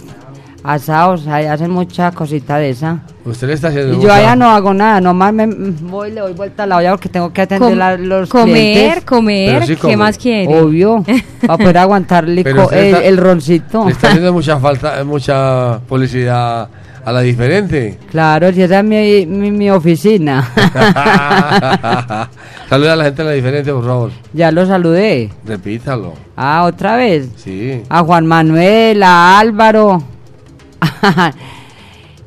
asados, 0.64 1.26
hacen 1.28 1.72
muchas 1.72 2.14
cositas 2.14 2.60
de 2.60 2.70
esa. 2.72 3.02
Usted 3.24 3.48
le 3.48 3.54
está 3.54 3.68
haciendo 3.68 4.00
Y 4.00 4.02
yo 4.02 4.12
allá 4.12 4.36
no 4.36 4.50
hago 4.50 4.74
nada, 4.74 5.00
nomás 5.00 5.32
me 5.32 5.46
voy 5.46 6.10
y 6.10 6.14
le 6.14 6.22
doy 6.22 6.34
vuelta 6.34 6.64
a 6.64 6.66
la 6.66 6.78
olla 6.78 6.92
porque 6.92 7.08
tengo 7.10 7.32
que 7.32 7.42
atender 7.44 7.70
Com- 7.70 7.82
a 7.82 7.96
los 7.98 8.30
comer, 8.30 8.54
clientes. 8.54 9.04
comer, 9.06 9.78
¿qué 9.80 9.96
más 9.98 10.18
quiere? 10.18 10.48
Obvio, 10.60 11.04
para 11.46 11.58
poder 11.58 11.78
aguantar 11.78 12.26
el, 12.26 12.40
está- 12.40 13.22
roncito. 13.22 13.86
Le 13.86 13.92
está 13.92 14.08
haciendo 14.10 14.34
mucha 14.34 14.60
falta, 14.60 15.04
mucha 15.04 15.80
publicidad 15.88 16.68
a 17.06 17.12
la 17.12 17.22
diferente. 17.22 18.00
Claro, 18.10 18.52
si 18.54 18.62
esa 18.64 18.80
es 18.80 18.86
mi, 18.86 19.26
mi, 19.28 19.52
mi 19.52 19.70
oficina. 19.70 20.48
Saluda 22.70 22.94
a 22.94 22.96
la 22.96 23.04
gente 23.06 23.22
de 23.24 23.30
la 23.30 23.36
diferente, 23.36 23.72
por 23.74 23.86
favor. 23.86 24.12
ya 24.34 24.52
lo 24.52 24.66
saludé. 24.66 25.30
Repítalo. 25.46 26.14
Ah, 26.36 26.64
otra 26.66 26.96
vez. 26.96 27.30
Sí. 27.36 27.84
A 27.90 28.04
Juan 28.04 28.26
Manuel, 28.26 29.04
a 29.04 29.40
Álvaro, 29.40 30.02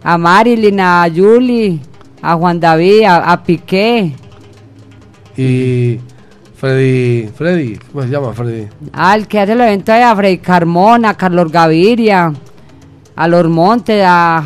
a 0.05 0.19
Marilyn, 0.19 0.79
a 0.81 1.09
Yuli, 1.09 1.81
a 2.23 2.37
Juan 2.37 2.61
David, 2.61 3.05
a, 3.05 3.33
a 3.33 3.43
Piqué, 3.43 4.15
Y 5.37 5.99
Freddy, 6.57 7.29
Freddy, 7.35 7.77
¿cómo 7.91 8.05
se 8.05 8.11
llama 8.11 8.33
Freddy? 8.33 8.69
al 8.93 9.27
que 9.27 9.41
hace 9.41 9.53
el 9.53 9.61
evento 9.63 9.93
ahí, 9.93 10.03
a 10.03 10.15
Freddy 10.15 10.39
Carmona, 10.39 11.11
a 11.11 11.15
Carlos 11.17 11.51
Gaviria, 11.51 12.33
a 13.17 13.29
Los 13.29 13.49
Montes, 13.49 14.05
a 14.07 14.43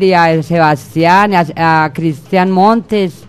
y 0.00 0.12
a 0.12 0.42
Sebastián, 0.42 1.32
a, 1.34 1.84
a 1.84 1.92
Cristian 1.92 2.50
Montes. 2.50 3.24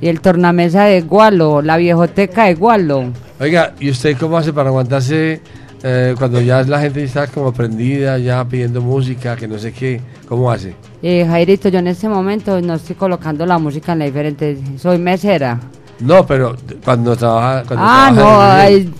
Y 0.00 0.08
el 0.08 0.20
tornamesa 0.20 0.84
de 0.84 1.00
Gualo, 1.02 1.62
la 1.62 1.76
viejoteca 1.76 2.44
de 2.44 2.54
Gualo. 2.54 3.12
Oiga, 3.40 3.74
¿y 3.78 3.90
usted 3.90 4.16
cómo 4.18 4.36
hace 4.36 4.52
para 4.52 4.68
aguantarse 4.68 5.40
eh, 5.82 6.14
cuando 6.18 6.40
ya 6.40 6.62
la 6.62 6.80
gente 6.80 7.02
está 7.02 7.26
como 7.26 7.52
prendida, 7.52 8.18
ya 8.18 8.44
pidiendo 8.44 8.80
música, 8.80 9.36
que 9.36 9.48
no 9.48 9.58
sé 9.58 9.72
qué? 9.72 10.00
¿Cómo 10.28 10.50
hace? 10.50 10.74
Eh, 11.02 11.26
Jairito, 11.28 11.68
yo 11.68 11.80
en 11.80 11.88
este 11.88 12.08
momento 12.08 12.60
no 12.60 12.74
estoy 12.74 12.94
colocando 12.96 13.44
la 13.46 13.58
música 13.58 13.92
en 13.92 13.98
la 14.00 14.04
diferente. 14.06 14.58
Soy 14.78 14.98
mesera. 14.98 15.58
No, 16.00 16.24
pero 16.26 16.56
cuando 16.84 17.16
trabaja. 17.16 17.62
Cuando 17.66 17.84
Ah, 17.86 18.10
trabaja 18.14 18.70
no, 18.70 18.92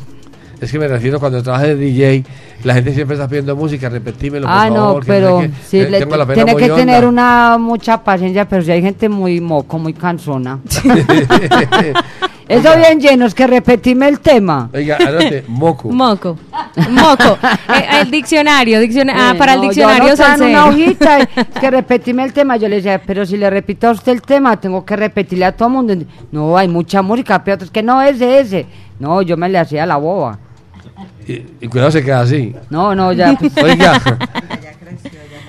Es 0.61 0.71
que 0.71 0.79
me 0.79 0.87
refiero 0.87 1.19
cuando 1.19 1.43
trabajas 1.43 1.69
de 1.69 1.75
DJ, 1.77 2.25
la 2.63 2.75
gente 2.75 2.95
siempre 2.95 3.17
está 3.17 3.27
pidiendo 3.27 3.57
música, 3.57 3.89
repetímelo, 3.89 4.47
por 4.47 4.55
Ah, 4.57 4.69
no, 4.71 4.75
favor. 4.77 5.05
que 5.05 5.07
pero 5.13 5.43
sí, 5.69 5.81
Eh, 5.81 5.91
le- 5.91 5.99
tengo 5.99 6.17
la 6.17 6.25
pena 6.27 6.45
tiene 6.45 6.57
que 6.57 6.69
tener 6.73 7.05
una 7.05 7.59
mucha 7.59 8.03
paciencia, 8.05 8.49
pero 8.49 8.63
si 8.63 8.71
hay 8.71 8.81
gente 8.83 9.09
muy 9.09 9.41
moco, 9.41 9.77
muy 9.81 9.93
cansona. 9.93 10.61
Eso 12.49 12.77
bien 12.77 13.01
llenos, 13.01 13.35
que 13.35 13.47
repetime 13.47 14.09
el 14.09 14.21
tema. 14.21 14.69
Oiga, 14.75 14.97
anote, 14.97 15.45
moco. 15.49 15.89
Moco. 15.91 16.39
Moco. 16.91 17.39
Eh, 17.75 18.01
el 18.03 18.11
diccionario, 18.11 18.81
dicciona- 18.81 19.15
ah, 19.17 19.33
Eh, 19.35 19.39
para 19.39 19.53
el 19.55 19.59
no, 19.59 19.65
yo 19.65 19.69
diccionario 19.71 20.05
anotaba 20.05 20.35
en 20.35 20.43
una 20.43 20.67
hojita, 20.67 21.21
y- 21.21 21.27
que 21.61 21.71
repetime 21.71 22.25
el 22.25 22.33
tema. 22.33 22.57
Yo 22.57 22.69
le 22.69 22.77
decía, 22.77 23.01
pero 23.05 23.25
si 23.25 23.37
le 23.37 23.49
repito 23.49 23.89
a 23.89 23.93
usted 23.93 24.13
el 24.13 24.23
tema, 24.23 24.59
tengo 24.61 24.85
que 24.85 24.97
repetirle 24.97 25.45
a 25.47 25.53
todo 25.57 25.69
el 25.69 25.75
mundo. 25.75 25.95
No, 26.31 26.57
hay 26.57 26.69
mucha 26.69 27.01
música, 27.03 27.43
pero 27.43 27.55
otros 27.57 27.71
que 27.71 27.83
no, 27.83 28.03
ese, 28.03 28.41
ese. 28.41 28.67
No, 28.99 29.23
yo 29.23 29.37
me 29.37 29.49
le 29.49 29.59
hacía 29.59 29.87
la 29.87 29.97
boba. 29.97 30.39
Y, 31.27 31.35
y 31.61 31.69
cuidado 31.69 31.91
se 31.91 32.03
queda 32.05 32.21
así. 32.21 32.55
No, 32.71 32.95
no, 32.95 33.13
ya. 33.13 33.35
pues. 33.39 33.53
Oiga. 33.63 34.01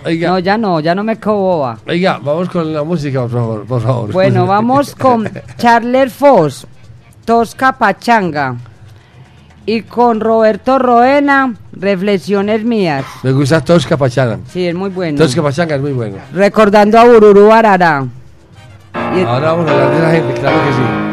Oiga. 0.05 0.29
No, 0.29 0.39
ya 0.39 0.57
no, 0.57 0.79
ya 0.81 0.93
no 0.95 1.03
me 1.03 1.15
quedo 1.17 1.35
boba. 1.35 1.77
Oiga, 1.87 2.19
vamos 2.21 2.49
con 2.49 2.73
la 2.73 2.83
música, 2.83 3.21
por 3.21 3.31
favor. 3.31 3.65
Por 3.65 3.81
favor. 3.81 4.11
Bueno, 4.11 4.45
vamos 4.45 4.93
con 4.95 5.29
Charles 5.57 6.11
Foss, 6.13 6.67
Tosca 7.25 7.73
Pachanga. 7.73 8.55
Y 9.65 9.83
con 9.83 10.19
Roberto 10.19 10.77
Roena, 10.77 11.53
Reflexiones 11.71 12.65
Mías. 12.65 13.05
Me 13.23 13.31
gusta 13.31 13.61
Tosca 13.61 13.95
Pachanga. 13.95 14.39
Sí, 14.49 14.67
es 14.67 14.75
muy 14.75 14.89
bueno. 14.89 15.17
Tosca 15.17 15.41
Pachanga 15.41 15.75
es 15.75 15.81
muy 15.81 15.93
bueno. 15.93 16.17
Recordando 16.33 16.99
a 16.99 17.05
Bururu 17.05 17.51
Arara. 17.51 18.05
Ahora 18.93 19.51
vamos 19.53 19.67
a 19.69 19.71
hablar 19.71 19.91
de 19.91 19.97
esa 19.97 20.11
gente, 20.11 20.39
claro 20.41 20.57
que 20.65 20.73
sí. 20.73 21.12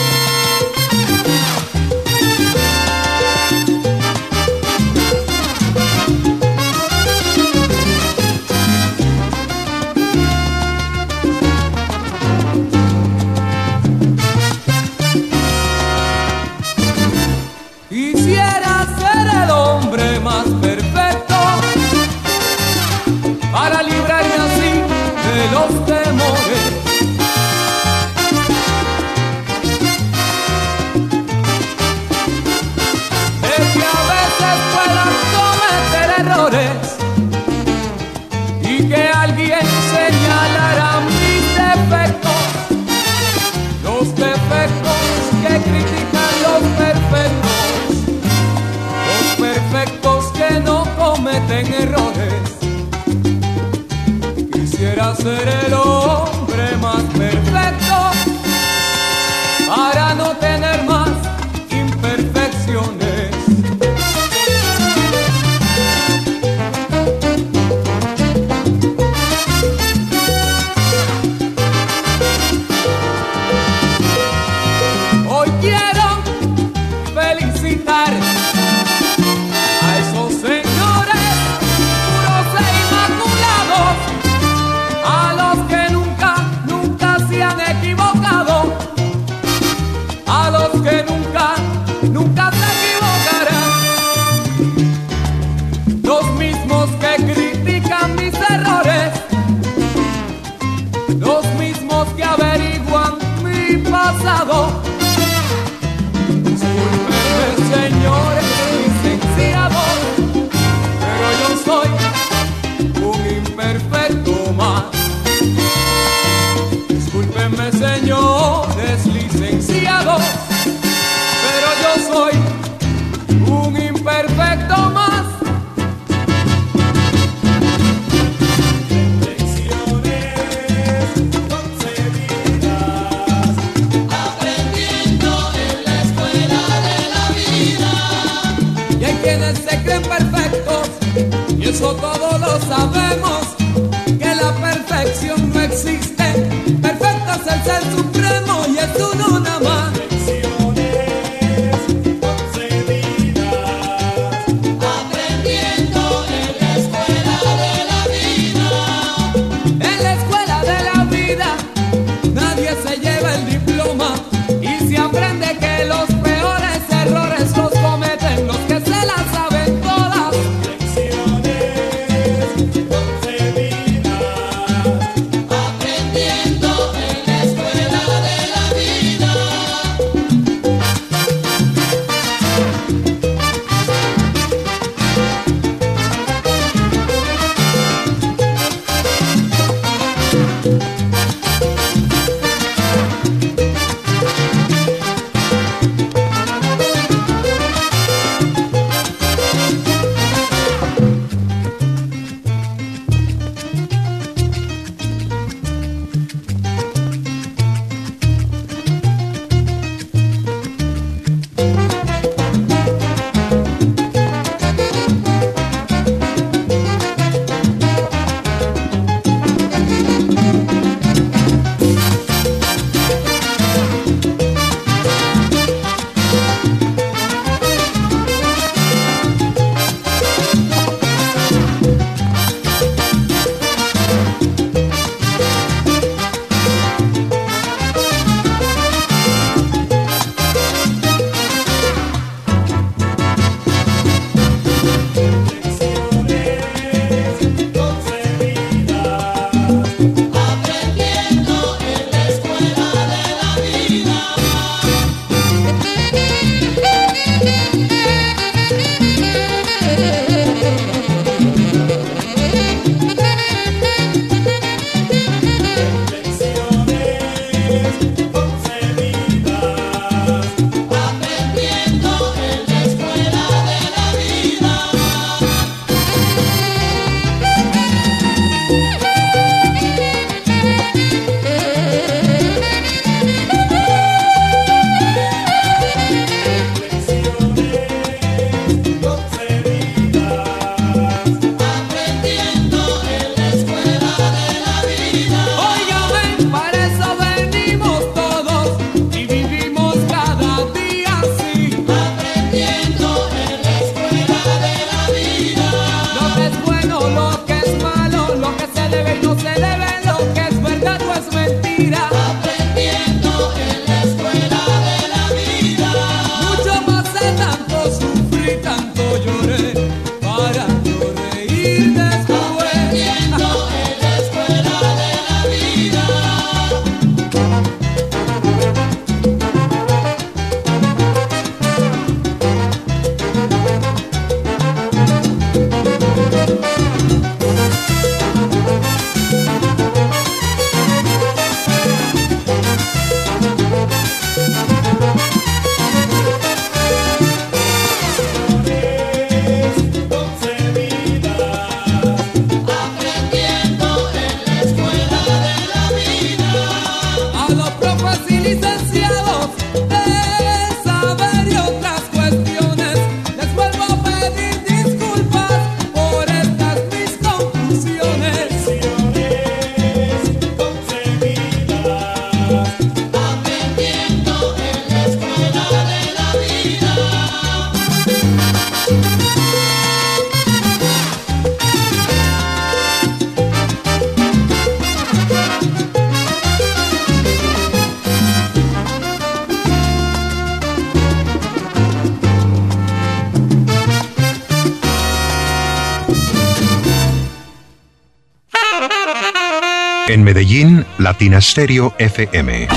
Stereo 401.41 401.93
FM. 401.97 402.67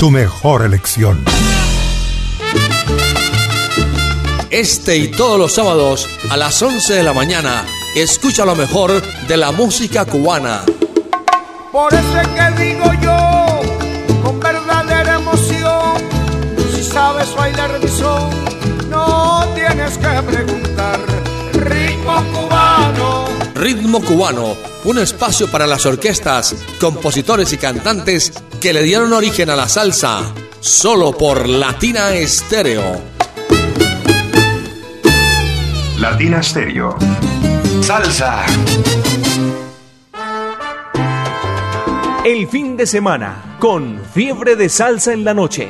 Tu 0.00 0.10
mejor 0.10 0.64
elección. 0.64 1.22
Este 4.50 4.96
y 4.96 5.08
todos 5.08 5.38
los 5.38 5.52
sábados 5.52 6.08
a 6.30 6.36
las 6.36 6.60
11 6.62 6.94
de 6.94 7.02
la 7.02 7.12
mañana, 7.12 7.64
escucha 7.94 8.44
lo 8.44 8.54
mejor 8.54 9.02
de 9.28 9.36
la 9.36 9.52
música 9.52 10.04
cubana. 10.04 10.62
Por 11.70 11.92
eso 11.92 12.20
es 12.20 12.28
que 12.28 12.62
digo 12.62 12.90
yo, 13.02 13.60
con 14.22 14.40
verdadera 14.40 15.16
emoción, 15.16 15.96
si 16.74 16.82
sabes 16.82 17.34
bailar 17.34 17.78
mi 17.80 17.88
son, 17.88 18.30
no 18.88 19.46
tienes 19.54 19.98
que 19.98 20.22
preguntar. 20.22 21.00
Ritmo 21.52 22.24
cubano. 22.32 23.24
Ritmo 23.54 24.00
cubano, 24.00 24.71
un 24.84 24.98
espacio 24.98 25.48
para 25.50 25.66
las 25.66 25.86
orquestas, 25.86 26.56
compositores 26.80 27.52
y 27.52 27.56
cantantes 27.56 28.32
que 28.60 28.72
le 28.72 28.82
dieron 28.82 29.12
origen 29.12 29.50
a 29.50 29.56
la 29.56 29.68
salsa, 29.68 30.32
solo 30.60 31.16
por 31.16 31.48
Latina 31.48 32.12
Estéreo. 32.14 33.00
Latina 35.98 36.42
Stereo. 36.42 36.96
Salsa. 37.80 38.44
El 42.24 42.48
fin 42.48 42.76
de 42.76 42.86
semana 42.86 43.56
con 43.58 44.00
fiebre 44.12 44.56
de 44.56 44.68
salsa 44.68 45.12
en 45.12 45.24
la 45.24 45.34
noche. 45.34 45.68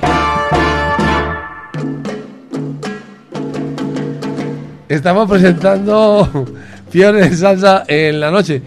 Estamos 4.88 5.28
presentando 5.28 6.46
Fiebre 6.92 7.30
de 7.30 7.34
Salsa 7.34 7.84
en 7.88 8.20
la 8.20 8.30
noche. 8.30 8.60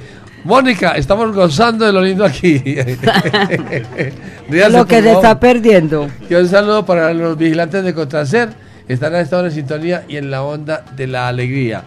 Mónica, 0.46 0.92
estamos 0.92 1.36
gozando 1.36 1.88
de 1.88 1.92
lo 1.92 2.02
lindo 2.02 2.24
aquí. 2.24 2.60
Lo 4.48 4.86
que 4.86 5.02
se 5.02 5.12
está 5.12 5.40
perdiendo. 5.40 6.08
Y 6.30 6.36
un 6.36 6.48
saludo 6.48 6.86
para 6.86 7.12
los 7.16 7.36
vigilantes 7.36 7.84
de 7.84 7.96
Contracer. 7.96 8.50
Están 8.88 9.16
a 9.16 9.22
esta 9.22 9.40
hora 9.40 9.48
en 9.48 9.54
sintonía 9.56 10.04
y 10.08 10.18
en 10.18 10.30
la 10.30 10.44
onda 10.44 10.86
de 10.96 11.08
la 11.08 11.28
alegría. 11.28 11.82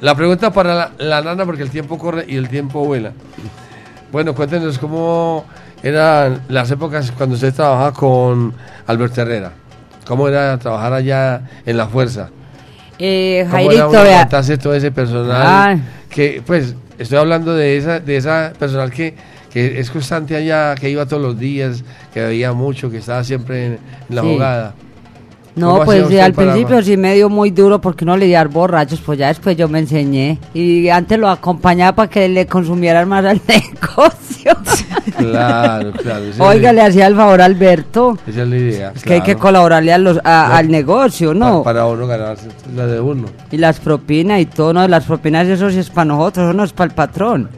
La 0.00 0.14
pregunta 0.14 0.50
para 0.50 0.74
la, 0.74 0.92
la 0.96 1.20
nana, 1.20 1.44
porque 1.44 1.62
el 1.62 1.68
tiempo 1.68 1.98
corre 1.98 2.24
y 2.26 2.36
el 2.36 2.48
tiempo 2.48 2.86
vuela. 2.86 3.12
Bueno, 4.10 4.34
cuéntenos 4.34 4.78
cómo 4.78 5.44
eran 5.82 6.40
las 6.48 6.70
épocas 6.70 7.12
cuando 7.12 7.34
usted 7.34 7.52
trabajaba 7.52 7.92
con 7.92 8.54
Alberto 8.86 9.20
Herrera. 9.20 9.52
¿Cómo 10.06 10.26
era 10.26 10.56
trabajar 10.56 10.94
allá 10.94 11.42
en 11.66 11.76
la 11.76 11.86
fuerza? 11.86 12.30
Eh, 12.98 13.46
¿Cómo 13.50 13.58
era 13.58 13.68
Jairito, 13.68 13.98
aguantarse 13.98 14.56
todo 14.56 14.72
ese 14.72 14.90
personal? 14.90 15.42
Ah. 15.44 15.76
Que, 16.08 16.42
pues, 16.46 16.74
estoy 17.02 17.18
hablando 17.18 17.54
de 17.54 17.76
esa, 17.76 17.98
de 18.00 18.16
esa 18.16 18.52
personal 18.58 18.90
que, 18.90 19.14
que 19.52 19.80
es 19.80 19.90
constante 19.90 20.36
allá, 20.36 20.74
que 20.74 20.88
iba 20.90 21.06
todos 21.06 21.22
los 21.22 21.38
días, 21.38 21.82
que 22.14 22.20
veía 22.22 22.52
mucho, 22.52 22.90
que 22.90 22.98
estaba 22.98 23.24
siempre 23.24 23.66
en, 23.66 23.72
en 24.08 24.16
la 24.16 24.22
Sí. 24.22 24.28
jugada. 24.28 24.74
No, 25.60 25.72
¿Cómo 25.72 25.84
pues 25.84 26.04
al 26.20 26.32
para- 26.32 26.52
principio 26.52 26.82
sí 26.82 26.96
me 26.96 27.14
dio 27.14 27.28
muy 27.28 27.50
duro 27.50 27.80
porque 27.80 28.04
no 28.06 28.16
le 28.16 28.30
dar 28.30 28.48
borrachos, 28.48 29.00
pues 29.00 29.18
ya 29.18 29.28
después 29.28 29.56
yo 29.56 29.68
me 29.68 29.78
enseñé. 29.80 30.38
Y 30.54 30.88
antes 30.88 31.18
lo 31.18 31.28
acompañaba 31.28 31.94
para 31.94 32.08
que 32.10 32.28
le 32.28 32.46
consumieran 32.46 33.08
más 33.08 33.24
al 33.26 33.40
negocio. 33.48 34.52
Claro, 35.18 35.92
claro. 36.02 36.24
es 36.24 36.40
Oiga, 36.40 36.72
le 36.72 36.80
hacía 36.82 37.06
el 37.06 37.14
favor 37.14 37.42
a 37.42 37.44
Alberto. 37.44 38.16
Esa 38.26 38.42
es 38.42 38.48
la 38.48 38.56
idea. 38.56 38.92
Es 38.96 39.02
que 39.04 39.14
hay 39.14 39.20
que 39.20 39.36
colaborarle 39.36 39.92
a 39.92 39.98
los, 39.98 40.18
a- 40.24 40.56
al 40.56 40.70
negocio, 40.70 41.34
¿no? 41.34 41.62
Para, 41.62 41.80
para 41.82 41.86
uno 41.86 42.06
ganarse 42.06 42.48
la 42.74 42.86
de 42.86 42.98
uno. 43.00 43.26
Y 43.50 43.58
las 43.58 43.78
propinas 43.80 44.40
y 44.40 44.46
todo, 44.46 44.72
¿no? 44.72 44.88
Las 44.88 45.04
propinas, 45.04 45.46
eso 45.46 45.68
sí 45.70 45.78
es 45.78 45.90
para 45.90 46.06
nosotros, 46.06 46.46
eso 46.48 46.56
no 46.56 46.64
es 46.64 46.72
para 46.72 46.88
el 46.88 46.94
patrón. 46.94 47.50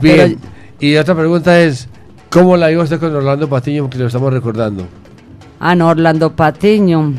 Bien. 0.00 0.38
y 0.80 0.96
otra 0.96 1.14
pregunta 1.14 1.60
es, 1.60 1.88
¿cómo 2.30 2.56
la 2.56 2.70
iba 2.70 2.82
usted 2.82 2.98
con 3.00 3.14
Orlando 3.14 3.48
Patiño? 3.48 3.82
Porque 3.84 3.98
lo 3.98 4.06
estamos 4.06 4.32
recordando. 4.32 4.84
Ah, 5.58 5.74
no, 5.74 5.88
Orlando 5.88 6.32
Patiño, 6.34 7.14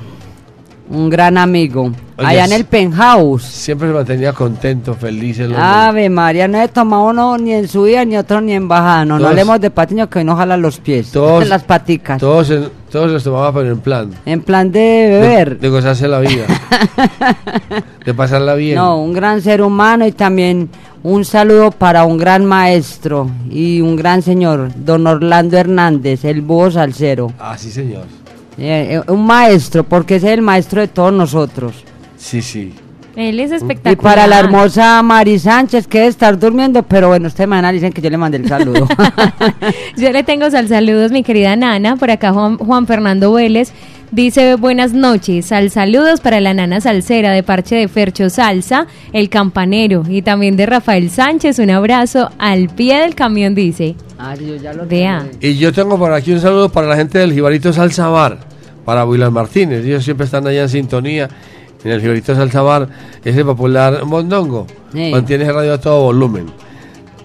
un 0.89 1.09
gran 1.09 1.37
amigo. 1.37 1.91
Oye, 2.19 2.27
Allá 2.29 2.45
en 2.45 2.51
el 2.53 2.65
penthouse. 2.65 3.43
Siempre 3.43 3.87
se 3.89 3.93
mantenía 3.93 4.33
contento, 4.33 4.95
feliz 4.95 5.37
el. 5.39 5.55
Ave 5.55 6.09
María, 6.09 6.47
no 6.47 6.59
he 6.59 6.67
tomado 6.67 7.05
uno 7.09 7.37
ni 7.37 7.53
en 7.53 7.67
subida, 7.67 8.03
ni 8.05 8.17
otro 8.17 8.41
ni 8.41 8.53
en 8.53 8.67
bajada. 8.67 9.05
No, 9.05 9.19
no 9.19 9.27
hablemos 9.27 9.59
de 9.61 9.69
Patiño 9.69 10.09
que 10.09 10.19
hoy 10.19 10.25
no 10.25 10.35
jala 10.35 10.57
los 10.57 10.79
pies. 10.79 11.11
Todos- 11.13 11.47
las 11.47 11.63
paticas. 11.63 12.19
Todos, 12.19 12.49
en- 12.49 12.69
todos 12.91 13.11
los 13.11 13.23
tomaba 13.23 13.53
pero 13.53 13.71
en 13.71 13.79
plan. 13.81 14.11
En 14.25 14.41
plan 14.41 14.71
de 14.71 14.79
beber. 15.11 15.49
De, 15.55 15.55
de 15.61 15.69
gozarse 15.69 16.07
la 16.07 16.19
vida. 16.19 16.45
de 18.05 18.13
pasarla 18.13 18.55
bien. 18.55 18.75
No, 18.75 19.01
un 19.01 19.13
gran 19.13 19.41
ser 19.41 19.61
humano 19.61 20.05
y 20.07 20.11
también 20.11 20.69
un 21.03 21.23
saludo 21.25 21.69
para 21.71 22.03
un 22.05 22.17
gran 22.17 22.45
maestro 22.45 23.29
y 23.49 23.81
un 23.81 23.95
gran 23.95 24.21
señor, 24.23 24.71
don 24.75 25.05
Orlando 25.05 25.57
Hernández, 25.57 26.25
el 26.25 26.41
búho 26.41 26.71
salsero. 26.71 27.31
Ah, 27.39 27.55
sí, 27.57 27.69
señor. 27.71 28.05
Eh, 28.57 29.01
eh, 29.07 29.11
un 29.11 29.25
maestro, 29.25 29.83
porque 29.83 30.15
ese 30.15 30.27
es 30.27 30.33
el 30.33 30.41
maestro 30.41 30.81
de 30.81 30.87
todos 30.87 31.13
nosotros. 31.13 31.83
Sí, 32.17 32.41
sí. 32.41 32.73
Él 33.15 33.39
es 33.39 33.51
Y 33.51 33.55
espectacular. 33.55 33.97
para 34.15 34.27
la 34.27 34.39
hermosa 34.39 35.01
Mari 35.01 35.39
Sánchez, 35.39 35.87
que 35.87 35.97
debe 35.99 36.09
estar 36.09 36.37
durmiendo, 36.37 36.83
pero 36.83 37.07
bueno, 37.07 37.27
ustedes 37.27 37.47
mañana 37.47 37.71
dicen 37.71 37.91
que 37.91 37.99
yo 38.01 38.09
le 38.11 38.17
mandé 38.17 38.37
el 38.37 38.47
saludo. 38.47 38.87
Yo 39.97 40.11
le 40.11 40.23
tengo 40.23 40.49
sal 40.51 40.67
saludos, 40.67 41.11
mi 41.11 41.23
querida 41.23 41.55
Nana. 41.55 41.95
Por 41.95 42.11
acá 42.11 42.31
Juan, 42.31 42.57
Juan 42.57 42.85
Fernando 42.85 43.33
Vélez 43.33 43.71
dice 44.11 44.55
buenas 44.55 44.93
noches. 44.93 45.47
Sal 45.47 45.69
saludos 45.71 46.21
para 46.21 46.39
la 46.39 46.53
Nana 46.53 46.81
Salsera 46.81 47.31
de 47.31 47.43
Parche 47.43 47.75
de 47.75 47.87
Fercho 47.87 48.29
Salsa, 48.29 48.87
el 49.13 49.29
campanero 49.29 50.03
y 50.07 50.21
también 50.21 50.57
de 50.57 50.65
Rafael 50.65 51.09
Sánchez. 51.09 51.59
Un 51.59 51.69
abrazo 51.71 52.29
al 52.37 52.69
pie 52.69 52.99
del 52.99 53.15
camión, 53.15 53.55
dice. 53.55 53.95
Ah, 54.17 54.35
yo 54.35 54.55
ya 54.55 54.73
lo 54.73 54.85
Vea. 54.87 55.27
Y 55.41 55.57
yo 55.57 55.71
tengo 55.71 55.97
por 55.97 56.11
aquí 56.13 56.31
un 56.31 56.39
saludo 56.39 56.69
para 56.69 56.87
la 56.87 56.95
gente 56.95 57.19
del 57.19 57.33
Jibarito 57.33 57.71
Salsa 57.73 58.07
Bar, 58.07 58.39
para 58.85 59.05
William 59.05 59.33
Martínez. 59.33 59.85
Ellos 59.85 60.03
siempre 60.03 60.25
están 60.25 60.47
allá 60.47 60.63
en 60.63 60.69
sintonía. 60.69 61.29
En 61.83 61.91
el 61.91 62.01
Jibarito 62.01 62.35
Salsa 62.35 62.61
Bar, 62.61 62.89
ese 63.23 63.45
popular 63.45 64.03
mondongo. 64.05 64.65
Sí. 64.91 65.11
Mantiene 65.11 65.43
ese 65.43 65.53
radio 65.53 65.73
a 65.73 65.77
todo 65.79 66.01
volumen. 66.01 66.47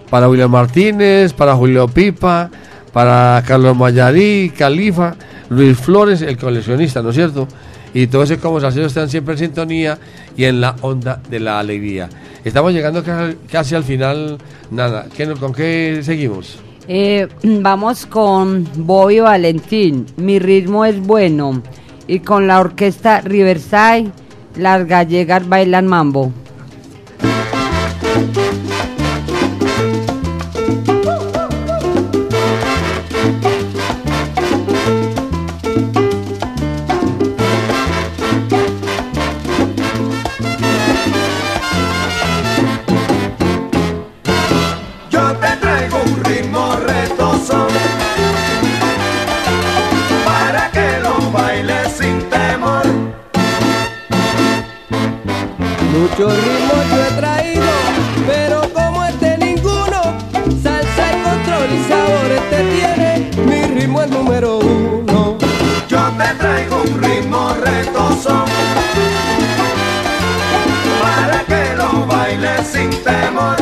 Para 0.09 0.29
William 0.29 0.51
Martínez, 0.51 1.33
para 1.33 1.55
Julio 1.55 1.87
Pipa, 1.87 2.51
para 2.93 3.43
Carlos 3.47 3.75
Mayarí, 3.75 4.53
Califa, 4.55 5.15
Luis 5.53 5.77
Flores, 5.77 6.21
el 6.21 6.37
coleccionista, 6.37 7.01
¿no 7.01 7.09
es 7.09 7.15
cierto? 7.15 7.47
Y 7.93 8.07
todos 8.07 8.29
esos 8.31 8.61
salseros 8.61 8.87
están 8.91 9.09
siempre 9.09 9.33
en 9.35 9.39
sintonía 9.39 9.99
y 10.35 10.45
en 10.45 10.59
la 10.61 10.75
onda 10.81 11.21
de 11.29 11.39
la 11.39 11.59
alegría. 11.59 12.09
Estamos 12.43 12.73
llegando 12.73 13.03
ca- 13.03 13.33
casi 13.51 13.75
al 13.75 13.83
final, 13.83 14.37
nada. 14.71 15.05
¿Qué 15.15 15.25
no- 15.25 15.37
¿Con 15.37 15.53
qué 15.53 15.99
seguimos? 16.03 16.57
Eh, 16.87 17.27
vamos 17.43 18.05
con 18.05 18.67
Bobby 18.75 19.19
Valentín, 19.19 20.05
mi 20.17 20.39
ritmo 20.39 20.83
es 20.85 20.99
bueno. 20.99 21.61
Y 22.07 22.19
con 22.19 22.47
la 22.47 22.59
orquesta 22.59 23.21
Riverside, 23.21 24.11
las 24.57 24.85
gallegas 24.87 25.47
bailan 25.47 25.87
mambo. 25.87 26.33
Muchos 56.15 56.31
ritmos 56.43 56.85
yo 56.91 57.03
he 57.03 57.11
traído, 57.19 57.71
pero 58.27 58.61
como 58.71 59.03
este 59.03 59.35
ninguno, 59.39 59.99
salsa 60.61 61.11
y 61.11 61.23
control 61.23 61.69
y 61.73 61.89
sabor 61.89 62.31
este 62.31 62.59
tiene, 62.75 63.31
mi 63.47 63.79
ritmo 63.79 64.03
es 64.03 64.11
número 64.11 64.59
uno. 64.59 65.39
Yo 65.89 66.11
te 66.15 66.35
traigo 66.35 66.83
un 66.83 67.01
ritmo 67.01 67.55
retoso 67.55 68.45
para 71.01 71.43
que 71.45 71.75
lo 71.77 72.05
bailes 72.05 72.67
sin 72.67 72.91
temor. 72.91 73.55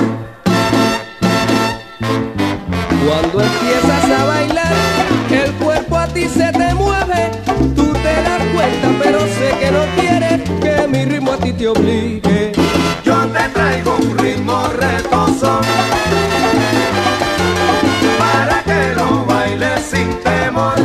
Cuando 3.06 3.44
empiezas 3.44 4.20
a 4.20 4.26
bailar, 4.26 4.74
el 5.32 5.54
cuerpo 5.54 5.98
a 5.98 6.08
ti 6.08 6.28
se 6.28 6.52
te 6.52 6.74
mueve, 6.74 7.32
tú 7.78 7.94
te 7.94 8.24
das 8.24 8.44
cuenta, 8.54 8.90
pero 9.02 9.20
sé 9.22 9.56
que 9.58 9.72
no 9.72 9.86
quieres 9.96 10.42
que 10.60 10.88
mi 10.90 11.06
ritmo 11.06 11.32
a 11.32 11.38
ti 11.38 11.54
te 11.54 11.70
obligue. 11.70 12.31
Un 14.64 14.68
ritmo 14.68 14.68
retoso 14.80 15.62
para 18.20 18.64
que 18.64 18.94
lo 18.96 19.26
bailes 19.26 19.82
sin 19.82 20.10
temor. 20.22 20.76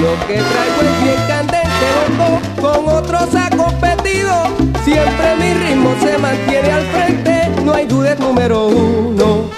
Lo 0.00 0.12
que 0.26 0.34
traigo 0.34 0.80
es 0.82 1.02
bien 1.02 1.20
candente, 1.26 1.86
loco, 1.96 2.40
con 2.60 2.88
otros 2.94 3.34
ha 3.34 3.50
competido. 3.56 4.34
Siempre 4.84 5.36
mi 5.36 5.54
ritmo 5.54 5.94
se 6.00 6.18
mantiene 6.18 6.70
al 6.70 6.86
frente, 6.86 7.50
no 7.64 7.74
hay 7.74 7.86
duda 7.86 8.14
número 8.14 8.66
uno. 8.68 9.57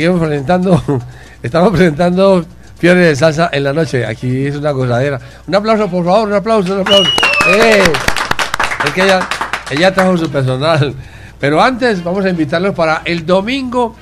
Seguimos 0.00 0.26
presentando, 0.26 0.82
estamos 1.42 1.72
presentando 1.72 2.42
Fiebre 2.78 3.08
de 3.08 3.16
Salsa 3.16 3.50
en 3.52 3.64
la 3.64 3.74
noche. 3.74 4.06
Aquí 4.06 4.46
es 4.46 4.56
una 4.56 4.70
gozadera. 4.70 5.20
Un 5.46 5.54
aplauso, 5.54 5.90
por 5.90 6.06
favor, 6.06 6.28
un 6.28 6.34
aplauso, 6.36 6.72
un 6.72 6.80
aplauso. 6.80 7.10
¡Eh! 7.48 7.82
Es 8.86 8.92
que 8.94 9.02
ella, 9.02 9.28
ella 9.70 9.92
trajo 9.92 10.16
su 10.16 10.30
personal. 10.30 10.94
Pero 11.38 11.62
antes 11.62 12.02
vamos 12.02 12.24
a 12.24 12.30
invitarlos 12.30 12.74
para 12.74 13.02
el 13.04 13.26
domingo, 13.26 13.94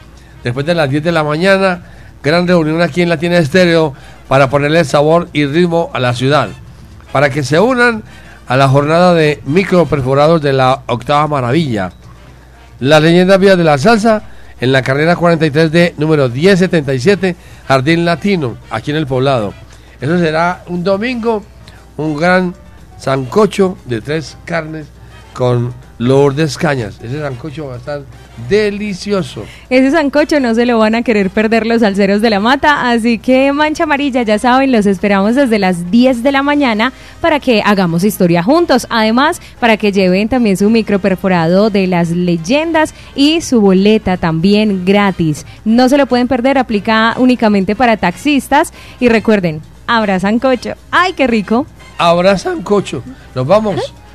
después 0.44 0.64
de 0.64 0.76
las 0.76 0.88
10 0.88 1.02
de 1.02 1.10
la 1.10 1.24
mañana, 1.24 1.82
gran 2.22 2.46
reunión 2.46 2.80
aquí 2.80 3.02
en 3.02 3.08
Latina 3.08 3.38
Estéreo 3.38 3.92
para 4.28 4.48
ponerle 4.48 4.84
sabor 4.84 5.28
y 5.32 5.46
ritmo 5.46 5.90
a 5.92 5.98
la 5.98 6.14
ciudad. 6.14 6.48
Para 7.10 7.28
que 7.28 7.42
se 7.42 7.58
unan 7.58 8.04
a 8.46 8.56
la 8.56 8.68
jornada 8.68 9.14
de 9.14 9.42
micro 9.46 9.84
perforados 9.86 10.42
de 10.42 10.52
la 10.52 10.82
octava 10.86 11.26
maravilla. 11.26 11.90
La 12.78 13.00
leyenda 13.00 13.36
vía 13.36 13.56
de 13.56 13.64
la 13.64 13.78
salsa 13.78 14.37
en 14.60 14.72
la 14.72 14.82
carrera 14.82 15.16
43 15.16 15.70
de 15.70 15.94
número 15.98 16.28
1077, 16.28 17.36
Jardín 17.66 18.04
Latino, 18.04 18.56
aquí 18.70 18.90
en 18.90 18.96
el 18.96 19.06
poblado. 19.06 19.54
Eso 20.00 20.18
será 20.18 20.62
un 20.68 20.84
domingo, 20.84 21.42
un 21.96 22.16
gran 22.16 22.54
sancocho 22.98 23.76
de 23.84 24.00
tres 24.00 24.36
carnes 24.44 24.86
con 25.32 25.72
Lourdes 25.98 26.56
Cañas. 26.56 27.00
Ese 27.02 27.20
sancocho 27.20 27.66
va 27.66 27.74
a 27.74 27.76
estar 27.78 28.02
delicioso. 28.48 29.44
Ese 29.68 29.90
sancocho 29.90 30.38
no 30.38 30.54
se 30.54 30.64
lo 30.64 30.78
van 30.78 30.94
a 30.94 31.02
querer 31.02 31.30
perder 31.30 31.66
los 31.66 31.82
alceros 31.82 32.20
de 32.22 32.30
la 32.30 32.38
mata, 32.38 32.90
así 32.90 33.18
que 33.18 33.52
Mancha 33.52 33.82
Amarilla, 33.82 34.22
ya 34.22 34.38
saben, 34.38 34.70
los 34.70 34.86
esperamos 34.86 35.34
desde 35.34 35.58
las 35.58 35.90
10 35.90 36.22
de 36.22 36.32
la 36.32 36.42
mañana 36.42 36.92
para 37.20 37.40
que 37.40 37.62
hagamos 37.64 38.04
historia 38.04 38.42
juntos. 38.42 38.86
Además, 38.90 39.42
para 39.58 39.76
que 39.76 39.90
lleven 39.90 40.28
también 40.28 40.56
su 40.56 40.70
micro 40.70 41.00
perforado 41.00 41.68
de 41.68 41.88
las 41.88 42.10
leyendas 42.10 42.94
y 43.16 43.40
su 43.40 43.60
boleta 43.60 44.16
también 44.16 44.84
gratis. 44.84 45.44
No 45.64 45.88
se 45.88 45.98
lo 45.98 46.06
pueden 46.06 46.28
perder, 46.28 46.58
aplica 46.58 47.14
únicamente 47.18 47.74
para 47.74 47.96
taxistas 47.96 48.72
y 49.00 49.08
recuerden, 49.08 49.62
habrá 49.88 50.20
sancocho. 50.20 50.74
¡Ay, 50.92 51.14
qué 51.14 51.26
rico! 51.26 51.66
Habrá 51.98 52.38
sancocho. 52.38 53.02
Nos 53.34 53.46
vamos. 53.46 53.94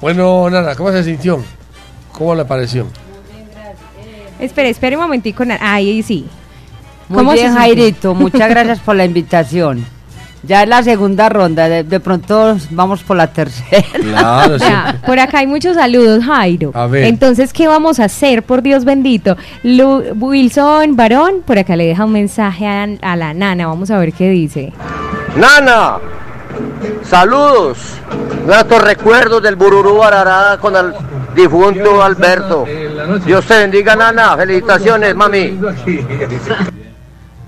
Bueno, 0.00 0.48
Nana, 0.50 0.74
¿cómo 0.74 0.90
se 0.92 1.02
sintió? 1.02 1.42
¿Cómo 2.12 2.34
le 2.34 2.44
pareció? 2.44 2.86
Espere, 4.38 4.70
espere 4.70 4.96
un 4.96 5.02
momentico. 5.02 5.44
na- 5.44 5.58
Ahí 5.60 5.90
ahí 5.90 6.02
sí. 6.02 6.26
Muy 7.08 7.18
¿Cómo 7.18 7.32
se 7.32 7.38
bien? 7.38 7.54
Jairito, 7.54 8.14
muchas 8.14 8.48
gracias 8.50 8.78
por 8.80 8.94
la 8.96 9.04
invitación. 9.04 9.84
Ya 10.44 10.62
es 10.62 10.68
la 10.68 10.84
segunda 10.84 11.28
ronda, 11.28 11.68
de, 11.68 11.82
de 11.82 11.98
pronto 11.98 12.56
vamos 12.70 13.02
por 13.02 13.16
la 13.16 13.26
tercera. 13.32 13.82
Claro, 14.00 14.56
Vea, 14.60 15.00
por 15.04 15.18
acá 15.18 15.38
hay 15.40 15.48
muchos 15.48 15.74
saludos, 15.74 16.22
Jairo. 16.24 16.70
A 16.74 16.86
ver. 16.86 17.04
Entonces, 17.06 17.52
¿qué 17.52 17.66
vamos 17.66 17.98
a 17.98 18.04
hacer? 18.04 18.44
Por 18.44 18.62
Dios 18.62 18.84
bendito. 18.84 19.36
Lu- 19.64 20.04
Wilson 20.14 20.94
Barón, 20.94 21.42
por 21.44 21.58
acá 21.58 21.74
le 21.74 21.86
deja 21.86 22.04
un 22.04 22.12
mensaje 22.12 22.68
a, 22.68 22.86
a 23.02 23.16
la 23.16 23.34
nana. 23.34 23.66
Vamos 23.66 23.90
a 23.90 23.98
ver 23.98 24.12
qué 24.12 24.30
dice. 24.30 24.72
Nana, 25.36 25.96
saludos. 27.08 27.78
Gratos 28.46 28.82
recuerdos 28.82 29.42
del 29.42 29.56
Bururú 29.56 29.98
Barará 29.98 30.58
con 30.58 30.76
el 30.76 30.92
difunto 31.34 32.02
Alberto. 32.02 32.64
Dios 33.24 33.44
te 33.46 33.58
bendiga, 33.58 33.96
Nana. 33.96 34.36
Felicitaciones, 34.36 35.14
mami. 35.14 35.58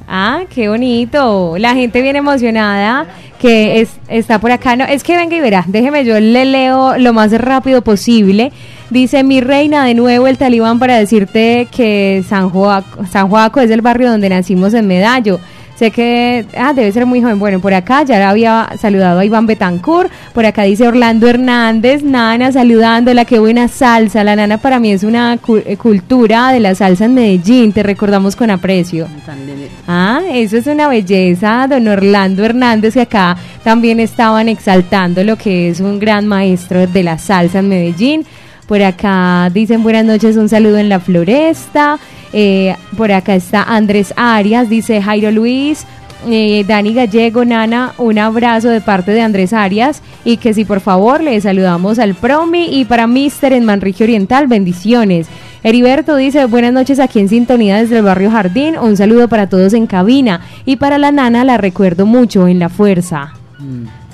Ah, 0.09 0.43
qué 0.53 0.69
bonito. 0.69 1.55
La 1.59 1.75
gente 1.75 2.03
bien 2.03 2.17
emocionada 2.17 3.07
que 3.39 3.81
es, 3.81 3.91
está 4.09 4.39
por 4.39 4.51
acá. 4.51 4.77
No, 4.77 4.85
es 4.85 5.03
que 5.05 5.17
venga 5.17 5.37
y 5.37 5.41
verá. 5.41 5.65
Déjeme, 5.67 6.05
yo 6.05 6.19
le 6.19 6.45
leo 6.45 6.99
lo 6.99 7.13
más 7.13 7.33
rápido 7.33 7.83
posible. 7.83 8.53
Dice, 8.91 9.23
mi 9.23 9.41
reina, 9.41 9.85
de 9.85 9.95
nuevo 9.95 10.27
el 10.27 10.37
talibán 10.37 10.79
para 10.79 10.99
decirte 10.99 11.69
que 11.71 12.25
San 12.29 12.51
Joaco, 12.51 13.07
San 13.07 13.29
Joaco 13.29 13.61
es 13.61 13.71
el 13.71 13.83
barrio 13.83 14.11
donde 14.11 14.29
nacimos 14.29 14.75
en 14.75 14.89
Medallo. 14.89 15.39
Sé 15.81 15.91
que, 15.91 16.45
ah, 16.59 16.75
debe 16.75 16.93
ser 16.93 17.07
muy 17.07 17.23
joven. 17.23 17.39
Bueno, 17.39 17.59
por 17.59 17.73
acá 17.73 18.03
ya 18.03 18.29
había 18.29 18.69
saludado 18.79 19.19
a 19.19 19.25
Iván 19.25 19.47
Betancourt. 19.47 20.11
Por 20.35 20.45
acá 20.45 20.65
dice 20.65 20.87
Orlando 20.87 21.27
Hernández, 21.27 22.03
Nana 22.03 22.53
saludándola, 22.53 23.25
qué 23.25 23.39
buena 23.39 23.67
salsa. 23.67 24.23
La 24.23 24.37
nana 24.37 24.59
para 24.59 24.79
mí 24.79 24.93
es 24.93 25.05
una 25.05 25.39
cu- 25.39 25.63
eh, 25.65 25.79
cultura 25.79 26.53
de 26.53 26.61
la 26.61 26.75
salsa 26.75 27.07
en 27.07 27.15
Medellín. 27.15 27.73
Te 27.73 27.83
recordamos 27.83 28.37
con 28.37 28.51
aprecio. 28.51 29.09
Ah, 29.89 30.21
eso 30.31 30.59
es 30.59 30.67
una 30.67 30.87
belleza, 30.87 31.67
don 31.67 31.89
Orlando 31.89 32.45
Hernández, 32.45 32.93
que 32.93 33.01
acá 33.01 33.39
también 33.65 34.01
estaban 34.01 34.51
exaltando 34.51 35.25
lo 35.25 35.37
que 35.37 35.71
es 35.71 35.81
un 35.81 35.99
gran 35.99 36.27
maestro 36.27 36.87
de 36.87 37.03
la 37.03 37.17
salsa 37.17 37.61
en 37.61 37.71
Medellín. 37.71 38.27
Por 38.69 38.83
acá 38.83 39.49
dicen 39.53 39.83
buenas 39.83 40.05
noches, 40.05 40.37
un 40.37 40.51
saludo 40.51 40.77
en 40.77 40.91
la 40.91 41.01
floresta. 41.01 41.99
Eh, 42.33 42.77
por 42.97 43.11
acá 43.13 43.35
está 43.35 43.63
Andrés 43.63 44.15
Arias, 44.17 44.69
dice 44.69 45.03
Jairo 45.03 45.31
Luis. 45.31 45.87
eh, 46.29 46.65
Dani 46.69 46.93
Gallego, 46.93 47.45
Nana, 47.45 47.95
un 47.97 48.19
abrazo 48.19 48.69
de 48.69 48.81
parte 48.81 49.13
de 49.13 49.23
Andrés 49.23 49.53
Arias 49.53 50.03
y 50.25 50.37
que 50.37 50.53
si 50.53 50.65
por 50.65 50.81
favor 50.81 51.23
le 51.23 51.41
saludamos 51.41 51.99
al 51.99 52.15
Promi 52.15 52.79
y 52.79 52.85
para 52.85 53.07
Mister 53.07 53.53
en 53.55 53.65
Manrique 53.65 54.05
Oriental, 54.05 54.47
bendiciones. 54.47 55.29
Heriberto 55.63 56.17
dice, 56.17 56.45
buenas 56.47 56.73
noches 56.73 57.01
aquí 57.01 57.21
en 57.21 57.29
sintonía 57.29 57.79
desde 57.79 57.99
el 57.99 58.05
barrio 58.05 58.31
Jardín, 58.31 58.79
un 58.79 58.97
saludo 58.97 59.29
para 59.29 59.49
todos 59.49 59.73
en 59.73 59.87
cabina 59.87 60.41
y 60.65 60.77
para 60.77 60.99
la 60.99 61.11
nana 61.11 61.45
la 61.45 61.57
recuerdo 61.57 62.07
mucho 62.07 62.49
en 62.49 62.59
la 62.59 62.69
fuerza. 62.69 63.35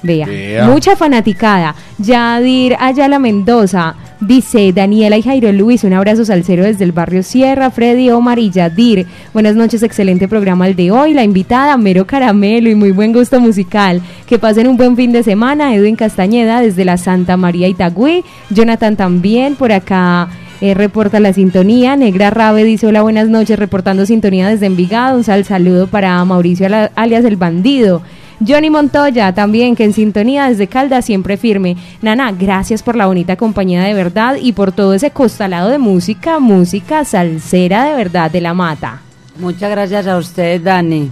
Vea, 0.07 0.27
Vea. 0.27 0.67
mucha 0.67 0.97
fanaticada. 0.97 1.75
Yadir 1.99 2.77
Ayala 2.79 3.19
Mendoza 3.19 3.95
dice 4.21 4.73
Daniela 4.73 5.17
y 5.19 5.23
Jairo 5.23 5.53
Luis, 5.53 5.85
un 5.85 5.93
abrazo 5.93 6.25
salsero 6.25 6.65
desde 6.65 6.85
el 6.85 6.93
barrio 6.93 7.23
Sierra, 7.23 7.71
Freddy 7.71 8.11
Omar 8.11 8.39
y 8.39 8.51
Yadir. 8.51 9.07
Buenas 9.35 9.57
noches, 9.57 9.83
excelente 9.83 10.29
programa 10.29 10.67
el 10.69 10.77
de 10.77 10.91
hoy. 10.91 11.13
La 11.15 11.25
invitada, 11.25 11.77
Mero 11.77 12.07
Caramelo 12.07 12.71
y 12.71 12.75
muy 12.75 12.93
buen 12.93 13.13
gusto 13.13 13.41
musical. 13.41 14.01
Que 14.27 14.39
pasen 14.39 14.69
un 14.69 14.77
buen 14.77 14.97
fin 14.97 15.13
de 15.13 15.23
semana. 15.23 15.75
Edwin 15.75 15.97
Castañeda 15.97 16.61
desde 16.61 16.85
la 16.85 16.97
Santa 16.97 17.37
María 17.37 17.69
Itagüí. 17.69 18.25
Jonathan 18.51 18.97
también 18.97 19.55
por 19.57 19.73
acá. 19.73 20.29
eh, 20.63 20.73
reporta 20.73 21.21
la 21.21 21.35
sintonía. 21.35 21.97
Negra 21.97 22.31
Rabe 22.31 22.65
dice 22.65 22.87
hola, 22.87 23.03
buenas 23.03 23.29
noches, 23.29 23.59
reportando 23.59 24.07
sintonía 24.07 24.49
desde 24.49 24.65
Envigado. 24.67 25.19
Un 25.19 25.25
sal 25.25 25.45
saludo 25.45 25.87
para 25.87 26.25
Mauricio 26.25 26.67
alias 26.95 27.25
el 27.27 27.37
bandido. 27.37 28.01
Johnny 28.47 28.71
Montoya 28.71 29.33
también, 29.35 29.77
que 29.77 29.85
en 29.85 29.93
sintonía 29.93 30.49
desde 30.49 30.67
Caldas 30.67 31.05
siempre 31.05 31.37
firme. 31.37 31.77
Nana, 32.03 32.33
gracias 32.33 32.83
por 32.83 32.97
la 32.97 33.07
bonita 33.07 33.37
compañía 33.37 33.83
de 33.83 33.95
verdad 33.95 34.37
y 34.41 34.53
por 34.53 34.73
todo 34.73 34.95
ese 34.95 35.11
costalado 35.11 35.69
de 35.69 35.79
música, 35.79 36.39
música 36.39 37.05
salsera 37.05 37.85
de 37.85 37.95
verdad 37.95 38.31
de 38.31 38.41
la 38.41 38.55
mata. 38.55 39.01
Muchas 39.39 39.71
gracias 39.71 40.07
a 40.07 40.17
usted, 40.17 40.61
Dani. 40.61 41.11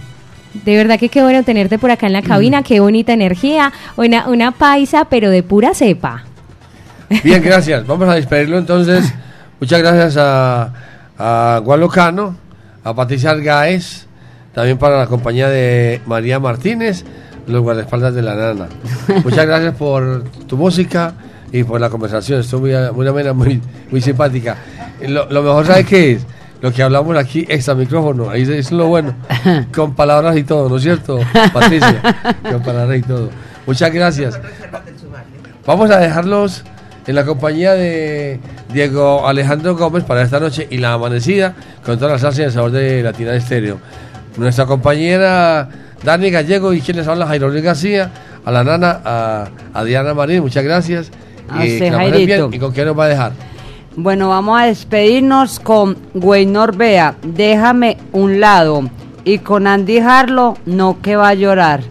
De 0.63 0.75
verdad 0.75 0.99
que 0.99 1.09
qué 1.09 1.21
bueno 1.21 1.43
tenerte 1.43 1.77
por 1.77 1.91
acá 1.91 2.07
en 2.07 2.13
la 2.13 2.21
cabina, 2.21 2.63
qué 2.63 2.79
bonita 2.79 3.13
energía, 3.13 3.73
una, 3.97 4.27
una 4.27 4.51
paisa 4.51 5.05
pero 5.05 5.29
de 5.29 5.43
pura 5.43 5.73
cepa. 5.73 6.23
Bien, 7.23 7.41
gracias. 7.43 7.85
Vamos 7.85 8.07
a 8.07 8.15
despedirlo 8.15 8.57
entonces. 8.57 9.13
Muchas 9.59 9.79
gracias 9.79 10.17
a, 10.17 10.73
a 11.17 11.61
Gualo 11.63 11.89
Cano, 11.89 12.35
a 12.83 12.93
Patricia 12.93 13.31
Argaez, 13.31 14.04
también 14.55 14.77
para 14.77 14.97
la 14.97 15.07
compañía 15.07 15.49
de 15.49 16.01
María 16.05 16.39
Martínez, 16.39 17.03
los 17.45 17.61
guardaespaldas 17.61 18.15
de 18.15 18.21
la 18.21 18.35
nana. 18.35 18.67
Muchas 19.23 19.45
gracias 19.45 19.75
por 19.75 20.23
tu 20.47 20.57
música 20.57 21.13
y 21.51 21.63
por 21.63 21.79
la 21.81 21.89
conversación. 21.89 22.39
Estuvo 22.39 22.61
muy, 22.61 22.73
muy 22.93 23.07
amena, 23.07 23.33
muy, 23.33 23.61
muy 23.91 24.01
simpática. 24.01 24.55
Lo, 25.07 25.29
lo 25.29 25.43
mejor, 25.43 25.67
¿sabes 25.67 25.85
qué 25.85 26.13
es? 26.13 26.25
Lo 26.61 26.71
que 26.71 26.81
hablamos 26.81 27.17
aquí, 27.17 27.45
extra 27.49 27.75
micrófono, 27.75 28.29
ahí 28.29 28.43
es 28.43 28.71
lo 28.71 28.87
bueno, 28.87 29.13
con 29.75 29.93
palabras 29.93 30.37
y 30.37 30.43
todo, 30.43 30.69
¿no 30.69 30.77
es 30.77 30.83
cierto, 30.83 31.19
Patricia? 31.53 32.01
Con 32.49 32.63
palabras 32.63 32.97
y 32.97 33.01
todo. 33.01 33.29
Muchas 33.67 33.91
gracias. 33.91 34.39
Vamos 35.65 35.91
a 35.91 35.99
dejarlos 35.99 36.63
en 37.05 37.15
la 37.15 37.25
compañía 37.25 37.73
de 37.73 38.39
Diego 38.73 39.27
Alejandro 39.27 39.75
Gómez 39.75 40.05
para 40.05 40.21
esta 40.21 40.39
noche 40.39 40.65
y 40.71 40.77
la 40.77 40.93
amanecida 40.93 41.55
con 41.85 41.99
toda 41.99 42.13
la 42.13 42.19
salsa 42.19 42.43
y 42.43 42.45
el 42.45 42.51
sabor 42.51 42.71
de 42.71 43.03
Latina 43.03 43.35
Estéreo. 43.35 43.79
Nuestra 44.37 44.65
compañera 44.65 45.69
Dani 46.03 46.29
Gallego 46.29 46.73
y 46.73 46.81
quienes 46.81 47.07
habla 47.07 47.25
Jairo 47.27 47.49
Luis 47.49 47.63
García, 47.63 48.11
a 48.43 48.51
la 48.51 48.63
nana, 48.63 49.01
a, 49.03 49.47
a 49.73 49.83
Diana 49.83 50.13
Marín, 50.13 50.41
muchas 50.41 50.63
gracias. 50.63 51.11
A 51.49 51.65
Y 51.65 51.73
usted, 51.73 52.25
bien. 52.25 52.53
¿Y 52.53 52.59
con 52.59 52.71
quién 52.71 52.87
nos 52.87 52.97
va 52.97 53.05
a 53.05 53.09
dejar? 53.09 53.31
Bueno, 53.95 54.29
vamos 54.29 54.59
a 54.59 54.65
despedirnos 54.65 55.59
con 55.59 55.97
Weynor 56.13 56.75
Bea, 56.75 57.15
déjame 57.23 57.97
un 58.11 58.39
lado. 58.39 58.89
Y 59.23 59.39
con 59.39 59.65
Andy 59.65 59.99
Harlow, 59.99 60.57
no 60.65 61.01
que 61.01 61.15
va 61.15 61.29
a 61.29 61.33
llorar. 61.33 61.81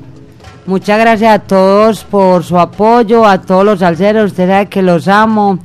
Muchas 0.66 0.98
gracias 1.00 1.34
a 1.34 1.38
todos 1.40 2.04
por 2.04 2.44
su 2.44 2.58
apoyo, 2.58 3.26
a 3.26 3.42
todos 3.42 3.64
los 3.64 3.80
salseros. 3.80 4.30
Usted 4.30 4.48
sabe 4.48 4.66
que 4.66 4.82
los 4.82 5.08
amo, 5.08 5.58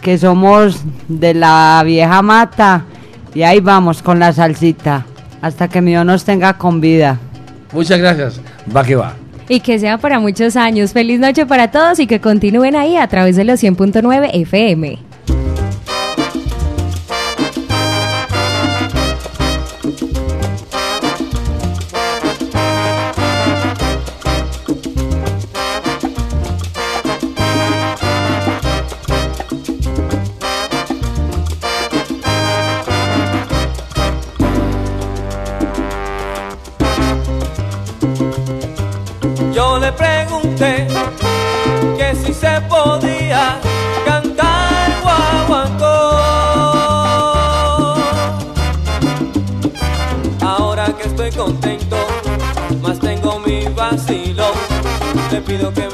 que 0.00 0.18
somos 0.18 0.82
de 1.08 1.32
la 1.32 1.82
vieja 1.84 2.20
mata. 2.22 2.84
Y 3.34 3.42
ahí 3.42 3.60
vamos 3.60 4.02
con 4.02 4.18
la 4.18 4.32
salsita, 4.32 5.06
hasta 5.44 5.68
que 5.68 5.82
mi 5.82 5.90
Dios 5.90 6.06
nos 6.06 6.24
tenga 6.24 6.54
con 6.54 6.80
vida. 6.80 7.18
Muchas 7.70 7.98
gracias. 7.98 8.40
Va 8.74 8.82
que 8.82 8.96
va. 8.96 9.12
Y 9.46 9.60
que 9.60 9.78
sea 9.78 9.98
para 9.98 10.18
muchos 10.18 10.56
años. 10.56 10.94
Feliz 10.94 11.20
noche 11.20 11.44
para 11.44 11.70
todos 11.70 11.98
y 11.98 12.06
que 12.06 12.18
continúen 12.18 12.76
ahí 12.76 12.96
a 12.96 13.06
través 13.08 13.36
de 13.36 13.44
los 13.44 13.62
100.9 13.62 14.30
FM. 14.32 14.98
Pido 55.44 55.72
que 55.72 55.93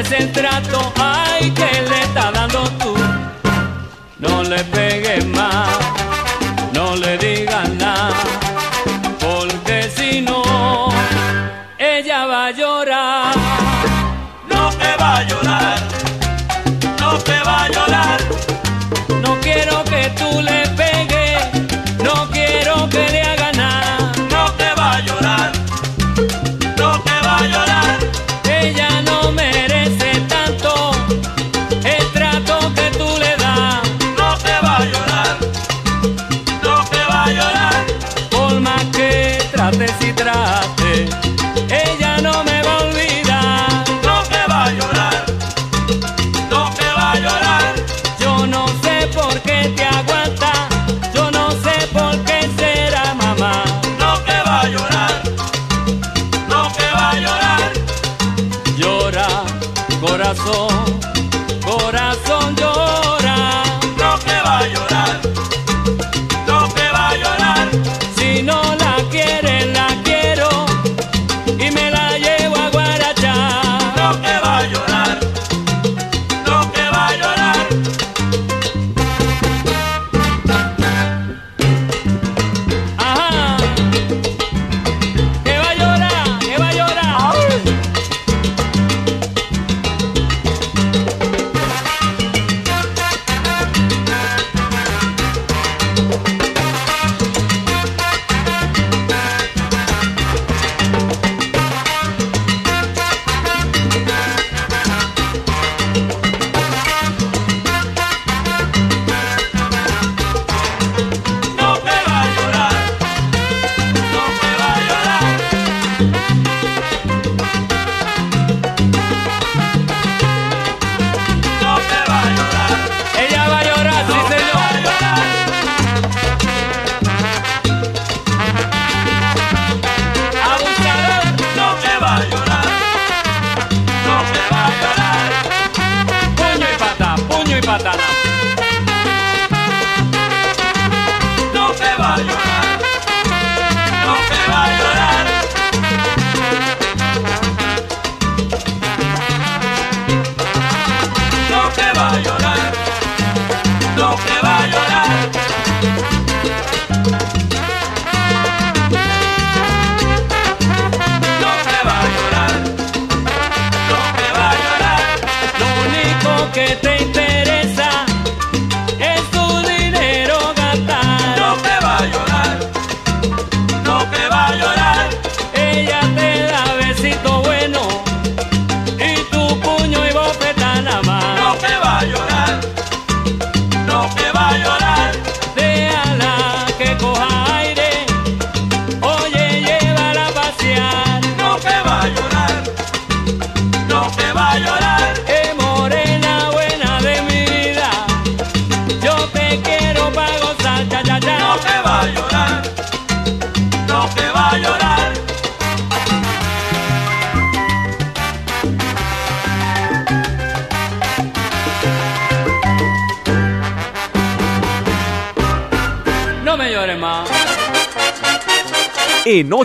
ese 0.00 0.14
es 0.16 0.20
el 0.20 0.32
trato, 0.32 0.92
ay, 0.96 1.50
que 1.52 1.64
le 1.64 2.02
está 2.02 2.30
dando 2.30 2.64
tú. 2.78 2.94
No 4.18 4.42
le 4.42 4.62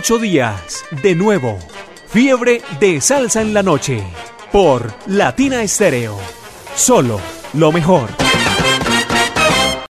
ocho 0.02 0.18
días, 0.18 0.84
de 1.00 1.14
nuevo, 1.14 1.60
Fiebre 2.08 2.60
de 2.80 3.00
Salsa 3.00 3.40
en 3.40 3.54
la 3.54 3.62
Noche, 3.62 4.02
por 4.50 4.92
Latina 5.06 5.62
Estéreo. 5.62 6.18
Solo 6.74 7.20
lo 7.52 7.70
mejor. 7.70 8.21